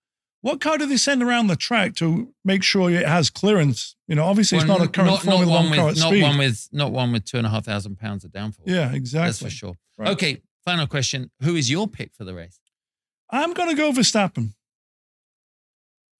what 0.44 0.60
car 0.60 0.76
do 0.76 0.84
they 0.84 0.98
send 0.98 1.22
around 1.22 1.46
the 1.46 1.56
track 1.56 1.94
to 1.94 2.34
make 2.44 2.62
sure 2.62 2.90
it 2.90 3.08
has 3.08 3.30
clearance? 3.30 3.96
You 4.06 4.14
know, 4.14 4.24
obviously 4.26 4.58
it's 4.58 4.66
not 4.66 4.82
a 4.82 4.88
current 4.88 5.18
Formula 5.22 5.50
one 5.50 5.70
One 5.70 5.74
car 5.74 5.86
with, 5.86 5.98
not 5.98 6.08
speed. 6.08 6.22
one 6.22 6.36
with, 6.36 6.68
not 6.70 6.92
one 6.92 7.12
with 7.12 7.24
two 7.24 7.38
and 7.38 7.46
a 7.46 7.50
half 7.50 7.64
thousand 7.64 7.98
pounds 7.98 8.24
of 8.26 8.30
downforce. 8.30 8.66
yeah, 8.66 8.92
exactly. 8.92 9.26
That's 9.28 9.42
for 9.42 9.48
sure. 9.48 9.74
Right. 9.96 10.10
Okay, 10.10 10.42
final 10.62 10.86
question. 10.86 11.30
Who 11.40 11.56
is 11.56 11.70
your 11.70 11.88
pick 11.88 12.12
for 12.14 12.24
the 12.24 12.34
race? 12.34 12.60
I'm 13.30 13.54
gonna 13.54 13.74
go 13.74 13.90
Verstappen. 13.90 14.52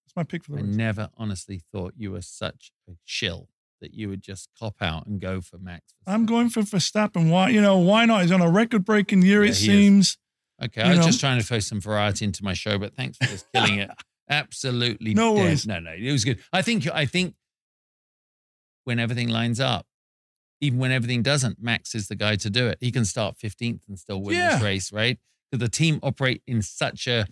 That's 0.06 0.16
my 0.16 0.22
pick 0.22 0.42
for 0.42 0.52
the 0.52 0.58
I 0.58 0.60
race. 0.62 0.72
I 0.72 0.76
never 0.76 1.10
honestly 1.18 1.60
thought 1.70 1.92
you 1.94 2.12
were 2.12 2.22
such 2.22 2.72
a 2.88 2.92
chill 3.04 3.50
that 3.82 3.92
you 3.92 4.08
would 4.08 4.22
just 4.22 4.48
cop 4.58 4.80
out 4.80 5.04
and 5.06 5.20
go 5.20 5.42
for 5.42 5.58
Max. 5.58 5.92
I'm 6.06 6.24
going 6.24 6.48
for 6.48 6.62
Verstappen. 6.62 7.28
Why? 7.30 7.50
You 7.50 7.60
know, 7.60 7.76
why 7.76 8.06
not? 8.06 8.22
He's 8.22 8.32
on 8.32 8.40
a 8.40 8.50
record-breaking 8.50 9.20
year. 9.20 9.44
Yeah, 9.44 9.50
it 9.50 9.56
he 9.58 9.66
is. 9.66 9.66
seems. 9.66 10.18
Okay, 10.64 10.80
you 10.80 10.86
I 10.86 10.90
was 10.92 10.98
know. 11.00 11.06
just 11.08 11.20
trying 11.20 11.38
to 11.38 11.44
throw 11.44 11.58
some 11.58 11.82
variety 11.82 12.24
into 12.24 12.42
my 12.42 12.54
show, 12.54 12.78
but 12.78 12.94
thanks 12.94 13.18
for 13.18 13.24
just 13.26 13.44
killing 13.52 13.80
it. 13.80 13.90
Absolutely 14.28 15.14
No 15.14 15.34
dead. 15.36 15.44
worries. 15.44 15.66
No, 15.66 15.80
no, 15.80 15.92
it 15.92 16.10
was 16.12 16.24
good. 16.24 16.38
I 16.52 16.62
think 16.62 16.86
I 16.92 17.04
think 17.06 17.34
when 18.84 18.98
everything 18.98 19.28
lines 19.28 19.60
up, 19.60 19.86
even 20.60 20.78
when 20.78 20.92
everything 20.92 21.22
doesn't, 21.22 21.62
Max 21.62 21.94
is 21.94 22.08
the 22.08 22.14
guy 22.16 22.36
to 22.36 22.50
do 22.50 22.66
it. 22.68 22.78
He 22.80 22.90
can 22.90 23.04
start 23.04 23.36
15th 23.38 23.80
and 23.88 23.98
still 23.98 24.20
win 24.22 24.36
this 24.36 24.62
race, 24.62 24.92
right? 24.92 25.18
Because 25.50 25.60
the 25.64 25.70
team 25.70 26.00
operate 26.02 26.42
in 26.46 26.62
such 26.62 27.06
a 27.06 27.26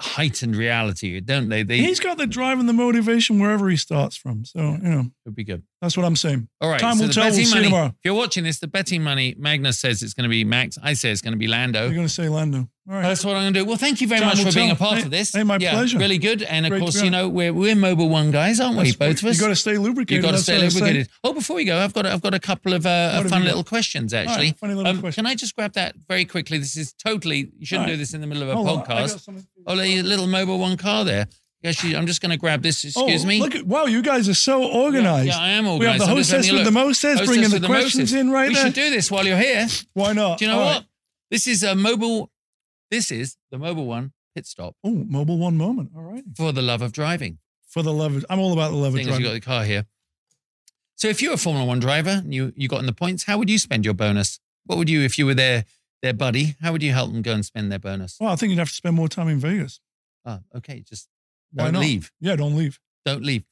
heightened 0.00 0.56
reality, 0.56 1.20
don't 1.20 1.48
they? 1.48 1.62
They 1.62 1.78
He's 1.78 2.00
got 2.00 2.18
the 2.18 2.26
drive 2.26 2.58
and 2.58 2.68
the 2.68 2.72
motivation 2.74 3.38
wherever 3.38 3.68
he 3.68 3.76
starts 3.76 4.16
from. 4.16 4.44
So 4.44 4.60
you 4.60 4.78
know, 4.88 5.06
would 5.26 5.34
be 5.34 5.44
good. 5.44 5.62
that's 5.82 5.96
what 5.96 6.06
I'm 6.06 6.16
saying. 6.16 6.48
All 6.60 6.70
right. 6.70 6.80
Time 6.80 6.96
so 6.96 7.06
will 7.06 7.12
tell. 7.12 7.24
We'll 7.24 7.34
see 7.34 7.42
you 7.42 7.50
money. 7.50 7.64
tomorrow. 7.64 7.86
If 7.86 7.94
you're 8.04 8.14
watching 8.14 8.44
this, 8.44 8.58
the 8.60 8.68
betting 8.68 9.02
money, 9.02 9.34
Magnus 9.38 9.78
says 9.78 10.02
it's 10.02 10.14
going 10.14 10.24
to 10.24 10.28
be 10.30 10.44
Max. 10.44 10.78
I 10.82 10.92
say 10.94 11.10
it's 11.10 11.20
going 11.20 11.32
to 11.32 11.38
be 11.38 11.48
Lando. 11.48 11.84
You're 11.84 11.94
going 11.94 12.06
to 12.06 12.12
say 12.12 12.28
Lando. 12.28 12.68
All 12.88 12.94
right. 12.94 13.02
That's 13.02 13.24
what 13.24 13.34
I'm 13.34 13.42
going 13.42 13.54
to 13.54 13.60
do. 13.60 13.64
Well, 13.66 13.76
thank 13.76 14.00
you 14.00 14.06
very 14.06 14.20
Time 14.20 14.28
much 14.38 14.44
for 14.46 14.52
being 14.54 14.70
a 14.70 14.76
part 14.76 14.98
Hey- 14.98 15.02
of 15.04 15.10
this. 15.10 15.32
hey, 15.34 15.42
my 15.42 15.56
yeah, 15.60 15.72
pleasure. 15.72 15.98
Really 15.98 16.18
good. 16.18 16.42
And 16.44 16.64
of 16.66 16.70
Great 16.70 16.78
to 16.78 16.84
course, 16.84 17.02
you 17.02 17.10
know, 17.10 17.28
we're, 17.28 17.52
we're 17.52 17.74
Mobil 17.74 18.08
One 18.08 18.30
guys, 18.30 18.60
aren't 18.60 18.78
we? 18.78 18.94
Both 18.94 19.22
of 19.22 19.28
us. 19.28 19.36
You 19.36 19.40
got 19.42 19.48
to 19.48 19.56
stay 19.56 19.76
lubricated. 19.76 20.22
You've 20.22 20.30
got 20.30 20.36
to 20.36 20.42
stay 20.42 20.54
what 20.58 20.64
I 20.64 20.68
say. 20.68 20.74
lubricated. 20.78 21.08
Oh, 21.24 21.32
before 21.32 21.56
we 21.56 21.64
go, 21.64 21.78
I've 21.78 21.92
got 21.92 22.06
I've 22.06 22.22
got 22.22 22.34
a 22.34 22.38
couple 22.38 22.72
of 22.74 22.86
uh, 22.86 23.14
fun 23.22 23.24
you 23.24 23.30
got? 23.30 23.40
little 23.44 23.64
questions 23.64 24.14
actually. 24.14 24.52
funny 24.52 24.74
little 24.74 24.88
Um, 24.88 25.00
question. 25.00 25.24
Can 25.24 25.30
I 25.30 25.34
just 25.34 25.56
grab 25.56 25.72
that 25.72 25.96
very 26.08 26.24
quickly? 26.24 26.58
This 26.58 26.76
is 26.76 26.92
totally 26.92 27.50
you 27.58 27.66
shouldn't 27.66 27.86
right. 27.88 27.92
do 27.94 27.96
this 27.96 28.14
in 28.14 28.20
the 28.20 28.26
middle 28.28 28.44
of 28.44 28.50
a 28.50 28.54
Hold 28.54 28.68
on, 28.68 28.74
I 28.74 28.86
got 28.86 28.86
podcast. 29.10 29.44
Oh, 29.66 29.74
a 29.74 30.02
little 30.02 30.26
Mobil 30.28 30.58
One 30.60 30.76
car 30.76 31.04
there. 31.04 31.26
Actually, 31.66 31.96
I'm 31.96 32.06
just 32.06 32.20
going 32.20 32.30
to 32.30 32.36
grab 32.36 32.62
this. 32.62 32.84
Oh, 32.96 33.04
excuse 33.04 33.24
oh, 33.24 33.28
me. 33.28 33.40
Look 33.40 33.54
at 33.54 33.66
wow, 33.66 33.86
you 33.86 34.02
guys 34.02 34.28
are 34.28 34.34
so 34.34 34.64
organized. 34.64 35.28
Yeah, 35.28 35.38
I 35.38 35.50
am 35.50 35.66
organized. 35.66 35.80
We 35.80 35.86
have 35.86 35.98
the 35.98 36.04
I'm 36.04 36.16
hostess 36.16 36.52
with 36.52 36.64
the 36.64 36.70
mostess 36.70 37.18
Hostess 37.18 37.26
bringing 37.28 37.50
the 37.50 37.56
with 37.60 37.66
questions 37.66 38.12
mostess. 38.12 38.20
in 38.20 38.30
right 38.30 38.48
we 38.48 38.54
there. 38.54 38.64
should 38.66 38.74
do 38.74 38.90
this 38.90 39.10
while 39.10 39.26
you're 39.26 39.38
here. 39.38 39.66
Why 39.94 40.12
not? 40.12 40.38
Do 40.38 40.44
you 40.44 40.50
know 40.50 40.58
All 40.58 40.64
what? 40.66 40.76
right. 40.76 40.86
This 41.30 41.46
is 41.46 41.62
a 41.62 41.74
mobile. 41.74 42.30
This 42.90 43.10
is 43.10 43.36
the 43.50 43.56
Mobil 43.56 43.84
One 43.86 44.12
pit 44.34 44.46
stop 44.46 44.76
Oh, 44.84 44.90
Mobil 45.10 45.38
One 45.38 45.56
moment. 45.56 45.90
All 45.96 46.02
right. 46.02 46.22
for 46.36 46.52
the 46.52 46.62
love 46.62 46.82
of 46.82 46.92
driving. 46.92 47.38
For 47.66 47.82
the 47.82 47.92
love 47.92 48.16
of, 48.16 48.26
I'm 48.30 48.38
all 48.38 48.52
about 48.52 48.70
the 48.70 48.76
love 48.76 48.94
of 48.94 49.02
driving. 49.02 49.20
you 49.20 49.26
got 49.26 49.32
the 49.34 49.40
car 49.40 49.64
here. 49.64 49.86
So 50.94 51.08
if 51.08 51.20
you're 51.20 51.34
a 51.34 51.36
Formula 51.36 51.66
One 51.66 51.80
driver 51.80 52.10
and 52.24 52.32
you 52.32 52.52
you 52.56 52.68
got 52.68 52.80
in 52.80 52.86
the 52.86 52.92
points, 52.92 53.24
how 53.24 53.38
would 53.38 53.50
you 53.50 53.58
spend 53.58 53.84
your 53.84 53.94
bonus? 53.94 54.38
What 54.64 54.78
would 54.78 54.88
you 54.88 55.00
if 55.02 55.18
you 55.18 55.26
were 55.26 55.34
their 55.34 55.64
their 56.02 56.14
buddy? 56.14 56.54
How 56.62 56.72
would 56.72 56.82
you 56.82 56.92
help 56.92 57.12
them 57.12 57.22
go 57.22 57.32
and 57.32 57.44
spend 57.44 57.70
their 57.72 57.78
bonus? 57.78 58.16
Well, 58.20 58.30
I 58.32 58.36
think 58.36 58.50
you'd 58.50 58.58
have 58.58 58.68
to 58.68 58.74
spend 58.74 58.94
more 58.96 59.08
time 59.08 59.28
in 59.28 59.38
Vegas. 59.40 59.80
Oh, 60.24 60.40
okay, 60.56 60.80
just 60.80 61.08
Why 61.56 61.64
don't 61.64 61.74
not? 61.74 61.80
leave. 61.80 62.12
Yeah, 62.20 62.36
don't 62.36 62.56
leave. 62.56 62.78
Don't 63.04 63.22
leave. 63.24 63.44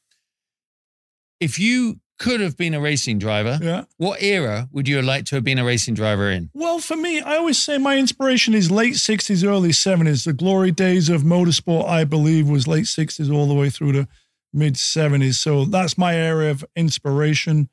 If 1.40 1.58
you 1.58 2.00
could 2.18 2.40
have 2.40 2.56
been 2.56 2.74
a 2.74 2.80
racing 2.80 3.18
driver, 3.18 3.58
Yeah. 3.60 3.84
what 3.96 4.22
era 4.22 4.68
would 4.72 4.86
you 4.88 4.96
have 4.96 5.04
liked 5.04 5.26
to 5.28 5.34
have 5.36 5.44
been 5.44 5.58
a 5.58 5.64
racing 5.64 5.94
driver 5.94 6.30
in? 6.30 6.48
Well, 6.54 6.78
for 6.78 6.96
me, 6.96 7.20
I 7.20 7.36
always 7.36 7.58
say 7.58 7.76
my 7.76 7.98
inspiration 7.98 8.54
is 8.54 8.70
late 8.70 8.94
60s, 8.94 9.44
early 9.44 9.70
70s. 9.72 10.24
The 10.24 10.32
glory 10.32 10.70
days 10.70 11.08
of 11.08 11.22
motorsport, 11.22 11.88
I 11.88 12.04
believe, 12.04 12.48
was 12.48 12.68
late 12.68 12.86
60s 12.86 13.30
all 13.30 13.46
the 13.48 13.54
way 13.54 13.68
through 13.68 13.92
to 13.92 14.08
mid 14.52 14.74
70s. 14.76 15.34
So 15.38 15.64
that's 15.64 15.98
my 15.98 16.14
area 16.14 16.50
of 16.52 16.64
inspiration, 16.76 17.68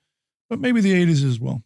but 0.49 0.59
maybe 0.59 0.81
the 0.81 0.93
80s 0.93 1.23
as 1.23 1.39
well. 1.39 1.63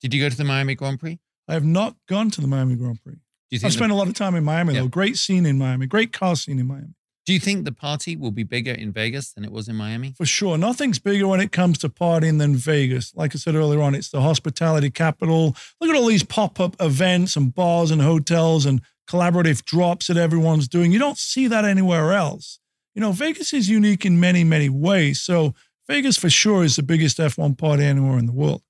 Did 0.00 0.14
you 0.14 0.20
go 0.22 0.28
to 0.28 0.36
the 0.36 0.44
Miami 0.44 0.74
Grand 0.76 1.00
Prix? 1.00 1.18
I 1.48 1.54
have 1.54 1.64
not 1.64 1.96
gone 2.08 2.30
to 2.32 2.40
the 2.40 2.46
Miami 2.46 2.76
Grand 2.76 3.02
Prix. 3.02 3.14
Do 3.14 3.20
you 3.50 3.58
think 3.58 3.66
I've 3.66 3.72
the- 3.72 3.78
spent 3.78 3.92
a 3.92 3.96
lot 3.96 4.08
of 4.08 4.14
time 4.14 4.34
in 4.36 4.44
Miami, 4.44 4.74
Yeah. 4.74 4.80
though. 4.82 4.88
Great 4.88 5.16
scene 5.16 5.44
in 5.46 5.58
Miami, 5.58 5.86
great 5.86 6.12
car 6.12 6.36
scene 6.36 6.58
in 6.60 6.66
Miami. 6.66 6.94
Do 7.26 7.32
you 7.32 7.40
think 7.40 7.64
the 7.64 7.72
party 7.72 8.14
will 8.14 8.30
be 8.30 8.44
bigger 8.44 8.70
in 8.70 8.92
Vegas 8.92 9.32
than 9.32 9.44
it 9.44 9.50
was 9.50 9.68
in 9.68 9.74
Miami? 9.74 10.14
For 10.16 10.24
sure. 10.24 10.56
Nothing's 10.56 11.00
bigger 11.00 11.26
when 11.26 11.40
it 11.40 11.50
comes 11.50 11.76
to 11.78 11.88
partying 11.88 12.38
than 12.38 12.54
Vegas. 12.54 13.12
Like 13.16 13.34
I 13.34 13.38
said 13.38 13.56
earlier 13.56 13.82
on, 13.82 13.96
it's 13.96 14.10
the 14.10 14.20
hospitality 14.20 14.90
capital. 14.90 15.56
Look 15.80 15.90
at 15.90 15.96
all 15.96 16.06
these 16.06 16.22
pop 16.22 16.60
up 16.60 16.76
events 16.78 17.34
and 17.34 17.52
bars 17.52 17.90
and 17.90 18.00
hotels 18.00 18.64
and 18.64 18.80
collaborative 19.08 19.64
drops 19.64 20.06
that 20.06 20.16
everyone's 20.16 20.68
doing. 20.68 20.92
You 20.92 21.00
don't 21.00 21.18
see 21.18 21.48
that 21.48 21.64
anywhere 21.64 22.12
else. 22.12 22.60
You 22.94 23.00
know, 23.00 23.10
Vegas 23.10 23.52
is 23.52 23.68
unique 23.68 24.06
in 24.06 24.20
many, 24.20 24.44
many 24.44 24.68
ways. 24.68 25.20
So, 25.20 25.52
Vegas 25.88 26.16
for 26.16 26.30
sure 26.30 26.62
is 26.62 26.76
the 26.76 26.82
biggest 26.82 27.18
F1 27.18 27.58
party 27.58 27.84
anywhere 27.84 28.18
in 28.18 28.26
the 28.26 28.32
world. 28.32 28.62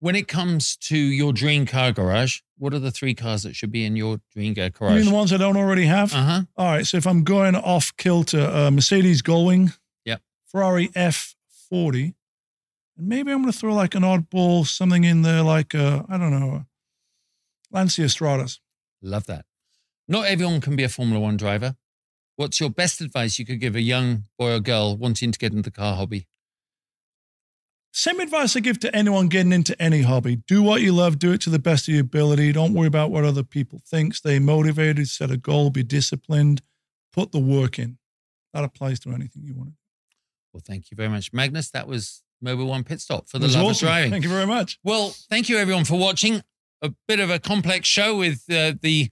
When 0.00 0.14
it 0.14 0.28
comes 0.28 0.76
to 0.88 0.96
your 0.96 1.32
dream 1.32 1.64
car 1.66 1.90
garage, 1.90 2.40
what 2.58 2.74
are 2.74 2.78
the 2.78 2.90
three 2.90 3.14
cars 3.14 3.42
that 3.44 3.56
should 3.56 3.72
be 3.72 3.84
in 3.84 3.96
your 3.96 4.20
dream 4.32 4.54
car 4.54 4.64
You 4.64 4.70
garage? 4.70 4.94
mean 4.96 5.04
the 5.06 5.14
ones 5.14 5.32
I 5.32 5.36
don't 5.38 5.56
already 5.56 5.86
have? 5.86 6.12
Uh 6.14 6.22
huh. 6.22 6.42
All 6.56 6.66
right. 6.66 6.86
So, 6.86 6.96
if 6.98 7.06
I'm 7.06 7.24
going 7.24 7.56
off 7.56 7.96
kilter, 7.96 8.40
uh, 8.40 8.70
Mercedes 8.70 9.22
Gullwing, 9.22 9.76
Yep. 10.04 10.20
Ferrari 10.46 10.88
F40, 10.88 12.14
and 12.98 13.08
maybe 13.08 13.32
I'm 13.32 13.40
going 13.42 13.52
to 13.52 13.58
throw 13.58 13.74
like 13.74 13.94
an 13.94 14.02
oddball, 14.02 14.66
something 14.66 15.04
in 15.04 15.22
there 15.22 15.42
like, 15.42 15.74
uh, 15.74 16.02
I 16.08 16.18
don't 16.18 16.30
know, 16.30 16.66
Lancia 17.70 18.04
Stratos. 18.04 18.58
Love 19.02 19.26
that. 19.26 19.44
Not 20.08 20.26
everyone 20.26 20.60
can 20.60 20.76
be 20.76 20.84
a 20.84 20.88
Formula 20.88 21.18
One 21.20 21.36
driver. 21.36 21.76
What's 22.36 22.60
your 22.60 22.70
best 22.70 23.00
advice 23.00 23.38
you 23.38 23.46
could 23.46 23.60
give 23.60 23.74
a 23.74 23.80
young 23.80 24.24
boy 24.38 24.52
or 24.56 24.60
girl 24.60 24.96
wanting 24.96 25.32
to 25.32 25.38
get 25.38 25.52
into 25.52 25.62
the 25.62 25.70
car 25.70 25.96
hobby? 25.96 26.26
Same 27.96 28.20
advice 28.20 28.54
I 28.54 28.60
give 28.60 28.78
to 28.80 28.94
anyone 28.94 29.28
getting 29.28 29.54
into 29.54 29.80
any 29.80 30.02
hobby. 30.02 30.36
Do 30.36 30.62
what 30.62 30.82
you 30.82 30.92
love, 30.92 31.18
do 31.18 31.32
it 31.32 31.40
to 31.40 31.50
the 31.50 31.58
best 31.58 31.88
of 31.88 31.94
your 31.94 32.02
ability. 32.02 32.52
Don't 32.52 32.74
worry 32.74 32.88
about 32.88 33.10
what 33.10 33.24
other 33.24 33.42
people 33.42 33.80
think. 33.86 34.14
Stay 34.14 34.38
motivated, 34.38 35.08
set 35.08 35.30
a 35.30 35.38
goal, 35.38 35.70
be 35.70 35.82
disciplined, 35.82 36.60
put 37.10 37.32
the 37.32 37.38
work 37.38 37.78
in. 37.78 37.96
That 38.52 38.64
applies 38.64 39.00
to 39.00 39.12
anything 39.12 39.44
you 39.44 39.54
want 39.54 39.70
to 39.70 39.72
do. 39.72 39.78
Well, 40.52 40.62
thank 40.62 40.90
you 40.90 40.94
very 40.94 41.08
much, 41.08 41.32
Magnus. 41.32 41.70
That 41.70 41.88
was 41.88 42.22
Mobil 42.44 42.66
One 42.66 42.84
Pit 42.84 43.00
Stop 43.00 43.30
for 43.30 43.38
the 43.38 43.46
love 43.46 43.64
awesome. 43.64 43.70
of 43.70 43.90
driving. 43.90 44.10
Thank 44.10 44.24
you 44.24 44.30
very 44.30 44.46
much. 44.46 44.78
Well, 44.84 45.16
thank 45.30 45.48
you 45.48 45.56
everyone 45.56 45.84
for 45.86 45.98
watching. 45.98 46.42
A 46.82 46.92
bit 47.08 47.18
of 47.18 47.30
a 47.30 47.38
complex 47.38 47.88
show 47.88 48.18
with 48.18 48.44
uh, 48.50 48.74
the 48.78 49.08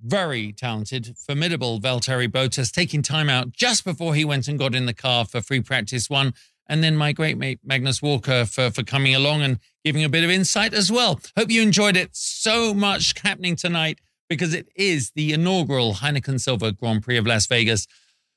very 0.00 0.52
talented, 0.52 1.16
formidable 1.18 1.80
Valtteri 1.80 2.28
Bottas 2.28 2.72
taking 2.72 3.02
time 3.02 3.28
out 3.28 3.50
just 3.50 3.84
before 3.84 4.14
he 4.14 4.24
went 4.24 4.46
and 4.46 4.60
got 4.60 4.76
in 4.76 4.86
the 4.86 4.94
car 4.94 5.24
for 5.24 5.40
free 5.40 5.60
practice 5.60 6.08
one. 6.08 6.34
And 6.72 6.82
then 6.82 6.96
my 6.96 7.12
great 7.12 7.36
mate 7.36 7.60
Magnus 7.62 8.00
Walker 8.00 8.46
for, 8.46 8.70
for 8.70 8.82
coming 8.82 9.14
along 9.14 9.42
and 9.42 9.58
giving 9.84 10.04
a 10.04 10.08
bit 10.08 10.24
of 10.24 10.30
insight 10.30 10.72
as 10.72 10.90
well. 10.90 11.20
Hope 11.36 11.50
you 11.50 11.60
enjoyed 11.60 11.98
it. 11.98 12.16
So 12.16 12.72
much 12.72 13.12
happening 13.20 13.56
tonight 13.56 14.00
because 14.26 14.54
it 14.54 14.68
is 14.74 15.12
the 15.14 15.34
inaugural 15.34 15.96
Heineken 15.96 16.40
Silver 16.40 16.72
Grand 16.72 17.02
Prix 17.02 17.18
of 17.18 17.26
Las 17.26 17.46
Vegas. 17.46 17.86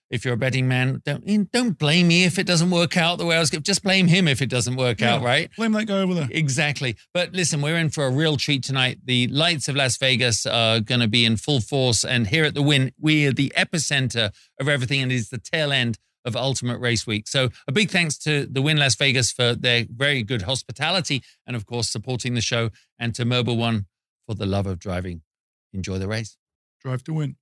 If 0.10 0.26
you're 0.26 0.34
a 0.34 0.38
betting 0.38 0.68
man, 0.68 1.02
don't 1.06 1.24
eh, 1.26 1.46
don't 1.54 1.80
blame 1.80 2.10
me 2.10 2.26
if 2.26 2.38
it 2.38 2.46
doesn't 2.46 2.72
work 2.72 2.98
out 2.98 3.20
the 3.20 3.26
way 3.26 3.38
I 3.38 3.40
was. 3.40 3.52
Just 3.52 3.84
blame 3.84 4.08
him 4.08 4.28
if 4.28 4.42
it 4.42 4.50
doesn't 4.50 4.76
work 4.76 5.02
out, 5.02 5.24
right? 5.24 5.50
Blame 5.56 5.72
that 5.72 5.86
guy 5.86 6.00
over 6.00 6.14
there. 6.14 6.28
Exactly. 6.30 6.98
But 7.14 7.32
listen, 7.32 7.62
we're 7.62 7.78
in 7.78 7.90
for 7.90 8.06
a 8.06 8.12
real 8.12 8.36
treat 8.36 8.64
tonight. 8.64 9.00
The 9.06 9.28
lights 9.30 9.70
of 9.70 9.78
Las 9.78 9.96
Vegas 9.96 10.46
are 10.46 10.82
going 10.82 11.00
to 11.00 11.08
be 11.08 11.24
in 11.24 11.38
full 11.38 11.62
force. 11.62 12.04
And 12.04 12.28
here 12.28 12.44
at 12.44 12.54
the 12.54 12.62
Wynn, 12.62 12.92
we 13.00 13.26
are 13.28 13.32
the 13.32 13.54
epicenter 13.56 14.32
of 14.60 14.68
everything 14.68 15.02
and 15.02 15.10
it 15.10 15.16
is 15.16 15.30
the 15.30 15.38
tail 15.38 15.72
end 15.72 16.00
of 16.26 16.36
Ultimate 16.36 16.80
Race 16.80 17.08
Week. 17.08 17.28
So 17.28 17.50
a 17.68 17.72
big 17.72 17.90
thanks 17.90 18.18
to 18.20 18.46
the 18.46 18.62
Wynn 18.62 18.78
Las 18.78 18.96
Vegas 18.96 19.32
for 19.32 19.56
their 19.56 19.86
very 19.90 20.24
good 20.24 20.42
hospitality 20.44 21.24
and, 21.46 21.56
of 21.56 21.66
course, 21.66 21.90
supporting 21.90 22.34
the 22.34 22.42
show 22.42 22.72
and 23.00 23.14
to 23.16 23.26
Mobil 23.26 23.58
One 23.58 23.86
for 24.26 24.36
the 24.36 24.46
love 24.46 24.66
of 24.68 24.80
driving. 24.80 25.22
Enjoy 25.74 25.98
the 25.98 26.08
race. 26.08 26.38
Drive 26.82 27.04
to 27.06 27.14
Wynn. 27.14 27.36